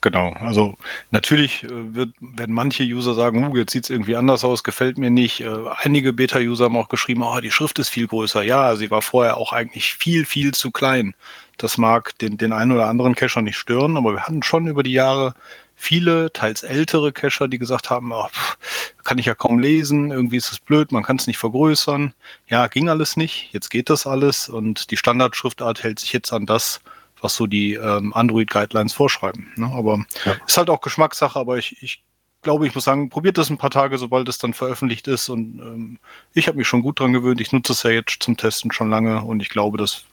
Genau, 0.00 0.32
also 0.40 0.76
natürlich 1.10 1.64
äh, 1.64 1.68
wird, 1.70 2.10
werden 2.20 2.54
manche 2.54 2.82
User 2.82 3.14
sagen, 3.14 3.46
uh, 3.46 3.56
jetzt 3.56 3.72
sieht 3.72 3.84
es 3.84 3.90
irgendwie 3.90 4.16
anders 4.16 4.44
aus, 4.44 4.64
gefällt 4.64 4.98
mir 4.98 5.10
nicht. 5.10 5.40
Äh, 5.40 5.50
einige 5.82 6.12
Beta-User 6.12 6.64
haben 6.66 6.76
auch 6.76 6.88
geschrieben, 6.88 7.22
oh, 7.22 7.40
die 7.40 7.50
Schrift 7.50 7.78
ist 7.78 7.88
viel 7.88 8.06
größer. 8.06 8.42
Ja, 8.42 8.74
sie 8.76 8.90
war 8.90 9.02
vorher 9.02 9.36
auch 9.36 9.52
eigentlich 9.52 9.94
viel, 9.94 10.24
viel 10.24 10.52
zu 10.52 10.70
klein. 10.70 11.14
Das 11.58 11.78
mag 11.78 12.18
den, 12.18 12.38
den 12.38 12.52
einen 12.52 12.72
oder 12.72 12.88
anderen 12.88 13.14
Cacher 13.14 13.42
nicht 13.42 13.56
stören, 13.56 13.96
aber 13.96 14.12
wir 14.12 14.22
hatten 14.22 14.42
schon 14.42 14.66
über 14.66 14.82
die 14.82 14.92
Jahre 14.92 15.34
viele, 15.76 16.32
teils 16.32 16.62
ältere 16.62 17.12
Cacher, 17.12 17.48
die 17.48 17.58
gesagt 17.58 17.90
haben, 17.90 18.12
oh, 18.12 18.28
pff, 18.28 18.56
kann 19.04 19.18
ich 19.18 19.26
ja 19.26 19.34
kaum 19.34 19.58
lesen, 19.58 20.10
irgendwie 20.10 20.36
ist 20.36 20.52
es 20.52 20.60
blöd, 20.60 20.92
man 20.92 21.02
kann 21.02 21.16
es 21.16 21.26
nicht 21.26 21.38
vergrößern. 21.38 22.14
Ja, 22.48 22.68
ging 22.68 22.88
alles 22.88 23.16
nicht, 23.16 23.50
jetzt 23.52 23.68
geht 23.68 23.90
das 23.90 24.06
alles 24.06 24.48
und 24.48 24.90
die 24.90 24.96
Standardschriftart 24.96 25.82
hält 25.82 25.98
sich 25.98 26.12
jetzt 26.12 26.32
an 26.32 26.46
das, 26.46 26.80
was 27.22 27.34
so 27.36 27.46
die 27.46 27.74
ähm, 27.74 28.12
Android-Guidelines 28.12 28.92
vorschreiben. 28.92 29.52
Ne? 29.56 29.70
Aber 29.74 30.04
ja. 30.24 30.36
ist 30.46 30.58
halt 30.58 30.68
auch 30.68 30.80
Geschmackssache, 30.80 31.38
aber 31.38 31.56
ich, 31.56 31.82
ich 31.82 32.02
glaube, 32.42 32.66
ich 32.66 32.74
muss 32.74 32.84
sagen, 32.84 33.08
probiert 33.08 33.38
das 33.38 33.48
ein 33.48 33.58
paar 33.58 33.70
Tage, 33.70 33.96
sobald 33.96 34.28
es 34.28 34.38
dann 34.38 34.52
veröffentlicht 34.52 35.08
ist. 35.08 35.28
Und 35.28 35.60
ähm, 35.60 35.98
ich 36.34 36.48
habe 36.48 36.58
mich 36.58 36.68
schon 36.68 36.82
gut 36.82 37.00
dran 37.00 37.12
gewöhnt. 37.12 37.40
Ich 37.40 37.52
nutze 37.52 37.72
es 37.72 37.82
ja 37.84 37.90
jetzt 37.90 38.22
zum 38.22 38.36
Testen 38.36 38.72
schon 38.72 38.90
lange 38.90 39.22
und 39.22 39.40
ich 39.40 39.48
glaube, 39.48 39.78
dass 39.78 40.04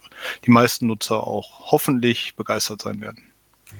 die 0.45 0.51
meisten 0.51 0.87
Nutzer 0.87 1.25
auch 1.25 1.71
hoffentlich 1.71 2.35
begeistert 2.35 2.81
sein 2.81 3.01
werden. 3.01 3.23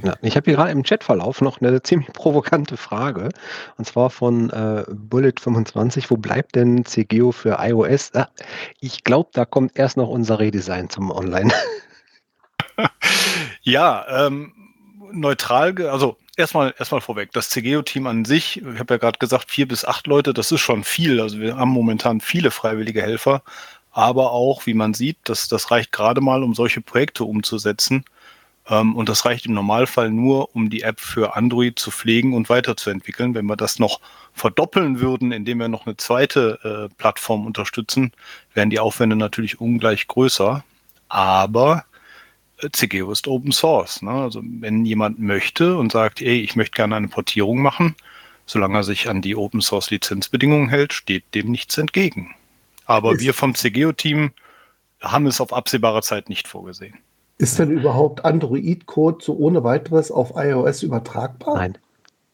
Ja, 0.04 0.16
ich 0.22 0.36
habe 0.36 0.46
hier 0.46 0.56
gerade 0.56 0.72
im 0.72 0.84
Chatverlauf 0.84 1.42
noch 1.42 1.62
eine 1.62 1.82
ziemlich 1.82 2.14
provokante 2.14 2.78
Frage. 2.78 3.30
Und 3.78 3.86
zwar 3.86 4.10
von 4.10 4.50
äh, 4.52 4.86
Bullet25. 4.88 6.06
Wo 6.10 6.18
bleibt 6.18 6.56
denn 6.56 6.86
CGO 6.86 7.32
für 7.32 7.58
iOS? 7.60 8.14
Ah, 8.14 8.30
ich 8.80 9.04
glaube, 9.04 9.30
da 9.34 9.46
kommt 9.46 9.78
erst 9.78 9.98
noch 9.98 10.08
unser 10.08 10.40
Redesign 10.40 10.90
zum 10.90 11.12
Online. 11.12 11.52
ja, 13.62 14.26
ähm, 14.26 14.54
neutral, 15.12 15.76
also 15.88 16.18
erstmal 16.38 16.74
erstmal 16.78 17.02
vorweg, 17.02 17.32
das 17.34 17.50
CGO-Team 17.50 18.08
an 18.08 18.26
sich, 18.26 18.58
ich 18.62 18.80
habe 18.80 18.96
ja 18.96 18.98
gerade 18.98 19.20
gesagt, 19.20 19.52
vier 19.52 19.68
bis 19.68 19.86
acht 19.86 20.08
Leute, 20.08 20.34
das 20.34 20.52
ist 20.52 20.62
schon 20.62 20.84
viel. 20.84 21.20
Also 21.22 21.40
wir 21.40 21.58
haben 21.58 21.70
momentan 21.70 22.22
viele 22.22 22.52
freiwillige 22.52 23.02
Helfer, 23.02 23.44
aber 23.92 24.32
auch, 24.32 24.66
wie 24.66 24.74
man 24.74 24.94
sieht, 24.94 25.18
das, 25.24 25.48
das 25.48 25.72
reicht 25.72 25.92
gerade 25.92 26.22
mal, 26.22 26.44
um 26.44 26.54
solche 26.56 26.82
Projekte 26.82 27.24
umzusetzen. 27.24 28.06
Ähm, 28.70 28.96
und 28.96 29.10
das 29.10 29.26
reicht 29.26 29.46
im 29.46 29.54
Normalfall 29.54 30.10
nur, 30.12 30.56
um 30.56 30.70
die 30.70 30.84
App 30.84 31.00
für 31.00 31.36
Android 31.36 31.80
zu 31.80 31.92
pflegen 31.92 32.34
und 32.34 32.50
weiterzuentwickeln. 32.50 33.34
Wenn 33.34 33.46
wir 33.48 33.56
das 33.56 33.80
noch 33.80 34.00
verdoppeln 34.34 35.00
würden, 35.02 35.32
indem 35.32 35.60
wir 35.60 35.68
noch 35.68 35.86
eine 35.86 35.98
zweite 35.98 36.90
äh, 36.90 36.96
Plattform 36.98 37.46
unterstützen, 37.46 38.12
wären 38.54 38.70
die 38.70 38.80
Aufwände 38.80 39.16
natürlich 39.16 39.60
ungleich 39.60 40.08
größer. 40.08 40.64
Aber 41.10 41.86
CGO 42.72 43.12
ist 43.12 43.28
Open 43.28 43.52
Source. 43.52 44.02
Ne? 44.02 44.12
Also 44.12 44.42
wenn 44.44 44.86
jemand 44.86 45.20
möchte 45.20 45.78
und 45.78 45.92
sagt, 45.92 46.22
ey, 46.22 46.42
ich 46.42 46.56
möchte 46.56 46.76
gerne 46.76 46.96
eine 46.96 47.08
Portierung 47.08 47.62
machen, 47.62 47.96
solange 48.46 48.80
er 48.80 48.84
sich 48.84 49.10
an 49.10 49.22
die 49.22 49.36
Open 49.36 49.62
Source 49.62 49.92
Lizenzbedingungen 49.92 50.70
hält, 50.70 50.94
steht 50.94 51.24
dem 51.36 51.52
nichts 51.52 51.78
entgegen. 51.78 52.36
Aber 52.86 53.14
ist 53.14 53.22
wir 53.22 53.34
vom 53.34 53.56
CGO-Team 53.56 54.32
haben 55.02 55.28
es 55.28 55.40
auf 55.40 55.54
absehbare 55.54 56.02
Zeit 56.02 56.28
nicht 56.30 56.48
vorgesehen. 56.48 56.98
Ist 57.38 57.58
denn 57.58 57.72
überhaupt 57.72 58.26
Android-Code 58.26 59.24
so 59.24 59.38
ohne 59.38 59.64
weiteres 59.64 60.12
auf 60.12 60.34
iOS 60.36 60.84
übertragbar? 60.84 61.56
Nein. 61.56 61.78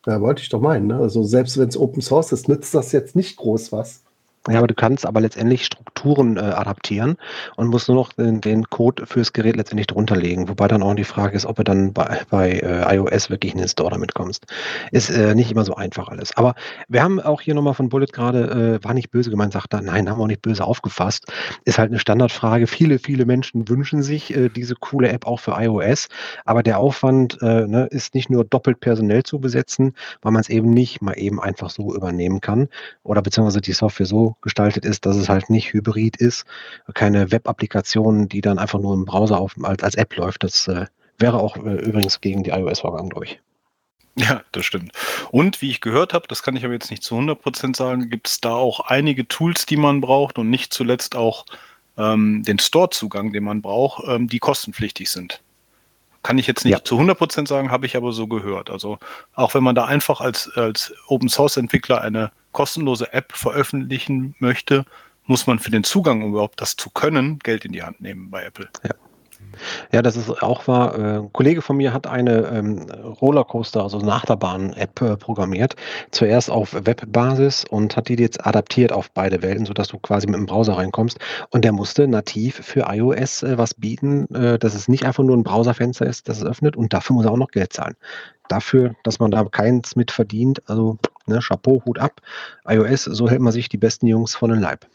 Ja, 0.07 0.21
wollte 0.21 0.41
ich 0.41 0.49
doch 0.49 0.61
meinen. 0.61 0.87
Ne? 0.87 0.97
Also 0.97 1.23
selbst 1.23 1.57
wenn 1.57 1.67
es 1.67 1.77
Open 1.77 2.01
Source 2.01 2.31
ist, 2.31 2.47
nützt 2.47 2.73
das 2.73 2.91
jetzt 2.91 3.15
nicht 3.15 3.37
groß 3.37 3.71
was. 3.71 4.01
Ja, 4.47 4.59
aber 4.59 4.67
du 4.67 4.75
kannst 4.75 5.05
aber 5.05 5.21
letztendlich 5.21 5.65
Strukturen 5.65 5.94
äh, 6.05 6.39
adaptieren 6.39 7.17
und 7.55 7.67
musst 7.67 7.87
nur 7.87 7.97
noch 7.97 8.13
den, 8.13 8.41
den, 8.41 8.65
Code 8.69 9.05
fürs 9.05 9.33
Gerät 9.33 9.55
letztendlich 9.55 9.87
drunter 9.87 10.15
legen. 10.15 10.47
Wobei 10.49 10.67
dann 10.67 10.83
auch 10.83 10.93
die 10.95 11.03
Frage 11.03 11.35
ist, 11.35 11.45
ob 11.45 11.57
du 11.57 11.63
dann 11.63 11.93
bei, 11.93 12.21
bei 12.29 12.51
äh, 12.51 12.95
iOS 12.95 13.29
wirklich 13.29 13.53
in 13.53 13.59
den 13.59 13.67
Store 13.67 13.89
damit 13.89 14.13
kommst. 14.13 14.45
Ist 14.91 15.09
äh, 15.09 15.33
nicht 15.35 15.51
immer 15.51 15.65
so 15.65 15.75
einfach 15.75 16.09
alles. 16.09 16.35
Aber 16.37 16.55
wir 16.87 17.01
haben 17.03 17.19
auch 17.19 17.41
hier 17.41 17.55
nochmal 17.55 17.73
von 17.73 17.89
Bullet 17.89 18.07
gerade, 18.07 18.79
äh, 18.79 18.83
war 18.83 18.93
nicht 18.93 19.11
böse 19.11 19.29
gemeint, 19.29 19.53
sagt 19.53 19.73
er, 19.73 19.81
nein, 19.81 20.09
haben 20.09 20.19
wir 20.19 20.23
auch 20.23 20.27
nicht 20.27 20.41
böse 20.41 20.63
aufgefasst. 20.63 21.25
Ist 21.63 21.79
halt 21.79 21.89
eine 21.89 21.99
Standardfrage. 21.99 22.67
Viele, 22.67 22.99
viele 22.99 23.25
Menschen 23.25 23.67
wünschen 23.67 24.03
sich 24.03 24.35
äh, 24.35 24.49
diese 24.49 24.75
coole 24.75 25.09
App 25.09 25.25
auch 25.25 25.39
für 25.39 25.55
iOS, 25.57 26.07
aber 26.45 26.63
der 26.63 26.79
Aufwand 26.79 27.39
äh, 27.41 27.67
ne, 27.67 27.87
ist 27.87 28.13
nicht 28.13 28.29
nur 28.29 28.45
doppelt 28.45 28.79
personell 28.79 29.23
zu 29.23 29.39
besetzen, 29.39 29.93
weil 30.21 30.31
man 30.31 30.41
es 30.41 30.49
eben 30.49 30.69
nicht 30.69 31.01
mal 31.01 31.13
eben 31.13 31.41
einfach 31.41 31.69
so 31.69 31.95
übernehmen 31.95 32.41
kann 32.41 32.67
oder 33.03 33.21
beziehungsweise 33.21 33.61
die 33.61 33.73
Software 33.73 34.05
so 34.05 34.35
gestaltet 34.41 34.85
ist, 34.85 35.05
dass 35.05 35.15
es 35.15 35.29
halt 35.29 35.49
nicht 35.49 35.73
hybrid 35.73 35.94
ist, 35.95 36.45
keine 36.93 37.31
Web-Applikation, 37.31 38.27
die 38.27 38.41
dann 38.41 38.59
einfach 38.59 38.79
nur 38.79 38.93
im 38.93 39.05
Browser 39.05 39.39
auf, 39.39 39.55
als, 39.63 39.83
als 39.83 39.95
App 39.95 40.15
läuft. 40.15 40.43
Das 40.43 40.67
äh, 40.67 40.85
wäre 41.17 41.39
auch 41.39 41.57
äh, 41.57 41.75
übrigens 41.75 42.21
gegen 42.21 42.43
die 42.43 42.51
iOS-Vorgang, 42.51 43.09
glaube 43.09 43.25
ich. 43.25 43.39
Ja, 44.17 44.43
das 44.53 44.65
stimmt. 44.65 44.93
Und 45.31 45.61
wie 45.61 45.69
ich 45.69 45.81
gehört 45.81 46.13
habe, 46.13 46.27
das 46.27 46.41
kann 46.41 46.55
ich 46.55 46.63
aber 46.63 46.73
jetzt 46.73 46.89
nicht 46.89 47.03
zu 47.03 47.15
100% 47.15 47.75
sagen, 47.75 48.09
gibt 48.09 48.29
es 48.29 48.39
da 48.39 48.53
auch 48.53 48.79
einige 48.79 49.27
Tools, 49.27 49.65
die 49.65 49.75
man 49.75 49.99
braucht 49.99 50.37
und 50.37 50.49
nicht 50.49 50.73
zuletzt 50.73 51.17
auch 51.17 51.45
ähm, 51.97 52.43
den 52.43 52.57
Store-Zugang, 52.59 53.33
den 53.33 53.43
man 53.43 53.61
braucht, 53.61 54.03
ähm, 54.07 54.27
die 54.27 54.39
kostenpflichtig 54.39 55.09
sind. 55.09 55.41
Kann 56.23 56.37
ich 56.37 56.47
jetzt 56.47 56.63
nicht 56.63 56.71
ja. 56.71 56.83
zu 56.83 56.97
100% 56.97 57.47
sagen, 57.47 57.71
habe 57.71 57.85
ich 57.85 57.97
aber 57.97 58.13
so 58.13 58.27
gehört. 58.27 58.69
Also 58.69 58.99
auch 59.33 59.53
wenn 59.53 59.63
man 59.63 59.75
da 59.75 59.85
einfach 59.85 60.21
als, 60.21 60.49
als 60.55 60.93
Open-Source-Entwickler 61.07 62.01
eine 62.01 62.31
kostenlose 62.53 63.11
App 63.11 63.33
veröffentlichen 63.33 64.33
möchte, 64.39 64.85
muss 65.25 65.47
man 65.47 65.59
für 65.59 65.71
den 65.71 65.83
Zugang, 65.83 66.23
um 66.23 66.31
überhaupt 66.31 66.61
das 66.61 66.75
zu 66.75 66.89
können, 66.89 67.39
Geld 67.39 67.65
in 67.65 67.71
die 67.71 67.83
Hand 67.83 68.01
nehmen 68.01 68.29
bei 68.29 68.43
Apple. 68.43 68.69
Ja. 68.83 68.91
Ja, 69.91 70.01
das 70.01 70.15
ist 70.15 70.29
auch 70.41 70.67
wahr. 70.67 70.97
Äh, 70.97 71.17
ein 71.19 71.33
Kollege 71.33 71.61
von 71.61 71.77
mir 71.77 71.93
hat 71.93 72.07
eine 72.07 72.47
ähm, 72.47 72.89
Rollercoaster, 72.89 73.83
also 73.83 73.99
eine 73.99 74.13
Achterbahn-App 74.13 75.01
äh, 75.01 75.17
programmiert. 75.17 75.75
Zuerst 76.11 76.49
auf 76.49 76.73
Webbasis 76.73 77.65
und 77.69 77.95
hat 77.95 78.09
die 78.09 78.15
jetzt 78.15 78.45
adaptiert 78.45 78.91
auf 78.91 79.11
beide 79.11 79.41
Welten, 79.41 79.65
sodass 79.65 79.87
du 79.87 79.97
quasi 79.99 80.27
mit 80.27 80.35
dem 80.35 80.45
Browser 80.45 80.73
reinkommst. 80.73 81.19
Und 81.51 81.63
der 81.63 81.71
musste 81.71 82.07
nativ 82.07 82.55
für 82.55 82.85
iOS 82.89 83.43
äh, 83.43 83.57
was 83.57 83.73
bieten, 83.73 84.33
äh, 84.33 84.59
dass 84.59 84.75
es 84.75 84.87
nicht 84.87 85.05
einfach 85.05 85.23
nur 85.23 85.37
ein 85.37 85.43
Browserfenster 85.43 86.05
ist, 86.05 86.27
das 86.27 86.37
es 86.37 86.45
öffnet 86.45 86.75
und 86.75 86.93
dafür 86.93 87.15
muss 87.15 87.25
er 87.25 87.31
auch 87.31 87.37
noch 87.37 87.51
Geld 87.51 87.73
zahlen. 87.73 87.95
Dafür, 88.47 88.95
dass 89.03 89.19
man 89.19 89.31
da 89.31 89.43
keins 89.45 89.95
mit 89.95 90.11
verdient, 90.11 90.61
also 90.69 90.97
ne, 91.25 91.39
Chapeau, 91.39 91.81
Hut 91.85 91.97
ab. 91.97 92.21
iOS, 92.67 93.05
so 93.05 93.29
hält 93.29 93.41
man 93.41 93.53
sich 93.53 93.69
die 93.69 93.77
besten 93.77 94.05
Jungs 94.07 94.35
von 94.35 94.51
den 94.51 94.59
Leib. 94.59 94.85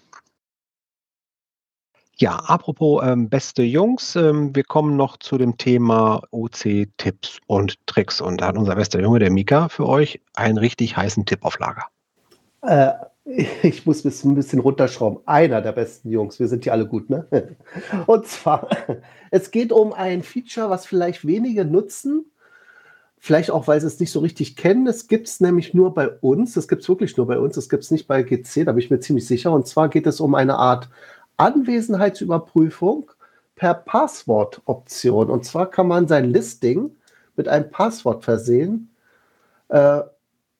Ja, 2.20 2.36
apropos 2.36 3.02
ähm, 3.02 3.30
beste 3.30 3.62
Jungs, 3.62 4.14
ähm, 4.14 4.54
wir 4.54 4.64
kommen 4.64 4.94
noch 4.94 5.16
zu 5.16 5.38
dem 5.38 5.56
Thema 5.56 6.20
OC-Tipps 6.32 7.38
und 7.46 7.78
Tricks. 7.86 8.20
Und 8.20 8.42
da 8.42 8.48
hat 8.48 8.58
unser 8.58 8.74
bester 8.74 9.00
Junge, 9.00 9.20
der 9.20 9.30
Mika, 9.30 9.70
für 9.70 9.88
euch 9.88 10.20
einen 10.34 10.58
richtig 10.58 10.98
heißen 10.98 11.24
Tipp 11.24 11.46
auf 11.46 11.58
Lager. 11.58 11.86
Äh, 12.60 12.92
ich 13.62 13.86
muss 13.86 14.04
ein 14.04 14.34
bisschen 14.34 14.60
runterschrauben. 14.60 15.20
Einer 15.24 15.62
der 15.62 15.72
besten 15.72 16.10
Jungs, 16.10 16.38
wir 16.38 16.48
sind 16.48 16.66
ja 16.66 16.74
alle 16.74 16.86
gut, 16.86 17.08
ne? 17.08 17.26
Und 18.06 18.26
zwar, 18.26 18.68
es 19.30 19.50
geht 19.50 19.72
um 19.72 19.94
ein 19.94 20.22
Feature, 20.22 20.68
was 20.68 20.84
vielleicht 20.84 21.26
wenige 21.26 21.64
nutzen, 21.64 22.26
vielleicht 23.16 23.50
auch, 23.50 23.66
weil 23.66 23.80
sie 23.80 23.86
es 23.86 23.98
nicht 23.98 24.12
so 24.12 24.20
richtig 24.20 24.56
kennen. 24.56 24.86
Es 24.86 25.08
gibt 25.08 25.26
es 25.26 25.40
nämlich 25.40 25.72
nur 25.72 25.94
bei 25.94 26.10
uns, 26.10 26.54
es 26.58 26.68
gibt 26.68 26.82
es 26.82 26.88
wirklich 26.90 27.16
nur 27.16 27.26
bei 27.26 27.38
uns, 27.38 27.56
es 27.56 27.70
gibt 27.70 27.82
es 27.82 27.90
nicht 27.90 28.06
bei 28.06 28.22
GC, 28.22 28.66
da 28.66 28.72
bin 28.72 28.80
ich 28.80 28.90
mir 28.90 29.00
ziemlich 29.00 29.26
sicher. 29.26 29.52
Und 29.52 29.66
zwar 29.66 29.88
geht 29.88 30.06
es 30.06 30.20
um 30.20 30.34
eine 30.34 30.56
Art 30.56 30.90
Anwesenheitsüberprüfung 31.40 33.10
per 33.56 33.74
Passwortoption. 33.74 35.30
Und 35.30 35.44
zwar 35.44 35.70
kann 35.70 35.88
man 35.88 36.06
sein 36.06 36.30
Listing 36.30 36.90
mit 37.34 37.48
einem 37.48 37.70
Passwort 37.70 38.24
versehen. 38.24 38.94
Äh, 39.68 40.02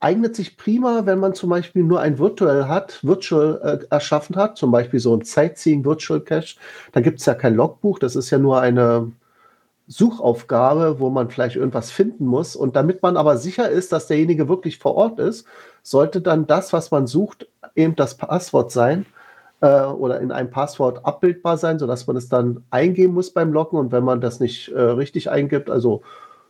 eignet 0.01 0.35
sich 0.35 0.57
prima, 0.57 1.05
wenn 1.05 1.19
man 1.19 1.35
zum 1.35 1.51
Beispiel 1.51 1.83
nur 1.83 2.01
ein 2.01 2.19
Virtual 2.19 2.67
hat, 2.67 3.05
Virtual 3.05 3.61
äh, 3.63 3.87
erschaffen 3.91 4.37
hat, 4.37 4.57
zum 4.57 4.71
Beispiel 4.71 5.01
so 5.01 5.15
ein 5.15 5.23
Sightseeing 5.23 5.85
Virtual 5.85 6.21
Cache. 6.21 6.57
Da 6.93 7.01
gibt 7.03 7.21
es 7.21 7.27
ja 7.27 7.35
kein 7.35 7.55
Logbuch, 7.55 7.99
das 7.99 8.17
ist 8.17 8.31
ja 8.31 8.39
nur 8.39 8.61
eine 8.61 9.13
Suchaufgabe, 9.87 10.99
wo 10.99 11.11
man 11.11 11.29
vielleicht 11.29 11.57
irgendwas 11.57 11.91
finden 11.91 12.25
muss. 12.25 12.57
Und 12.57 12.77
damit 12.77 13.03
man 13.03 13.19
aber 13.19 13.37
sicher 13.37 13.69
ist, 13.69 13.93
dass 13.93 14.07
derjenige 14.07 14.49
wirklich 14.49 14.79
vor 14.79 14.95
Ort 14.95 15.19
ist, 15.19 15.47
sollte 15.83 16.23
dann 16.23 16.47
das, 16.47 16.73
was 16.73 16.91
man 16.91 17.07
sucht, 17.07 17.49
eben 17.75 17.97
das 17.97 18.17
Passwort 18.17 18.71
sein 18.73 19.05
äh, 19.61 19.85
oder 19.85 20.21
in 20.21 20.33
einem 20.33 20.51
Passwort 20.51 21.05
abbildbar 21.05 21.57
sein, 21.57 21.79
sodass 21.79 22.07
man 22.07 22.17
es 22.17 22.29
dann 22.29 22.65
eingeben 22.71 23.15
muss 23.15 23.33
beim 23.33 23.53
Loggen. 23.53 23.79
Und 23.79 23.93
wenn 23.93 24.05
man 24.05 24.21
das 24.21 24.41
nicht 24.41 24.69
äh, 24.69 24.81
richtig 24.81 25.31
eingibt, 25.31 25.71
also 25.71 26.03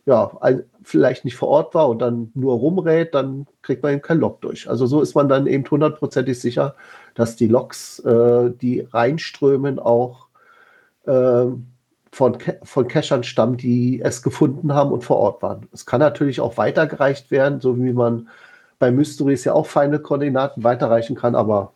ja, 0.05 0.31
ein, 0.41 0.63
vielleicht 0.83 1.25
nicht 1.25 1.35
vor 1.35 1.49
Ort 1.49 1.75
war 1.75 1.87
und 1.89 1.99
dann 1.99 2.31
nur 2.33 2.55
rumrät, 2.55 3.13
dann 3.13 3.45
kriegt 3.61 3.83
man 3.83 3.93
eben 3.93 4.01
kein 4.01 4.19
Log 4.19 4.41
durch. 4.41 4.67
Also 4.69 4.87
so 4.87 5.01
ist 5.01 5.13
man 5.13 5.29
dann 5.29 5.45
eben 5.45 5.69
hundertprozentig 5.69 6.39
sicher, 6.39 6.75
dass 7.13 7.35
die 7.35 7.47
Logs, 7.47 7.99
äh, 7.99 8.51
die 8.51 8.87
reinströmen, 8.91 9.77
auch 9.79 10.27
äh, 11.05 11.45
von, 12.11 12.37
von 12.63 12.87
Cachern 12.87 13.23
stammen, 13.23 13.57
die 13.57 14.01
es 14.01 14.21
gefunden 14.23 14.73
haben 14.73 14.91
und 14.91 15.03
vor 15.03 15.17
Ort 15.17 15.41
waren. 15.41 15.67
Es 15.71 15.85
kann 15.85 15.99
natürlich 15.99 16.41
auch 16.41 16.57
weitergereicht 16.57 17.31
werden, 17.31 17.61
so 17.61 17.77
wie 17.77 17.93
man 17.93 18.29
bei 18.79 18.91
Mysteries 18.91 19.43
ja 19.43 19.53
auch 19.53 19.67
feine 19.67 19.99
Koordinaten 19.99 20.63
weiterreichen 20.63 21.15
kann, 21.15 21.35
aber 21.35 21.73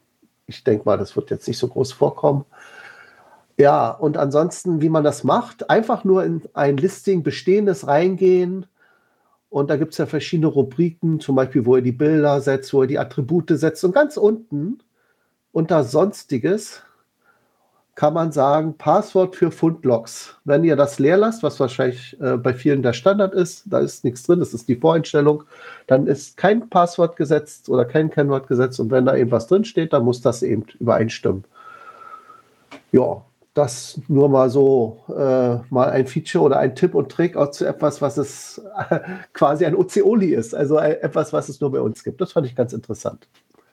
ich 0.48 0.64
denke 0.64 0.86
mal, 0.86 0.98
das 0.98 1.16
wird 1.16 1.32
jetzt 1.32 1.48
nicht 1.48 1.58
so 1.58 1.68
groß 1.68 1.94
vorkommen. 1.94 2.46
Ja, 3.58 3.90
und 3.92 4.18
ansonsten, 4.18 4.82
wie 4.82 4.90
man 4.90 5.04
das 5.04 5.24
macht, 5.24 5.70
einfach 5.70 6.04
nur 6.04 6.24
in 6.24 6.42
ein 6.54 6.78
Listing 6.78 7.24
Bestehendes 7.24 7.88
reingehen. 7.88 8.66
Und 9.50 9.70
da 9.70 9.78
gibt 9.78 9.94
es 9.94 9.98
ja 9.98 10.06
verschiedene 10.06 10.48
Rubriken, 10.48 11.20
zum 11.22 11.36
Beispiel, 11.36 11.66
wo 11.66 11.78
ihr 11.78 11.82
die 11.82 11.94
Bilder 11.94 12.42
setzt, 12.42 12.74
wo 12.74 12.84
ihr 12.84 12.88
die 12.88 13.00
Attribute 13.00 13.50
setzt. 13.52 13.84
Und 13.86 13.94
ganz 13.94 14.18
unten 14.18 14.80
unter 15.54 15.86
Sonstiges 15.86 16.84
kann 17.96 18.14
man 18.14 18.34
sagen, 18.34 18.78
Passwort 18.78 19.38
für 19.38 19.52
Fundlogs. 19.52 20.36
Wenn 20.44 20.66
ihr 20.66 20.76
das 20.76 21.00
leer 21.00 21.16
lasst, 21.16 21.44
was 21.44 21.60
wahrscheinlich 21.62 22.20
äh, 22.20 22.36
bei 22.36 22.54
vielen 22.54 22.84
der 22.84 22.92
Standard 22.92 23.34
ist, 23.34 23.64
da 23.66 23.80
ist 23.80 24.04
nichts 24.04 24.24
drin, 24.24 24.40
das 24.40 24.54
ist 24.54 24.68
die 24.68 24.76
Voreinstellung, 24.76 25.44
dann 25.88 26.06
ist 26.06 26.36
kein 26.36 26.70
Passwort 26.70 27.16
gesetzt 27.16 27.70
oder 27.70 27.86
kein 27.86 28.10
Kennwort 28.10 28.48
gesetzt 28.48 28.80
und 28.82 28.92
wenn 28.92 29.06
da 29.06 29.16
eben 29.16 29.32
was 29.32 29.48
drin 29.48 29.64
steht, 29.64 29.94
dann 29.94 30.04
muss 30.04 30.22
das 30.22 30.44
eben 30.44 30.66
übereinstimmen. 30.78 31.46
Ja, 32.92 33.24
das 33.54 34.02
nur 34.10 34.28
mal 34.28 34.50
so 34.50 35.00
äh, 35.08 35.56
mal 35.74 35.90
ein 35.90 36.08
Feature 36.08 36.44
oder 36.44 36.60
ein 36.60 36.76
Tipp 36.76 36.94
und 36.94 37.10
Trick 37.10 37.38
auch 37.38 37.52
zu 37.52 37.66
etwas, 37.66 38.02
was 38.02 38.18
es 38.18 38.62
äh, 38.90 39.00
quasi 39.34 39.66
ein 39.66 39.76
Ozeoli 39.76 40.34
ist, 40.36 40.54
also 40.54 40.78
etwas, 40.78 41.32
was 41.32 41.48
es 41.48 41.62
nur 41.62 41.72
bei 41.72 41.80
uns 41.80 42.04
gibt. 42.04 42.20
Das 42.20 42.34
fand 42.34 42.46
ich 42.46 42.56
ganz 42.56 42.74
interessant. 42.74 43.26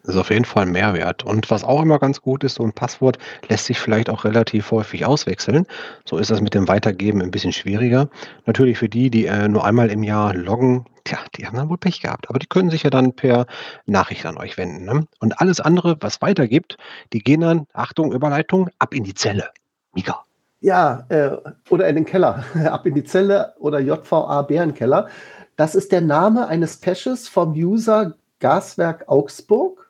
Das 0.05 0.15
ist 0.15 0.21
auf 0.21 0.31
jeden 0.31 0.45
Fall 0.45 0.65
ein 0.65 0.73
Mehrwert. 0.73 1.25
Und 1.25 1.51
was 1.51 1.63
auch 1.63 1.83
immer 1.83 1.99
ganz 1.99 2.21
gut 2.21 2.43
ist, 2.43 2.55
so 2.55 2.65
ein 2.65 2.73
Passwort 2.73 3.19
lässt 3.49 3.67
sich 3.67 3.79
vielleicht 3.79 4.11
auch 4.11 4.25
relativ 4.25 4.71
häufig 4.73 5.07
auswechseln. 5.07 5.67
So 6.05 6.19
ist 6.19 6.31
das 6.31 6.41
mit 6.41 6.55
dem 6.55 6.67
Weitergeben 6.67 7.23
ein 7.23 7.31
bisschen 7.31 7.53
schwieriger. 7.53 8.09
Natürlich 8.47 8.79
für 8.79 8.89
die, 8.89 9.11
die 9.11 9.27
äh, 9.27 9.49
nur 9.49 9.65
einmal 9.65 9.91
im 9.91 10.03
Jahr 10.03 10.35
loggen, 10.35 10.87
tja, 11.05 11.19
die 11.37 11.47
haben 11.47 11.57
dann 11.57 11.69
wohl 11.69 11.79
Pech 11.79 12.01
gehabt. 12.01 12.29
Aber 12.29 12.41
die 12.41 12.47
können 12.47 12.71
sich 12.71 12.83
ja 12.83 12.91
dann 12.91 13.15
per 13.15 13.47
Nachricht 13.87 14.27
an 14.27 14.39
euch 14.39 14.59
wenden. 14.59 14.85
Ne? 14.85 15.07
Und 15.21 15.41
alles 15.41 15.61
andere, 15.61 15.97
was 16.01 16.21
weitergibt, 16.21 16.79
die 17.13 17.21
gehen 17.21 17.43
dann, 17.43 17.67
Achtung, 17.73 18.13
Überleitung, 18.13 18.71
ab 18.81 18.95
in 18.95 19.05
die 19.05 19.15
Zelle. 19.15 19.51
Mika. 19.95 20.25
Ja, 20.61 21.05
äh, 21.09 21.37
oder 21.71 21.89
in 21.89 21.97
den 21.97 22.05
Keller, 22.05 22.45
ab 22.65 22.87
in 22.87 22.95
die 22.95 23.05
Zelle 23.05 23.55
oder 23.59 23.81
JVA 23.81 24.43
Bärenkeller. 24.43 25.09
Das 25.57 25.75
ist 25.75 25.93
der 25.93 26.01
Name 26.01 26.47
eines 26.49 26.81
Caches 26.81 27.29
vom 27.29 27.53
User 27.53 28.15
Gaswerk 28.41 29.09
Augsburg. 29.09 29.82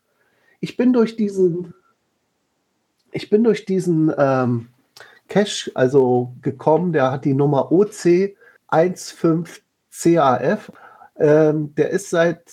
Ich 0.62 0.76
bin 0.76 0.92
durch 0.92 1.16
diesen, 1.16 1.74
ich 3.10 3.28
bin 3.28 3.42
durch 3.42 3.64
diesen 3.64 4.14
ähm, 4.16 4.68
Cache 5.28 5.72
also 5.74 6.34
gekommen, 6.40 6.92
der 6.92 7.10
hat 7.10 7.24
die 7.24 7.34
Nummer 7.34 7.72
OC15CAF. 7.72 10.58
Ähm, 11.16 11.74
der 11.74 11.90
ist 11.90 12.10
seit 12.10 12.44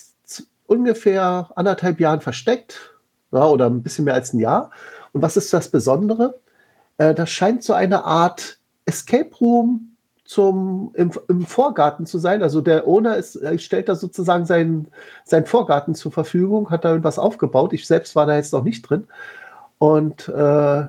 ungefähr 0.66 1.52
anderthalb 1.54 2.00
Jahren 2.00 2.20
versteckt 2.20 2.96
ja, 3.30 3.46
oder 3.46 3.70
ein 3.70 3.84
bisschen 3.84 4.06
mehr 4.06 4.14
als 4.14 4.32
ein 4.32 4.40
Jahr. 4.40 4.72
Und 5.12 5.22
was 5.22 5.36
ist 5.36 5.52
das 5.52 5.68
Besondere? 5.68 6.40
Äh, 6.98 7.14
das 7.14 7.30
scheint 7.30 7.62
so 7.62 7.74
eine 7.74 8.04
Art 8.04 8.58
Escape 8.86 9.30
Room 9.40 9.89
zum, 10.30 10.92
im, 10.94 11.10
im 11.26 11.44
Vorgarten 11.44 12.06
zu 12.06 12.20
sein. 12.20 12.44
Also 12.44 12.60
der 12.60 12.86
Owner 12.86 13.16
ist, 13.16 13.34
äh, 13.34 13.58
stellt 13.58 13.88
da 13.88 13.96
sozusagen 13.96 14.46
seinen, 14.46 14.86
seinen 15.24 15.44
Vorgarten 15.44 15.96
zur 15.96 16.12
Verfügung, 16.12 16.70
hat 16.70 16.84
da 16.84 16.90
irgendwas 16.90 17.18
aufgebaut. 17.18 17.72
Ich 17.72 17.84
selbst 17.84 18.14
war 18.14 18.26
da 18.26 18.36
jetzt 18.36 18.52
noch 18.52 18.62
nicht 18.62 18.88
drin 18.88 19.08
und 19.78 20.28
äh, 20.28 20.84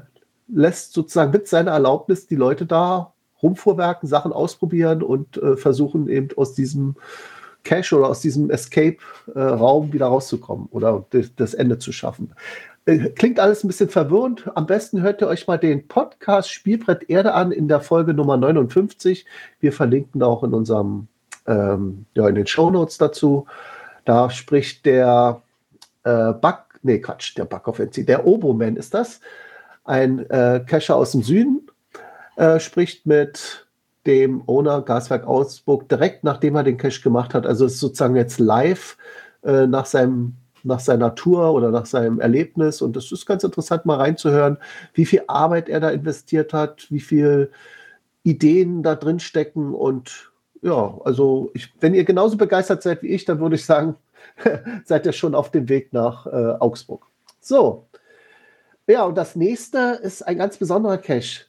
lässt 0.47 0.93
sozusagen 0.93 1.31
mit 1.31 1.47
seiner 1.47 1.71
Erlaubnis 1.71 2.27
die 2.27 2.35
Leute 2.35 2.67
da 2.67 3.13
rumvorwerken, 3.41 4.07
Sachen 4.07 4.31
ausprobieren 4.31 5.01
und 5.01 5.37
äh, 5.37 5.57
versuchen 5.57 6.07
eben 6.07 6.27
aus 6.37 6.53
diesem 6.53 6.93
Cache 7.63 7.97
oder 7.97 8.09
aus 8.09 8.21
diesem 8.21 8.51
Escape-Raum 8.51 9.89
äh, 9.89 9.93
wieder 9.93 10.05
rauszukommen 10.05 10.67
oder 10.69 11.03
das 11.35 11.55
Ende 11.55 11.79
zu 11.79 11.91
schaffen. 11.91 12.35
Äh, 12.85 13.09
klingt 13.09 13.39
alles 13.39 13.63
ein 13.63 13.67
bisschen 13.67 13.89
verwirrend. 13.89 14.49
Am 14.55 14.65
besten 14.65 15.01
hört 15.01 15.21
ihr 15.21 15.27
euch 15.27 15.47
mal 15.47 15.57
den 15.57 15.87
Podcast 15.87 16.51
Spielbrett 16.51 17.09
Erde 17.09 17.33
an 17.33 17.51
in 17.51 17.67
der 17.67 17.81
Folge 17.81 18.13
Nummer 18.13 18.37
59. 18.37 19.25
Wir 19.59 19.71
verlinken 19.71 20.23
auch 20.23 20.43
in 20.43 20.53
unserem, 20.53 21.07
ähm, 21.45 22.05
ja, 22.15 22.27
in 22.27 22.35
den 22.35 22.47
Shownotes 22.47 22.97
dazu. 22.97 23.45
Da 24.05 24.29
spricht 24.31 24.85
der 24.85 25.41
äh, 26.03 26.33
Bug, 26.33 26.79
nee, 26.81 26.99
Quatsch, 26.99 27.37
der 27.37 27.45
Bug 27.45 27.67
of 27.67 27.79
NC, 27.79 28.05
der 28.05 28.25
Oboman 28.25 28.75
ist 28.75 28.93
das. 28.93 29.21
Ein 29.83 30.27
äh, 30.29 30.63
Cacher 30.65 30.95
aus 30.95 31.11
dem 31.11 31.21
Süden, 31.21 31.67
äh, 32.35 32.59
spricht 32.59 33.05
mit 33.05 33.67
dem 34.07 34.41
Owner 34.47 34.81
Gaswerk 34.81 35.27
Augsburg 35.27 35.87
direkt 35.87 36.23
nachdem 36.23 36.55
er 36.55 36.63
den 36.63 36.77
Cache 36.77 37.01
gemacht 37.01 37.35
hat. 37.35 37.45
Also 37.45 37.65
ist 37.65 37.79
sozusagen 37.79 38.15
jetzt 38.15 38.39
live 38.39 38.97
äh, 39.43 39.67
nach 39.67 39.85
seinem 39.85 40.37
nach 40.63 40.79
seiner 40.79 41.15
Tour 41.15 41.53
oder 41.53 41.71
nach 41.71 41.85
seinem 41.85 42.19
Erlebnis. 42.19 42.81
Und 42.81 42.95
das 42.95 43.11
ist 43.11 43.25
ganz 43.25 43.43
interessant, 43.43 43.85
mal 43.85 43.97
reinzuhören, 43.97 44.57
wie 44.93 45.05
viel 45.05 45.23
Arbeit 45.27 45.69
er 45.69 45.79
da 45.79 45.89
investiert 45.89 46.53
hat, 46.53 46.87
wie 46.89 46.99
viel 46.99 47.51
Ideen 48.23 48.83
da 48.83 48.95
drin 48.95 49.19
stecken. 49.19 49.73
Und 49.73 50.31
ja, 50.61 50.97
also 51.03 51.51
ich, 51.53 51.73
wenn 51.79 51.93
ihr 51.93 52.03
genauso 52.03 52.37
begeistert 52.37 52.83
seid 52.83 53.03
wie 53.03 53.07
ich, 53.07 53.25
dann 53.25 53.39
würde 53.39 53.55
ich 53.55 53.65
sagen, 53.65 53.95
seid 54.85 55.05
ihr 55.05 55.13
schon 55.13 55.35
auf 55.35 55.51
dem 55.51 55.69
Weg 55.69 55.93
nach 55.93 56.25
äh, 56.27 56.55
Augsburg. 56.59 57.05
So. 57.39 57.87
Ja, 58.87 59.03
und 59.03 59.15
das 59.15 59.35
nächste 59.35 59.99
ist 60.01 60.21
ein 60.27 60.37
ganz 60.37 60.57
besonderer 60.57 60.97
Cache. 60.97 61.45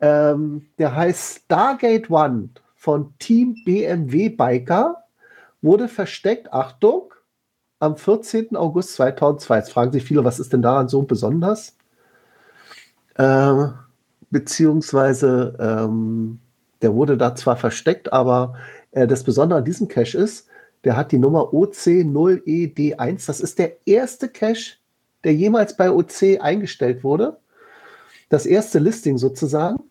Ähm, 0.00 0.66
der 0.78 0.94
heißt 0.96 1.42
Stargate 1.44 2.10
One 2.10 2.50
von 2.74 3.14
Team 3.18 3.56
BMW 3.64 4.28
Biker. 4.28 5.04
Wurde 5.60 5.86
versteckt, 5.86 6.52
Achtung, 6.52 7.14
am 7.82 7.96
14. 7.96 8.54
August 8.54 8.94
2002. 8.94 9.56
Jetzt 9.56 9.72
fragen 9.72 9.92
sich 9.92 10.04
viele, 10.04 10.24
was 10.24 10.38
ist 10.38 10.52
denn 10.52 10.62
daran 10.62 10.88
so 10.88 11.02
besonders? 11.02 11.76
Äh, 13.16 13.66
beziehungsweise, 14.30 15.56
ähm, 15.58 16.38
der 16.80 16.94
wurde 16.94 17.16
da 17.16 17.34
zwar 17.34 17.56
versteckt, 17.56 18.12
aber 18.12 18.54
äh, 18.92 19.08
das 19.08 19.24
Besondere 19.24 19.58
an 19.58 19.64
diesem 19.64 19.88
Cache 19.88 20.16
ist, 20.16 20.46
der 20.84 20.96
hat 20.96 21.10
die 21.10 21.18
Nummer 21.18 21.52
OC0ED1. 21.52 23.26
Das 23.26 23.40
ist 23.40 23.58
der 23.58 23.76
erste 23.84 24.28
Cache, 24.28 24.76
der 25.24 25.34
jemals 25.34 25.76
bei 25.76 25.90
OC 25.90 26.40
eingestellt 26.40 27.02
wurde. 27.02 27.38
Das 28.28 28.46
erste 28.46 28.78
Listing 28.78 29.18
sozusagen. 29.18 29.82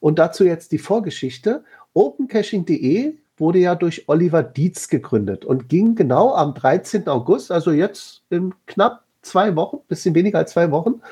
Und 0.00 0.18
dazu 0.18 0.44
jetzt 0.44 0.72
die 0.72 0.78
Vorgeschichte. 0.78 1.62
OpenCaching.de 1.94 3.14
wurde 3.42 3.58
ja 3.58 3.74
durch 3.74 4.08
Oliver 4.08 4.44
Dietz 4.44 4.88
gegründet 4.88 5.44
und 5.44 5.68
ging 5.68 5.96
genau 5.96 6.32
am 6.32 6.54
13. 6.54 7.08
August, 7.08 7.50
also 7.50 7.72
jetzt 7.72 8.22
in 8.30 8.54
knapp 8.66 9.02
zwei 9.20 9.56
Wochen, 9.56 9.80
bisschen 9.88 10.14
weniger 10.14 10.38
als 10.38 10.52
zwei 10.52 10.70
Wochen, 10.70 11.02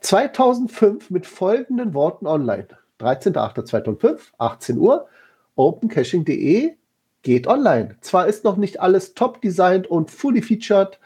2005 0.00 1.08
mit 1.08 1.26
folgenden 1.26 1.94
Worten 1.94 2.26
online. 2.26 2.68
13.08.2005, 3.00 4.18
18 4.36 4.76
Uhr, 4.76 5.08
opencaching.de 5.56 6.74
geht 7.22 7.46
online. 7.46 7.96
Zwar 8.02 8.26
ist 8.26 8.44
noch 8.44 8.58
nicht 8.58 8.80
alles 8.80 9.14
top 9.14 9.40
designt 9.40 9.86
und 9.86 10.10
fully 10.10 10.42
featured, 10.42 10.98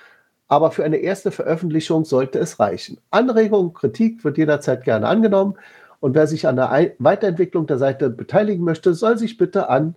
aber 0.49 0.73
für 0.73 0.85
eine 0.85 0.97
erste 0.97 1.31
Veröffentlichung 1.31 2.05
sollte 2.05 2.41
es 2.41 2.59
reichen. 2.59 2.99
Anregungen, 3.11 3.73
Kritik 3.73 4.25
wird 4.25 4.37
jederzeit 4.37 4.83
gerne 4.83 5.07
angenommen 5.07 5.55
und 6.01 6.17
wer 6.17 6.27
sich 6.27 6.49
an 6.49 6.57
der 6.57 6.91
Weiterentwicklung 6.99 7.69
der 7.69 7.79
Seite 7.79 8.11
beteiligen 8.11 8.65
möchte, 8.65 8.95
soll 8.95 9.17
sich 9.17 9.37
bitte 9.37 9.69
an 9.69 9.95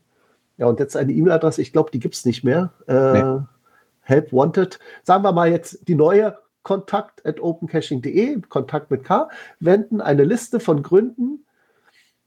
ja, 0.59 0.67
und 0.67 0.79
jetzt 0.79 0.97
eine 0.97 1.13
E-Mail-Adresse, 1.13 1.61
ich 1.61 1.71
glaube, 1.71 1.89
die 1.89 1.99
gibt 1.99 2.15
es 2.15 2.25
nicht 2.25 2.43
mehr. 2.43 2.73
Äh, 2.85 3.23
nee. 3.23 3.41
Help 4.01 4.33
Wanted. 4.33 4.77
Sagen 5.03 5.23
wir 5.23 5.31
mal 5.31 5.49
jetzt 5.49 5.87
die 5.87 5.95
neue 5.95 6.37
kontakt 6.63 7.25
at 7.25 7.39
opencaching.de, 7.39 8.41
Kontakt 8.49 8.91
mit 8.91 9.05
K, 9.05 9.29
wenden 9.61 10.01
eine 10.01 10.25
Liste 10.25 10.59
von 10.59 10.83
Gründen, 10.83 11.45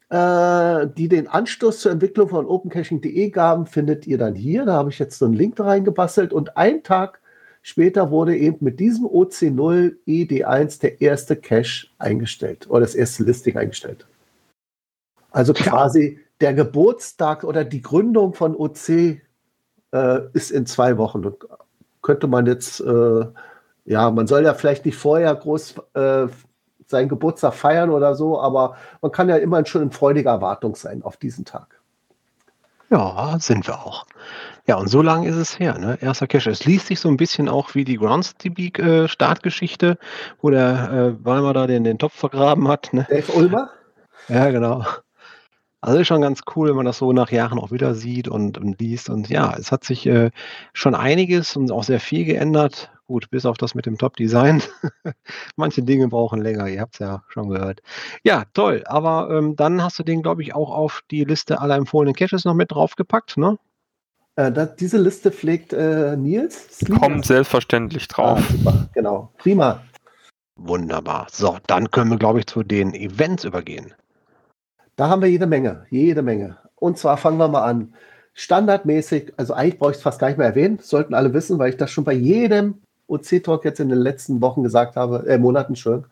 äh, 0.09 0.87
die 0.97 1.09
den 1.09 1.29
Anstoß 1.29 1.81
zur 1.81 1.93
Entwicklung 1.93 2.31
von 2.31 2.47
opencaching.de 2.47 3.29
gaben, 3.29 3.67
findet 3.67 4.07
ihr 4.07 4.17
dann 4.17 4.35
hier. 4.35 4.65
Da 4.65 4.73
habe 4.75 4.89
ich 4.89 4.99
jetzt 4.99 5.19
so 5.19 5.27
einen 5.27 5.35
Link 5.35 5.61
reingebastelt 5.61 6.33
und 6.33 6.57
einen 6.57 6.83
Tag 6.83 7.21
später 7.61 8.11
wurde 8.11 8.35
eben 8.35 8.65
mit 8.65 8.81
diesem 8.81 9.05
OC0 9.05 9.97
ED1 10.09 10.81
der 10.81 11.03
erste 11.03 11.37
Cache 11.37 11.89
eingestellt 11.99 12.69
oder 12.71 12.81
das 12.81 12.95
erste 12.95 13.25
Listing 13.25 13.59
eingestellt. 13.59 14.07
Also 15.33 15.53
quasi 15.53 16.19
der 16.43 16.55
Geburtstag 16.55 17.45
oder 17.45 17.65
die 17.65 17.81
Gründung 17.81 18.35
von 18.35 18.57
OC 18.57 18.89
äh, 18.89 19.21
ist 20.33 20.51
in 20.51 20.67
zwei 20.67 20.99
Wochen. 20.99 21.25
Und 21.25 21.37
könnte 22.03 22.27
man 22.27 22.47
jetzt, 22.47 22.81
äh, 22.81 23.25
ja, 23.85 24.11
man 24.11 24.27
soll 24.27 24.45
ja 24.45 24.55
vielleicht 24.55 24.85
nicht 24.85 24.97
vorher 24.97 25.35
groß 25.35 25.77
äh, 25.95 26.27
seinen 26.87 27.09
Geburtstag 27.09 27.55
feiern 27.55 27.91
oder 27.91 28.15
so, 28.15 28.41
aber 28.41 28.77
man 29.01 29.13
kann 29.13 29.29
ja 29.29 29.37
immer 29.37 29.65
schon 29.65 29.83
in 29.83 29.93
freudiger 29.93 30.31
Erwartung 30.31 30.75
sein 30.75 31.03
auf 31.03 31.17
diesen 31.17 31.45
Tag. 31.45 31.81
Ja, 32.91 33.39
sind 33.39 33.67
wir 33.67 33.81
auch. 33.81 34.05
Ja, 34.67 34.77
und 34.77 34.89
so 34.89 35.01
lange 35.01 35.27
ist 35.27 35.37
es 35.37 35.59
her, 35.59 35.79
ne? 35.79 35.97
Erster 36.03 36.27
Cache. 36.27 36.51
Es 36.51 36.67
liest 36.67 36.89
sich 36.89 37.01
so 37.01 37.09
ein 37.09 37.17
bisschen 37.17 37.49
auch 37.49 37.75
wie 37.75 37.85
die 37.85 37.97
GroundsDB-Startgeschichte, 37.97 39.93
äh, 39.93 39.97
wo 40.43 40.51
der 40.51 40.91
äh, 40.93 41.25
Weimar 41.25 41.55
da 41.55 41.67
den, 41.67 41.85
den 41.85 41.99
Topf 41.99 42.15
vergraben 42.15 42.69
hat. 42.69 42.93
Ne? 42.93 43.07
Dave 43.09 43.33
Ulmer? 43.33 43.71
Ja, 44.29 44.51
genau. 44.51 44.85
Also 45.85 45.99
ist 45.99 46.07
schon 46.07 46.23
ganz 46.23 46.43
cool, 46.55 46.69
wenn 46.69 46.77
man 46.77 46.87
das 46.87 46.99
so 46.99 47.13
nach 47.13 47.33
Jahren 47.33 47.59
auch 47.59 47.73
wieder 47.73 47.95
sieht 47.95 48.29
und, 48.29 48.57
und 48.57 48.81
liest. 48.81 49.11
Und 49.11 49.29
ja, 49.29 49.53
es 49.59 49.73
hat 49.73 49.83
sich 49.83 50.07
äh, 50.07 50.31
schon 50.73 50.95
einiges 50.95 51.57
und 51.57 51.73
auch 51.73 51.83
sehr 51.83 51.99
viel 51.99 52.25
geändert. 52.25 52.93
Gut, 53.09 53.29
bis 53.31 53.45
auf 53.45 53.59
das 53.59 53.75
mit 53.75 53.85
dem 53.85 53.99
Top-Design. 53.99 54.63
Manche 55.57 55.83
Dinge 55.83 56.07
brauchen 56.07 56.41
länger, 56.41 56.69
ihr 56.69 56.81
habt 56.81 56.95
es 56.95 57.01
ja 57.01 57.25
schon 57.29 57.49
gehört. 57.49 57.81
Ja, 58.23 58.45
toll. 58.55 58.85
Aber 58.87 59.29
ähm, 59.33 59.57
dann 59.57 59.83
hast 59.83 59.99
du 59.99 60.05
den, 60.05 60.23
glaube 60.23 60.43
ich, 60.43 60.55
auch 60.55 60.71
auf 60.71 61.03
die 61.11 61.25
Liste 61.25 61.61
aller 61.61 61.75
empfohlenen 61.75 62.15
Caches 62.15 62.45
noch 62.45 62.55
mit 62.55 62.71
draufgepackt, 62.71 63.37
ne? 63.37 63.59
Äh, 64.37 64.53
das, 64.53 64.77
diese 64.77 64.99
Liste 64.99 65.33
pflegt 65.33 65.73
äh, 65.73 66.17
Nils. 66.17 66.79
Slieger. 66.79 67.01
Kommt 67.01 67.27
selbstverständlich 67.27 68.07
drauf. 68.07 68.39
Ah, 68.39 68.53
super, 68.53 68.89
genau, 68.95 69.33
prima. 69.37 69.83
Wunderbar. 70.55 71.27
So, 71.29 71.59
dann 71.67 71.91
können 71.91 72.13
wir, 72.13 72.19
glaube 72.19 72.39
ich, 72.39 72.47
zu 72.47 72.63
den 72.63 72.95
Events 72.95 73.43
übergehen. 73.43 73.93
Da 74.97 75.09
haben 75.09 75.23
wir 75.23 75.29
jede 75.29 75.47
Menge, 75.47 75.87
jede 75.91 76.23
Menge. 76.23 76.59
Und 76.77 76.99
zwar 76.99 77.17
fangen 77.17 77.39
wir 77.39 77.49
mal 77.49 77.65
an. 77.65 77.95
Standardmäßig, 78.35 79.35
also 79.37 79.55
eigentlich 79.55 79.79
brauche 79.79 79.93
ich 79.93 79.99
es 79.99 80.03
fast 80.03 80.19
gar 80.19 80.29
nicht 80.29 80.39
mehr 80.39 80.47
erwähnen, 80.49 80.79
sollten 80.81 81.15
alle 81.15 81.35
wissen, 81.35 81.59
weil 81.59 81.71
ich 81.71 81.77
das 81.77 81.91
schon 81.91 82.05
bei 82.05 82.15
jedem 82.15 82.81
OC-Talk 83.09 83.65
jetzt 83.65 83.81
in 83.81 83.89
den 83.89 83.99
letzten 83.99 84.41
Wochen 84.41 84.63
gesagt 84.63 84.97
habe, 84.97 85.27
äh, 85.27 85.39
Monaten 85.39 85.77
schon. 85.77 86.07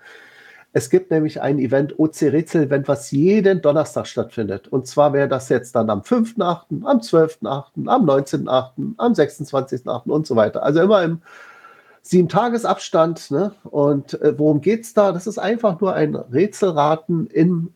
Es 0.72 0.89
gibt 0.89 1.11
nämlich 1.11 1.41
ein 1.41 1.59
Event, 1.59 1.99
OC-Rätsel-Event, 1.99 2.87
was 2.87 3.11
jeden 3.11 3.61
Donnerstag 3.61 4.07
stattfindet. 4.07 4.68
Und 4.68 4.87
zwar 4.87 5.12
wäre 5.12 5.26
das 5.28 5.49
jetzt 5.49 5.74
dann 5.74 5.91
am 5.91 6.03
5.8., 6.03 6.85
am 6.85 6.99
12.8., 6.99 7.89
am 7.89 8.09
19.8., 8.09 8.95
am 8.97 9.12
26.8. 9.12 10.09
und 10.09 10.26
so 10.26 10.37
weiter. 10.37 10.62
Also 10.62 10.81
immer 10.81 11.03
im 11.03 11.22
sieben 12.03 12.28
Tagesabstand. 12.28 13.33
Ne? 13.33 13.53
Und 13.64 14.20
äh, 14.20 14.39
worum 14.39 14.61
geht 14.61 14.83
es 14.83 14.95
da? 14.95 15.11
Das 15.11 15.26
ist 15.26 15.39
einfach 15.39 15.81
nur 15.81 15.95
ein 15.95 16.14
Rätselraten 16.14 17.26
in 17.26 17.74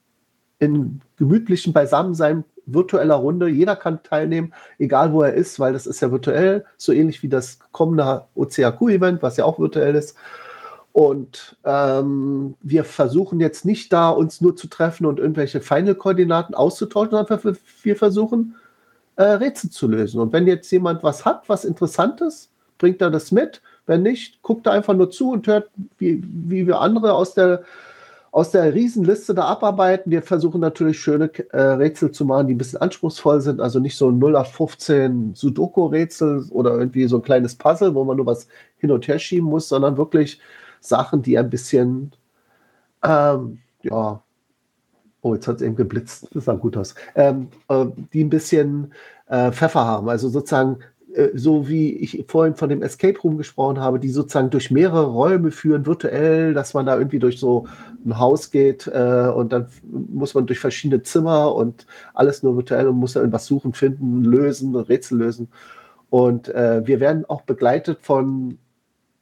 in 0.58 1.00
gemütlichem 1.16 1.72
Beisammensein 1.72 2.44
virtueller 2.66 3.16
Runde. 3.16 3.48
Jeder 3.48 3.76
kann 3.76 4.02
teilnehmen, 4.02 4.54
egal 4.78 5.12
wo 5.12 5.22
er 5.22 5.34
ist, 5.34 5.60
weil 5.60 5.72
das 5.72 5.86
ist 5.86 6.00
ja 6.00 6.10
virtuell, 6.10 6.64
so 6.76 6.92
ähnlich 6.92 7.22
wie 7.22 7.28
das 7.28 7.58
kommende 7.72 8.24
OCAQ-Event, 8.34 9.22
was 9.22 9.36
ja 9.36 9.44
auch 9.44 9.58
virtuell 9.58 9.94
ist. 9.94 10.16
Und 10.92 11.56
ähm, 11.64 12.54
wir 12.62 12.84
versuchen 12.84 13.40
jetzt 13.40 13.64
nicht 13.64 13.92
da, 13.92 14.10
uns 14.10 14.40
nur 14.40 14.54
zu 14.54 14.68
treffen 14.68 15.06
und 15.06 15.18
irgendwelche 15.18 15.60
Final-Koordinaten 15.60 16.54
auszutauschen, 16.54 17.10
sondern 17.10 17.56
wir 17.82 17.96
versuchen 17.96 18.54
äh, 19.16 19.24
Rätsel 19.24 19.70
zu 19.70 19.88
lösen. 19.88 20.20
Und 20.20 20.32
wenn 20.32 20.46
jetzt 20.46 20.70
jemand 20.70 21.02
was 21.02 21.24
hat, 21.24 21.48
was 21.48 21.64
Interessantes, 21.64 22.50
bringt 22.78 23.00
er 23.00 23.10
das 23.10 23.32
mit. 23.32 23.60
Wenn 23.86 24.02
nicht, 24.02 24.40
guckt 24.42 24.66
er 24.66 24.72
einfach 24.72 24.94
nur 24.94 25.10
zu 25.10 25.30
und 25.32 25.46
hört, 25.46 25.68
wie, 25.98 26.22
wie 26.24 26.66
wir 26.66 26.80
andere 26.80 27.12
aus 27.12 27.34
der, 27.34 27.64
aus 28.34 28.50
der 28.50 28.74
Riesenliste 28.74 29.32
da 29.32 29.44
abarbeiten. 29.44 30.10
Wir 30.10 30.20
versuchen 30.20 30.60
natürlich 30.60 30.98
schöne 30.98 31.30
äh, 31.52 31.60
Rätsel 31.60 32.10
zu 32.10 32.24
machen, 32.24 32.48
die 32.48 32.56
ein 32.56 32.58
bisschen 32.58 32.80
anspruchsvoll 32.80 33.40
sind. 33.40 33.60
Also 33.60 33.78
nicht 33.78 33.96
so 33.96 34.10
ein 34.10 34.18
0 34.18 34.34
auf 34.34 34.52
15 34.52 35.34
Sudoku-Rätsel 35.36 36.48
oder 36.50 36.76
irgendwie 36.76 37.06
so 37.06 37.18
ein 37.18 37.22
kleines 37.22 37.54
Puzzle, 37.54 37.94
wo 37.94 38.02
man 38.02 38.16
nur 38.16 38.26
was 38.26 38.48
hin 38.78 38.90
und 38.90 39.06
her 39.06 39.20
schieben 39.20 39.48
muss, 39.48 39.68
sondern 39.68 39.96
wirklich 39.96 40.40
Sachen, 40.80 41.22
die 41.22 41.38
ein 41.38 41.48
bisschen, 41.48 42.10
ähm, 43.04 43.60
ja, 43.82 44.20
oh, 45.22 45.34
jetzt 45.34 45.46
hat 45.46 45.56
es 45.56 45.62
eben 45.62 45.76
geblitzt, 45.76 46.26
das 46.34 46.46
sah 46.46 46.54
gut 46.54 46.76
aus, 46.76 46.96
ähm, 47.14 47.50
äh, 47.68 47.86
die 48.12 48.24
ein 48.24 48.30
bisschen 48.30 48.92
äh, 49.28 49.52
Pfeffer 49.52 49.84
haben. 49.84 50.08
Also 50.08 50.28
sozusagen 50.28 50.80
so 51.34 51.68
wie 51.68 51.92
ich 51.92 52.24
vorhin 52.28 52.54
von 52.56 52.68
dem 52.68 52.82
Escape 52.82 53.18
Room 53.20 53.38
gesprochen 53.38 53.78
habe, 53.78 54.00
die 54.00 54.08
sozusagen 54.08 54.50
durch 54.50 54.70
mehrere 54.70 55.06
Räume 55.06 55.50
führen, 55.50 55.86
virtuell, 55.86 56.54
dass 56.54 56.74
man 56.74 56.86
da 56.86 56.96
irgendwie 56.96 57.18
durch 57.18 57.38
so 57.38 57.66
ein 58.04 58.18
Haus 58.18 58.50
geht 58.50 58.86
äh, 58.86 59.30
und 59.34 59.52
dann 59.52 59.68
muss 59.90 60.34
man 60.34 60.46
durch 60.46 60.58
verschiedene 60.58 61.02
Zimmer 61.02 61.54
und 61.54 61.86
alles 62.14 62.42
nur 62.42 62.56
virtuell 62.56 62.88
und 62.88 62.96
muss 62.96 63.12
da 63.12 63.20
irgendwas 63.20 63.46
suchen, 63.46 63.74
finden, 63.74 64.24
lösen, 64.24 64.74
Rätsel 64.74 65.18
lösen. 65.18 65.48
Und 66.10 66.48
äh, 66.48 66.86
wir 66.86 67.00
werden 67.00 67.24
auch 67.26 67.42
begleitet 67.42 67.98
von 68.02 68.58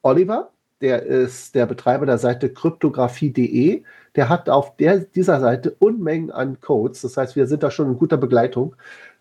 Oliver, 0.02 0.50
der 0.82 1.04
ist 1.04 1.54
der 1.54 1.66
Betreiber 1.66 2.06
der 2.06 2.18
Seite 2.18 2.52
kryptographie.de. 2.52 3.84
Der 4.16 4.28
hat 4.28 4.50
auf 4.50 4.76
der, 4.76 4.98
dieser 4.98 5.38
Seite 5.40 5.76
Unmengen 5.78 6.32
an 6.32 6.60
Codes. 6.60 7.02
Das 7.02 7.16
heißt, 7.16 7.36
wir 7.36 7.46
sind 7.46 7.62
da 7.62 7.70
schon 7.70 7.86
in 7.86 7.98
guter 7.98 8.16
Begleitung 8.16 8.74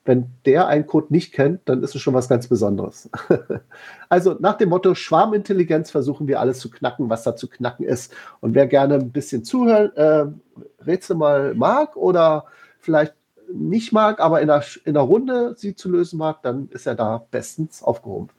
wenn 0.04 0.30
der 0.46 0.68
einen 0.68 0.88
Code 0.88 1.08
nicht 1.10 1.32
kennt, 1.32 1.62
dann 1.66 1.84
ist 1.84 1.94
es 1.94 2.02
schon 2.02 2.16
was 2.16 2.28
ganz 2.28 2.48
Besonderes. 2.48 3.10
also 4.10 4.36
nach 4.40 4.58
dem 4.58 4.70
Motto 4.70 4.96
Schwarmintelligenz 4.96 5.92
versuchen 5.92 6.28
wir 6.28 6.40
alles 6.40 6.60
zu 6.60 6.72
knacken, 6.72 7.10
was 7.10 7.24
da 7.24 7.36
zu 7.36 7.48
knacken 7.48 7.86
ist. 7.86 8.12
Und 8.40 8.56
wer 8.56 8.66
gerne 8.66 8.96
ein 8.96 9.12
bisschen 9.12 9.44
zuhört, 9.44 9.96
äh, 9.98 10.26
Rätsel 10.86 11.16
mal 11.16 11.54
mag 11.54 11.96
oder 11.96 12.46
vielleicht 12.80 13.14
nicht 13.54 13.92
mag, 13.92 14.20
aber 14.20 14.42
in 14.42 14.50
einer, 14.50 14.64
in 14.86 14.98
einer 14.98 15.06
Runde 15.06 15.56
sie 15.58 15.76
zu 15.76 15.90
lösen 15.90 16.18
mag, 16.18 16.42
dann 16.42 16.70
ist 16.70 16.88
er 16.88 16.96
da 16.96 17.26
bestens 17.30 17.84
aufgehoben. 17.84 18.30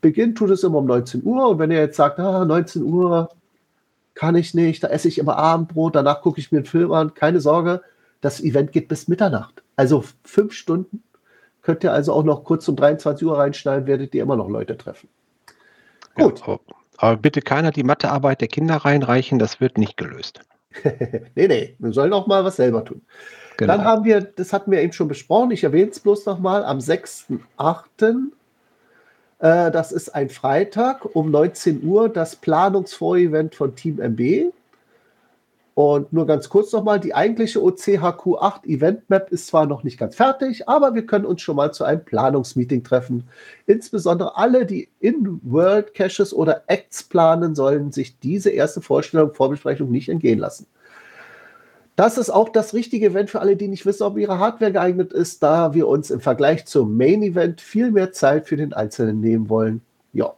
Beginn 0.00 0.34
tut 0.34 0.50
es 0.50 0.64
immer 0.64 0.78
um 0.78 0.86
19 0.86 1.22
Uhr 1.24 1.48
und 1.48 1.58
wenn 1.58 1.70
ihr 1.70 1.78
jetzt 1.78 1.96
sagt, 1.96 2.18
ah, 2.18 2.46
19 2.46 2.82
Uhr 2.82 3.30
kann 4.14 4.36
ich 4.36 4.54
nicht, 4.54 4.82
da 4.82 4.88
esse 4.88 5.08
ich 5.08 5.18
immer 5.18 5.36
Abendbrot, 5.36 5.96
danach 5.96 6.22
gucke 6.22 6.40
ich 6.40 6.50
mir 6.50 6.58
einen 6.58 6.66
Film 6.66 6.92
an, 6.92 7.12
keine 7.12 7.40
Sorge, 7.40 7.82
das 8.22 8.40
Event 8.40 8.72
geht 8.72 8.88
bis 8.88 9.08
Mitternacht. 9.08 9.62
Also 9.76 10.04
fünf 10.24 10.52
Stunden 10.52 11.02
Könnt 11.70 11.84
ihr 11.84 11.92
also 11.92 12.12
auch 12.14 12.24
noch 12.24 12.42
kurz 12.42 12.66
um 12.66 12.74
23 12.74 13.24
Uhr 13.24 13.38
reinschneiden, 13.38 13.86
werdet 13.86 14.12
ihr 14.12 14.24
immer 14.24 14.34
noch 14.34 14.48
Leute 14.48 14.76
treffen. 14.76 15.08
Gut. 16.16 16.42
Ja, 16.44 16.58
aber 16.96 17.16
bitte 17.16 17.42
keiner 17.42 17.70
die 17.70 17.84
Mathearbeit 17.84 18.40
der 18.40 18.48
Kinder 18.48 18.74
reinreichen, 18.74 19.38
das 19.38 19.60
wird 19.60 19.78
nicht 19.78 19.96
gelöst. 19.96 20.40
nee, 21.36 21.46
nee, 21.46 21.76
wir 21.78 21.92
sollen 21.92 22.12
auch 22.12 22.26
mal 22.26 22.44
was 22.44 22.56
selber 22.56 22.84
tun. 22.84 23.02
Genau. 23.56 23.76
Dann 23.76 23.84
haben 23.84 24.04
wir, 24.04 24.20
das 24.20 24.52
hatten 24.52 24.72
wir 24.72 24.82
eben 24.82 24.92
schon 24.92 25.06
besprochen, 25.06 25.52
ich 25.52 25.62
erwähne 25.62 25.92
es 25.92 26.00
bloß 26.00 26.26
nochmal, 26.26 26.64
am 26.64 26.78
6.8., 26.78 28.32
äh, 29.38 29.70
das 29.70 29.92
ist 29.92 30.08
ein 30.08 30.28
Freitag 30.28 31.14
um 31.14 31.30
19 31.30 31.84
Uhr, 31.84 32.08
das 32.08 32.34
Planungsvorevent 32.34 33.54
von 33.54 33.76
Team 33.76 34.00
MB. 34.00 34.52
Und 35.74 36.12
nur 36.12 36.26
ganz 36.26 36.48
kurz 36.48 36.72
nochmal, 36.72 36.98
die 37.00 37.14
eigentliche 37.14 37.60
OCHQ8 37.60 38.64
Event 38.66 39.08
Map 39.08 39.30
ist 39.30 39.46
zwar 39.46 39.66
noch 39.66 39.84
nicht 39.84 39.98
ganz 39.98 40.16
fertig, 40.16 40.68
aber 40.68 40.94
wir 40.94 41.06
können 41.06 41.24
uns 41.24 41.42
schon 41.42 41.56
mal 41.56 41.72
zu 41.72 41.84
einem 41.84 42.04
Planungsmeeting 42.04 42.82
treffen. 42.82 43.28
Insbesondere 43.66 44.36
alle, 44.36 44.66
die 44.66 44.88
In-World 45.00 45.94
Caches 45.94 46.34
oder 46.34 46.64
Acts 46.66 47.04
planen, 47.04 47.54
sollen 47.54 47.92
sich 47.92 48.18
diese 48.18 48.50
erste 48.50 48.80
Vorstellung, 48.80 49.32
Vorbesprechung 49.32 49.90
nicht 49.90 50.08
entgehen 50.08 50.40
lassen. 50.40 50.66
Das 51.96 52.18
ist 52.18 52.30
auch 52.30 52.48
das 52.48 52.72
richtige 52.72 53.06
Event 53.06 53.30
für 53.30 53.40
alle, 53.40 53.56
die 53.56 53.68
nicht 53.68 53.84
wissen, 53.84 54.04
ob 54.04 54.16
ihre 54.16 54.38
Hardware 54.38 54.72
geeignet 54.72 55.12
ist, 55.12 55.42
da 55.42 55.74
wir 55.74 55.86
uns 55.86 56.10
im 56.10 56.20
Vergleich 56.20 56.64
zum 56.66 56.96
Main 56.96 57.22
Event 57.22 57.60
viel 57.60 57.90
mehr 57.90 58.10
Zeit 58.12 58.48
für 58.48 58.56
den 58.56 58.72
Einzelnen 58.72 59.20
nehmen 59.20 59.48
wollen. 59.48 59.82
Ja. 60.12 60.32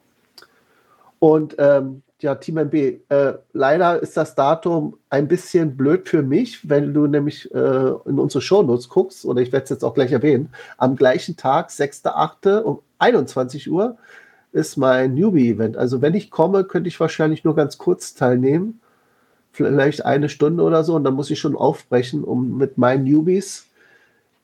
Und 1.20 1.54
ähm, 1.58 2.02
ja, 2.22 2.36
Team 2.36 2.56
MB, 2.58 2.74
äh, 3.08 3.34
leider 3.52 4.00
ist 4.00 4.16
das 4.16 4.34
Datum 4.34 4.96
ein 5.10 5.28
bisschen 5.28 5.76
blöd 5.76 6.08
für 6.08 6.22
mich, 6.22 6.68
wenn 6.68 6.94
du 6.94 7.06
nämlich 7.06 7.52
äh, 7.54 7.88
in 8.06 8.18
unsere 8.18 8.40
Shownotes 8.40 8.88
guckst, 8.88 9.24
oder 9.24 9.42
ich 9.42 9.52
werde 9.52 9.64
es 9.64 9.70
jetzt 9.70 9.84
auch 9.84 9.94
gleich 9.94 10.12
erwähnen, 10.12 10.50
am 10.78 10.96
gleichen 10.96 11.36
Tag, 11.36 11.70
6.8. 11.70 12.60
um 12.60 12.80
21 12.98 13.70
Uhr, 13.70 13.98
ist 14.52 14.76
mein 14.76 15.14
Newbie-Event. 15.14 15.76
Also 15.76 16.02
wenn 16.02 16.14
ich 16.14 16.30
komme, 16.30 16.64
könnte 16.64 16.88
ich 16.88 17.00
wahrscheinlich 17.00 17.44
nur 17.44 17.56
ganz 17.56 17.78
kurz 17.78 18.14
teilnehmen, 18.14 18.80
vielleicht 19.50 20.04
eine 20.04 20.28
Stunde 20.28 20.62
oder 20.62 20.84
so, 20.84 20.94
und 20.94 21.04
dann 21.04 21.14
muss 21.14 21.30
ich 21.30 21.40
schon 21.40 21.56
aufbrechen, 21.56 22.24
um 22.24 22.56
mit 22.56 22.78
meinen 22.78 23.04
Newbies 23.04 23.66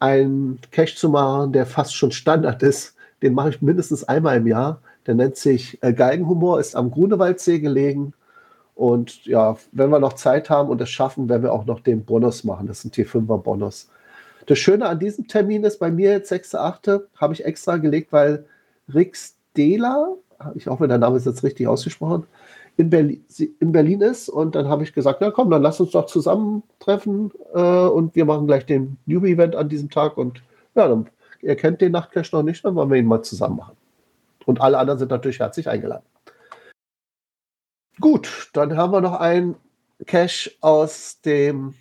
einen 0.00 0.58
Cache 0.70 0.96
zu 0.96 1.08
machen, 1.08 1.52
der 1.52 1.66
fast 1.66 1.94
schon 1.94 2.12
Standard 2.12 2.62
ist. 2.62 2.94
Den 3.22 3.34
mache 3.34 3.50
ich 3.50 3.62
mindestens 3.62 4.04
einmal 4.04 4.36
im 4.36 4.46
Jahr 4.46 4.80
der 5.08 5.14
nennt 5.14 5.36
sich 5.36 5.82
äh, 5.82 5.94
Geigenhumor, 5.94 6.60
ist 6.60 6.76
am 6.76 6.90
Grunewaldsee 6.90 7.60
gelegen. 7.60 8.12
Und 8.74 9.24
ja, 9.24 9.56
wenn 9.72 9.90
wir 9.90 9.98
noch 9.98 10.12
Zeit 10.12 10.50
haben 10.50 10.68
und 10.68 10.80
es 10.82 10.90
schaffen, 10.90 11.28
werden 11.30 11.42
wir 11.42 11.52
auch 11.52 11.64
noch 11.64 11.80
den 11.80 12.04
Bonus 12.04 12.44
machen. 12.44 12.68
Das 12.68 12.84
ist 12.84 12.84
ein 12.84 13.04
T5er 13.04 13.38
Bonus. 13.38 13.88
Das 14.44 14.58
Schöne 14.58 14.86
an 14.86 14.98
diesem 14.98 15.26
Termin 15.26 15.64
ist 15.64 15.78
bei 15.78 15.90
mir 15.90 16.10
jetzt 16.10 16.30
6.8. 16.30 17.04
habe 17.16 17.32
ich 17.32 17.44
extra 17.44 17.78
gelegt, 17.78 18.12
weil 18.12 18.44
Rix 18.94 19.34
Dela, 19.56 20.14
ich 20.54 20.66
hoffe, 20.66 20.86
der 20.86 20.98
Name 20.98 21.16
ist 21.16 21.26
jetzt 21.26 21.42
richtig 21.42 21.66
ausgesprochen, 21.66 22.24
in 22.76 22.90
Berlin, 22.90 23.24
in 23.60 23.72
Berlin 23.72 24.02
ist. 24.02 24.28
Und 24.28 24.54
dann 24.54 24.68
habe 24.68 24.82
ich 24.82 24.92
gesagt, 24.92 25.22
na 25.22 25.30
komm, 25.30 25.50
dann 25.50 25.62
lass 25.62 25.80
uns 25.80 25.92
doch 25.92 26.04
zusammentreffen 26.04 27.32
äh, 27.54 27.86
und 27.86 28.14
wir 28.14 28.26
machen 28.26 28.46
gleich 28.46 28.66
den 28.66 28.98
Newbie-Event 29.06 29.56
an 29.56 29.70
diesem 29.70 29.88
Tag. 29.88 30.18
Und 30.18 30.42
ja, 30.74 30.86
dann, 30.86 31.08
ihr 31.40 31.56
kennt 31.56 31.80
den 31.80 31.92
Nachtcash 31.92 32.30
noch 32.32 32.42
nicht, 32.42 32.62
dann 32.62 32.74
wollen 32.74 32.90
wir 32.90 32.98
ihn 32.98 33.06
mal 33.06 33.22
zusammen 33.22 33.56
machen. 33.56 33.77
Und 34.48 34.62
alle 34.62 34.78
anderen 34.78 34.98
sind 34.98 35.10
natürlich 35.10 35.40
herzlich 35.40 35.68
eingeladen. 35.68 36.06
Gut, 38.00 38.48
dann 38.54 38.78
haben 38.78 38.94
wir 38.94 39.02
noch 39.02 39.20
einen 39.20 39.56
Cache 40.06 40.52
aus 40.62 41.20
dem 41.20 41.74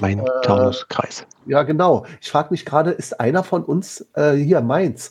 mein 0.00 0.20
äh, 0.20 0.24
Taunuskreis. 0.44 1.26
Ja, 1.46 1.64
genau. 1.64 2.06
Ich 2.20 2.30
frage 2.30 2.50
mich 2.52 2.64
gerade, 2.64 2.92
ist 2.92 3.18
einer 3.18 3.42
von 3.42 3.64
uns 3.64 4.06
äh, 4.14 4.34
hier 4.34 4.60
Mainz? 4.60 5.10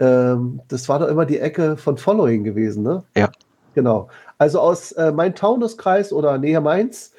Ähm, 0.00 0.60
das 0.66 0.88
war 0.88 0.98
doch 0.98 1.06
immer 1.06 1.24
die 1.24 1.38
Ecke 1.38 1.76
von 1.76 1.98
Following 1.98 2.42
gewesen, 2.42 2.82
ne? 2.82 3.04
Ja. 3.14 3.30
Genau. 3.76 4.08
Also 4.38 4.58
aus 4.58 4.90
äh, 4.90 5.12
mein 5.12 5.36
Taunuskreis 5.36 6.12
oder 6.12 6.36
Nähe 6.36 6.60
Mainz 6.60 7.12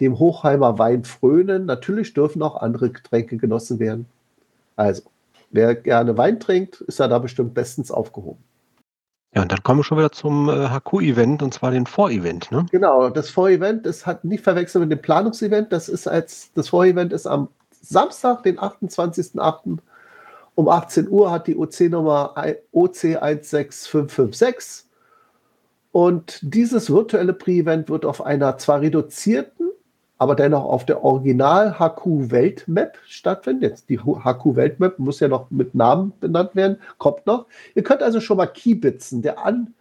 dem 0.00 0.18
Hochheimer 0.18 0.78
Wein 0.78 1.04
frönen. 1.04 1.64
Natürlich 1.66 2.12
dürfen 2.12 2.42
auch 2.42 2.60
andere 2.60 2.90
Getränke 2.90 3.38
genossen 3.38 3.78
werden. 3.78 4.06
Also, 4.76 5.04
wer 5.50 5.74
gerne 5.74 6.18
Wein 6.18 6.38
trinkt, 6.38 6.82
ist 6.82 6.98
ja 6.98 7.08
da 7.08 7.18
bestimmt 7.18 7.54
bestens 7.54 7.90
aufgehoben. 7.90 8.44
Ja, 9.36 9.42
und 9.42 9.52
dann 9.52 9.62
kommen 9.62 9.78
wir 9.80 9.84
schon 9.84 9.98
wieder 9.98 10.10
zum 10.12 10.48
äh, 10.48 10.70
HQ-Event 10.70 11.42
und 11.42 11.52
zwar 11.52 11.70
den 11.70 11.84
Vorevent, 11.84 12.50
ne? 12.50 12.64
Genau, 12.70 13.10
das 13.10 13.28
Vorevent, 13.28 13.84
das 13.84 14.06
hat 14.06 14.24
nicht 14.24 14.42
verwechselt 14.42 14.80
mit 14.80 14.90
dem 14.90 15.02
Planungsevent. 15.02 15.70
Das 15.72 15.90
ist 15.90 16.08
als 16.08 16.50
das 16.54 16.70
Vorevent 16.70 17.12
ist 17.12 17.26
am 17.26 17.48
Samstag, 17.82 18.44
den 18.44 18.58
28.08. 18.58 19.76
um 20.54 20.68
18 20.68 21.10
Uhr 21.10 21.30
hat 21.30 21.48
die 21.48 21.56
OC-Nummer 21.58 22.34
OC16556. 22.72 24.84
Und 25.92 26.38
dieses 26.40 26.90
virtuelle 26.90 27.34
Pre-Event 27.34 27.90
wird 27.90 28.06
auf 28.06 28.24
einer 28.24 28.56
zwar 28.56 28.80
reduzierten, 28.80 29.68
aber 30.18 30.34
dennoch 30.34 30.64
auf 30.64 30.86
der 30.86 31.04
Original 31.04 31.78
HQ 31.78 32.30
Weltmap 32.30 32.98
stattfindet. 33.06 33.70
Jetzt 33.70 33.90
die 33.90 33.98
HQ 33.98 34.56
Weltmap 34.56 34.98
muss 34.98 35.20
ja 35.20 35.28
noch 35.28 35.50
mit 35.50 35.74
Namen 35.74 36.12
benannt 36.20 36.54
werden, 36.54 36.78
kommt 36.98 37.26
noch. 37.26 37.46
Ihr 37.74 37.82
könnt 37.82 38.02
also 38.02 38.20
schon 38.20 38.38
mal 38.38 38.46
keybitzen. 38.46 39.20
Der 39.20 39.44
an, 39.44 39.74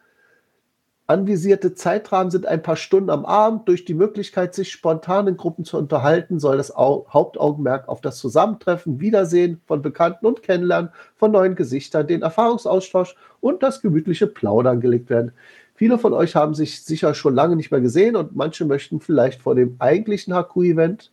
anvisierte 1.07 1.73
Zeitrahmen 1.73 2.31
sind 2.31 2.45
ein 2.47 2.61
paar 2.61 2.75
Stunden 2.75 3.09
am 3.09 3.25
Abend. 3.25 3.69
Durch 3.69 3.85
die 3.85 3.93
Möglichkeit, 3.93 4.53
sich 4.53 4.71
spontan 4.71 5.27
in 5.27 5.37
Gruppen 5.37 5.63
zu 5.63 5.77
unterhalten, 5.77 6.39
soll 6.39 6.57
das 6.57 6.75
Au 6.75 7.05
Hauptaugenmerk 7.09 7.87
auf 7.87 8.01
das 8.01 8.17
Zusammentreffen, 8.17 8.99
Wiedersehen 8.99 9.61
von 9.65 9.81
Bekannten 9.81 10.25
und 10.25 10.43
Kennenlernen 10.43 10.89
von 11.15 11.31
neuen 11.31 11.55
Gesichtern, 11.55 12.07
den 12.07 12.23
Erfahrungsaustausch 12.23 13.15
und 13.39 13.63
das 13.63 13.81
gemütliche 13.81 14.27
Plaudern 14.27 14.81
gelegt 14.81 15.09
werden. 15.09 15.31
Viele 15.75 15.99
von 15.99 16.13
euch 16.13 16.35
haben 16.35 16.55
sich 16.55 16.83
sicher 16.83 17.13
schon 17.13 17.35
lange 17.35 17.55
nicht 17.55 17.69
mehr 17.69 17.81
gesehen 17.81 18.15
und 18.15 18.35
manche 18.35 18.65
möchten 18.65 19.01
vielleicht 19.01 19.41
vor 19.41 19.55
dem 19.55 19.75
eigentlichen 19.79 20.33
HQ-Event 20.33 21.11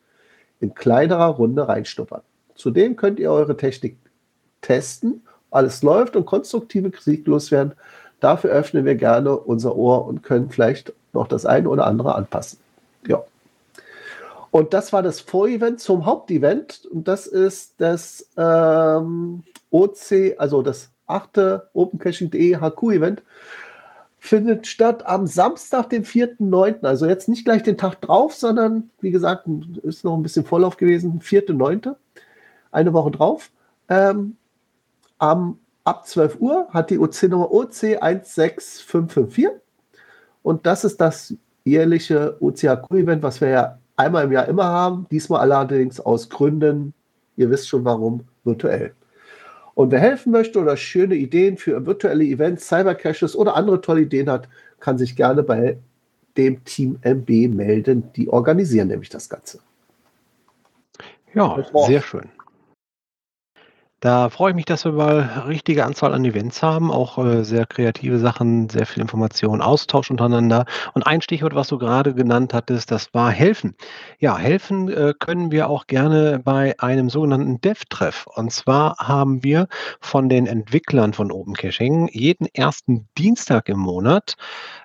in 0.60 0.74
kleinerer 0.74 1.26
Runde 1.26 1.66
reinstuppern. 1.66 2.22
Zudem 2.54 2.94
könnt 2.96 3.18
ihr 3.18 3.32
eure 3.32 3.56
Technik 3.56 3.96
testen, 4.60 5.22
alles 5.50 5.82
läuft 5.82 6.14
und 6.14 6.26
konstruktive 6.26 6.90
Kritik 6.90 7.26
loswerden. 7.26 7.74
Dafür 8.20 8.50
öffnen 8.50 8.84
wir 8.84 8.94
gerne 8.94 9.36
unser 9.36 9.74
Ohr 9.74 10.06
und 10.06 10.22
können 10.22 10.50
vielleicht 10.50 10.92
noch 11.12 11.26
das 11.26 11.44
eine 11.44 11.68
oder 11.68 11.86
andere 11.86 12.14
anpassen. 12.14 12.60
Ja. 13.06 13.24
Und 14.52 14.74
das 14.74 14.92
war 14.92 15.02
das 15.02 15.20
Vorevent 15.20 15.80
zum 15.80 16.06
Hauptevent. 16.06 16.86
Und 16.90 17.08
das 17.08 17.26
ist 17.26 17.74
das 17.78 18.28
ähm, 18.36 19.42
OC, 19.70 20.36
also 20.38 20.62
das 20.62 20.90
achte 21.06 21.68
OpenCaching.de 21.72 22.58
HQ-Event. 22.58 23.22
Findet 24.24 24.68
statt 24.68 25.04
am 25.04 25.26
Samstag, 25.26 25.90
den 25.90 26.04
4.9. 26.04 26.84
Also 26.84 27.06
jetzt 27.06 27.28
nicht 27.28 27.44
gleich 27.44 27.64
den 27.64 27.76
Tag 27.76 28.00
drauf, 28.02 28.34
sondern 28.34 28.88
wie 29.00 29.10
gesagt, 29.10 29.48
ist 29.82 30.04
noch 30.04 30.16
ein 30.16 30.22
bisschen 30.22 30.44
Vorlauf 30.44 30.76
gewesen. 30.76 31.20
4.9. 31.20 31.96
Eine 32.70 32.92
Woche 32.92 33.10
drauf. 33.10 33.50
Ähm, 33.88 34.36
am, 35.18 35.58
ab 35.82 36.06
12 36.06 36.36
Uhr 36.38 36.68
hat 36.70 36.90
die 36.90 37.00
OC-Nummer 37.00 37.50
OC 37.50 37.98
16554. 38.00 39.48
Und 40.44 40.66
das 40.66 40.84
ist 40.84 41.00
das 41.00 41.34
jährliche 41.64 42.36
OCHQ-Event, 42.38 43.24
was 43.24 43.40
wir 43.40 43.48
ja 43.48 43.78
einmal 43.96 44.26
im 44.26 44.30
Jahr 44.30 44.46
immer 44.46 44.66
haben. 44.66 45.08
Diesmal 45.10 45.40
allerdings 45.40 45.98
aus 45.98 46.28
Gründen, 46.28 46.94
ihr 47.34 47.50
wisst 47.50 47.68
schon 47.68 47.84
warum, 47.84 48.20
virtuell. 48.44 48.94
Und 49.74 49.90
wer 49.90 50.00
helfen 50.00 50.32
möchte 50.32 50.58
oder 50.60 50.76
schöne 50.76 51.14
Ideen 51.14 51.56
für 51.56 51.86
virtuelle 51.86 52.24
Events, 52.24 52.68
Cybercaches 52.68 53.34
oder 53.34 53.56
andere 53.56 53.80
tolle 53.80 54.02
Ideen 54.02 54.30
hat, 54.30 54.48
kann 54.80 54.98
sich 54.98 55.16
gerne 55.16 55.42
bei 55.42 55.78
dem 56.36 56.62
Team 56.64 56.98
MB 57.02 57.54
melden. 57.54 58.12
Die 58.16 58.28
organisieren 58.28 58.88
nämlich 58.88 59.08
das 59.08 59.28
Ganze. 59.28 59.60
Ja, 61.34 61.64
sehr 61.86 62.02
schön. 62.02 62.28
Da 64.02 64.30
freue 64.30 64.50
ich 64.50 64.56
mich, 64.56 64.64
dass 64.64 64.84
wir 64.84 64.90
mal 64.90 65.44
richtige 65.46 65.84
Anzahl 65.86 66.12
an 66.12 66.24
Events 66.24 66.60
haben, 66.60 66.90
auch 66.90 67.18
äh, 67.18 67.44
sehr 67.44 67.66
kreative 67.66 68.18
Sachen, 68.18 68.68
sehr 68.68 68.84
viel 68.84 69.00
Information, 69.00 69.62
Austausch 69.62 70.10
untereinander. 70.10 70.64
Und 70.94 71.04
ein 71.04 71.22
Stichwort, 71.22 71.54
was 71.54 71.68
du 71.68 71.78
gerade 71.78 72.12
genannt 72.12 72.52
hattest, 72.52 72.90
das 72.90 73.14
war 73.14 73.30
helfen. 73.30 73.76
Ja, 74.18 74.36
helfen 74.36 74.88
äh, 74.88 75.14
können 75.16 75.52
wir 75.52 75.68
auch 75.68 75.86
gerne 75.86 76.40
bei 76.42 76.74
einem 76.80 77.10
sogenannten 77.10 77.60
Dev-Treff. 77.60 78.26
Und 78.26 78.50
zwar 78.50 78.96
haben 78.98 79.44
wir 79.44 79.68
von 80.00 80.28
den 80.28 80.48
Entwicklern 80.48 81.12
von 81.12 81.30
Open 81.30 81.54
Caching 81.54 82.08
jeden 82.08 82.46
ersten 82.52 83.06
Dienstag 83.16 83.68
im 83.68 83.78
Monat 83.78 84.34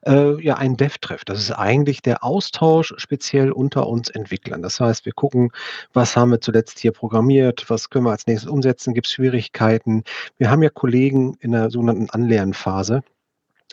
äh, 0.05 0.39
ja 0.43 0.57
ein 0.57 0.77
Dev-Treff. 0.77 1.25
Das 1.25 1.39
ist 1.39 1.51
eigentlich 1.53 2.03
der 2.03 2.23
Austausch 2.23 2.93
speziell 2.97 3.51
unter 3.51 3.87
uns 3.87 4.09
Entwicklern. 4.09 4.61
Das 4.61 4.79
heißt, 4.79 5.07
wir 5.07 5.13
gucken, 5.13 5.49
was 5.93 6.15
haben 6.15 6.29
wir 6.29 6.39
zuletzt 6.39 6.77
hier 6.77 6.91
programmiert, 6.91 7.67
was 7.67 7.89
können 7.89 8.05
wir 8.05 8.11
als 8.11 8.27
nächstes 8.27 8.47
umsetzen, 8.47 8.93
gibt 8.93 9.06
Schwierigkeiten. 9.11 10.03
Wir 10.37 10.49
haben 10.49 10.63
ja 10.63 10.69
Kollegen 10.69 11.35
in 11.39 11.51
der 11.51 11.69
sogenannten 11.69 12.09
Anlernphase. 12.09 13.03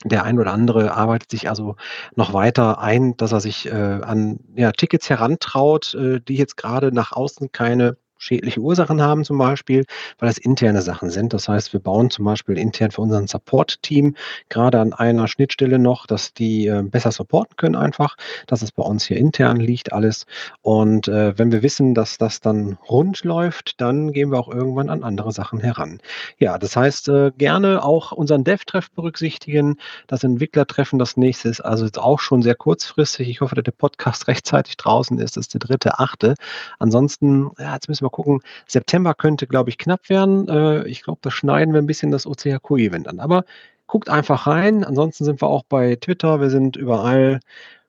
Der 0.05 0.25
ein 0.25 0.39
oder 0.39 0.53
andere 0.53 0.93
arbeitet 0.93 1.31
sich 1.31 1.49
also 1.49 1.77
noch 2.17 2.33
weiter 2.33 2.81
ein, 2.81 3.17
dass 3.17 3.33
er 3.33 3.41
sich 3.41 3.67
äh, 3.67 3.71
an 3.71 4.41
ja, 4.57 4.73
Tickets 4.73 5.09
herantraut, 5.09 5.95
äh, 5.95 6.21
die 6.21 6.37
jetzt 6.37 6.57
gerade 6.57 6.93
nach 6.93 7.13
außen 7.13 7.53
keine 7.53 7.97
schädliche 8.19 8.61
Ursachen 8.61 9.03
haben 9.03 9.25
zum 9.25 9.39
Beispiel, 9.39 9.85
weil 10.19 10.29
das 10.29 10.39
interne 10.39 10.83
Sachen 10.83 11.11
sind. 11.11 11.33
Das 11.33 11.49
heißt, 11.49 11.73
wir 11.73 11.81
bauen 11.81 12.11
zum 12.11 12.25
Beispiel 12.25 12.59
intern 12.59 12.91
für 12.91 13.03
unseren 13.03 13.27
Support-Team 13.27 14.15
gerade 14.49 14.81
an 14.81 14.93
einer 14.93 15.29
Schnittstelle 15.29 15.79
noch, 15.79 16.07
dass 16.07 16.33
die 16.33 16.67
äh, 16.67 16.83
besser 16.83 17.13
supporten 17.13 17.57
können 17.57 17.77
einfach, 17.77 18.17
dass 18.47 18.63
es 18.63 18.73
bei 18.73 18.83
uns 18.83 19.05
hier 19.05 19.17
intern 19.17 19.59
liegt 19.59 19.93
alles. 19.93 20.27
Und 20.63 21.09
äh, 21.09 21.39
wenn 21.39 21.53
wir 21.53 21.63
wissen, 21.63 21.95
dass 21.95 22.19
das 22.19 22.41
dann 22.41 22.79
rund 22.89 23.25
läuft, 23.25 23.81
dann 23.81 24.13
gehen 24.13 24.31
wir 24.31 24.39
auch 24.39 24.49
irgendwann 24.49 24.91
an 24.91 25.03
andere 25.03 25.33
Sachen 25.33 25.61
heran. 25.61 26.01
Ja, 26.39 26.59
das 26.59 26.77
heißt, 26.77 27.09
äh, 27.09 27.33
gerne 27.37 27.85
auch 27.85 28.13
unseren 28.13 28.45
Dev-Treff 28.45 28.91
berücksichtigen, 28.91 29.77
das 30.07 30.25
Entwicklertreffen 30.25 30.99
das 30.99 31.17
nächste 31.17 31.49
ist 31.49 31.61
also 31.61 31.85
jetzt 31.85 31.99
auch 31.99 32.21
schon 32.21 32.43
sehr 32.43 32.55
kurzfristig. 32.55 33.29
Ich 33.29 33.41
hoffe, 33.41 33.55
dass 33.55 33.65
der 33.65 33.73
Podcast 33.73 34.29
rechtzeitig 34.29 34.77
draußen 34.77 35.19
ist. 35.19 35.37
Das 35.37 35.47
ist 35.47 35.55
der 35.55 35.61
dritte, 35.61 35.99
achte. 35.99 36.35
Ansonsten, 36.79 37.51
ja, 37.59 37.75
jetzt 37.75 37.89
müssen 37.89 38.04
wir 38.05 38.11
gucken. 38.11 38.41
September 38.67 39.15
könnte, 39.15 39.47
glaube 39.47 39.71
ich, 39.71 39.79
knapp 39.79 40.09
werden. 40.09 40.49
Äh, 40.49 40.87
ich 40.87 41.03
glaube, 41.03 41.21
da 41.23 41.31
schneiden 41.31 41.75
wir 41.75 41.83
ein 41.83 41.87
bisschen 41.87 42.11
das 42.11 42.27
OCHQ-Event 42.27 43.09
an. 43.09 43.21
Aber 43.21 43.45
guckt 43.87 44.09
einfach 44.09 44.47
rein. 44.47 44.85
Ansonsten 44.85 45.25
sind 45.25 45.43
wir 45.43 45.49
auch 45.49 45.65
bei 45.65 45.97
Twitter. 45.97 46.41
Wir 46.41 46.51
sind 46.51 46.77
überall. 46.77 47.41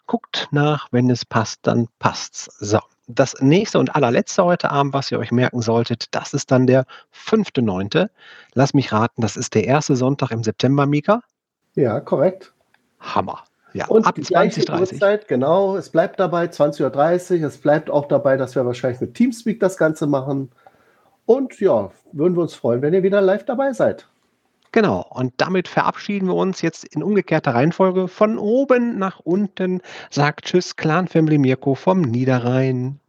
Guckt 0.07 0.47
nach, 0.51 0.87
wenn 0.91 1.09
es 1.09 1.25
passt, 1.25 1.59
dann 1.63 1.87
passt's. 1.99 2.45
So. 2.59 2.79
Das 3.07 3.35
nächste 3.39 3.77
und 3.77 3.95
allerletzte 3.95 4.43
heute 4.43 4.71
Abend, 4.71 4.93
was 4.93 5.11
ihr 5.11 5.19
euch 5.19 5.31
merken 5.31 5.61
solltet, 5.61 6.07
das 6.11 6.33
ist 6.33 6.49
dann 6.49 6.65
der 6.65 6.85
5.9. 7.13 8.09
Lass 8.53 8.73
mich 8.73 8.91
raten, 8.91 9.21
das 9.21 9.37
ist 9.37 9.53
der 9.53 9.65
erste 9.65 9.95
Sonntag 9.95 10.31
im 10.31 10.43
September, 10.43 10.87
Mika? 10.87 11.21
Ja, 11.75 11.99
korrekt. 11.99 12.51
Hammer. 12.99 13.43
Ja, 13.75 13.87
und 13.87 14.07
ab 14.07 14.15
20, 14.15 14.65
30. 14.65 14.93
Uhrzeit, 14.93 15.27
genau, 15.27 15.75
es 15.75 15.89
bleibt 15.89 16.17
dabei 16.17 16.45
20.30 16.45 17.41
Uhr. 17.41 17.47
Es 17.47 17.57
bleibt 17.57 17.89
auch 17.89 18.07
dabei, 18.07 18.37
dass 18.37 18.55
wir 18.55 18.65
wahrscheinlich 18.65 19.01
mit 19.01 19.15
Teamspeak 19.15 19.59
das 19.59 19.75
Ganze 19.75 20.07
machen. 20.07 20.49
Und 21.25 21.59
ja, 21.59 21.91
würden 22.13 22.37
wir 22.37 22.43
uns 22.43 22.55
freuen, 22.55 22.81
wenn 22.81 22.93
ihr 22.93 23.03
wieder 23.03 23.19
live 23.19 23.43
dabei 23.43 23.73
seid. 23.73 24.07
Genau, 24.71 25.05
und 25.09 25.33
damit 25.37 25.67
verabschieden 25.67 26.27
wir 26.27 26.35
uns 26.35 26.61
jetzt 26.61 26.85
in 26.85 27.03
umgekehrter 27.03 27.53
Reihenfolge 27.53 28.07
von 28.07 28.37
oben 28.37 28.97
nach 28.97 29.19
unten. 29.19 29.81
Sagt 30.09 30.45
Tschüss, 30.45 30.77
Clan 30.77 31.09
Family 31.09 31.37
Mirko 31.37 31.75
vom 31.75 31.99
Niederrhein. 31.99 33.01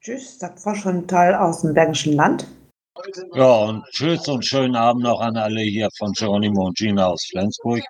Tschüss, 0.00 0.38
sagt 0.38 0.64
war 0.64 0.76
schon 0.76 1.08
Teil 1.08 1.34
aus 1.34 1.62
dem 1.62 1.74
Bergischen 1.74 2.12
Land. 2.12 2.46
Ja, 3.34 3.64
und 3.64 3.84
tschüss 3.90 4.28
und 4.28 4.46
schönen 4.46 4.76
Abend 4.76 5.02
noch 5.02 5.20
an 5.20 5.36
alle 5.36 5.62
hier 5.62 5.88
von 5.98 6.12
Geronimo 6.12 6.66
und 6.66 6.76
Gina 6.76 7.08
aus 7.08 7.26
Flensburg. 7.28 7.82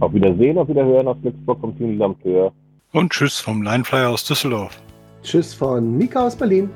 Auf 0.00 0.12
Wiedersehen, 0.12 0.58
auf 0.58 0.68
Wiederhören 0.68 1.08
aus 1.08 1.16
Glücksburg 1.22 1.60
vom 1.60 1.76
Team 1.78 1.98
Lampeur. 1.98 2.52
Und 2.92 3.12
tschüss 3.12 3.40
vom 3.40 3.62
Lineflyer 3.62 4.10
aus 4.10 4.24
Düsseldorf. 4.24 4.80
Tschüss 5.22 5.54
von 5.54 5.96
Mika 5.96 6.26
aus 6.26 6.36
Berlin. 6.36 6.68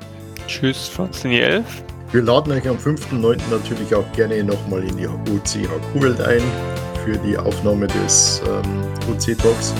Tschüss 0.47 0.87
von 0.87 1.11
Cine 1.13 1.41
11. 1.41 1.83
Wir 2.11 2.23
laden 2.23 2.51
euch 2.51 2.67
am 2.67 2.77
5.9. 2.77 3.39
natürlich 3.51 3.93
auch 3.93 4.11
gerne 4.13 4.43
nochmal 4.43 4.83
in 4.83 4.97
die 4.97 5.07
OCHQ-Welt 5.07 6.19
ein 6.21 6.41
für 7.05 7.17
die 7.17 7.37
Aufnahme 7.37 7.87
des 7.87 8.41
ähm, 8.47 9.13
OC-Talks. 9.13 9.73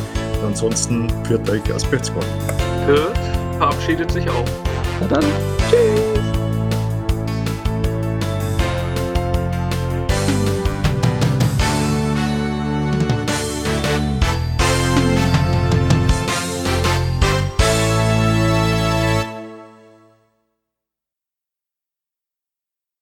Ansonsten 0.45 1.09
führt 1.25 1.49
euch 1.49 1.73
aus 1.73 1.83
Berchtesgaden. 1.83 2.29
Kurt 2.85 3.17
verabschiedet 3.57 4.11
sich 4.11 4.29
auch. 4.29 4.45
Na 5.01 5.07
dann, 5.07 5.25
tschüss. 5.69 6.40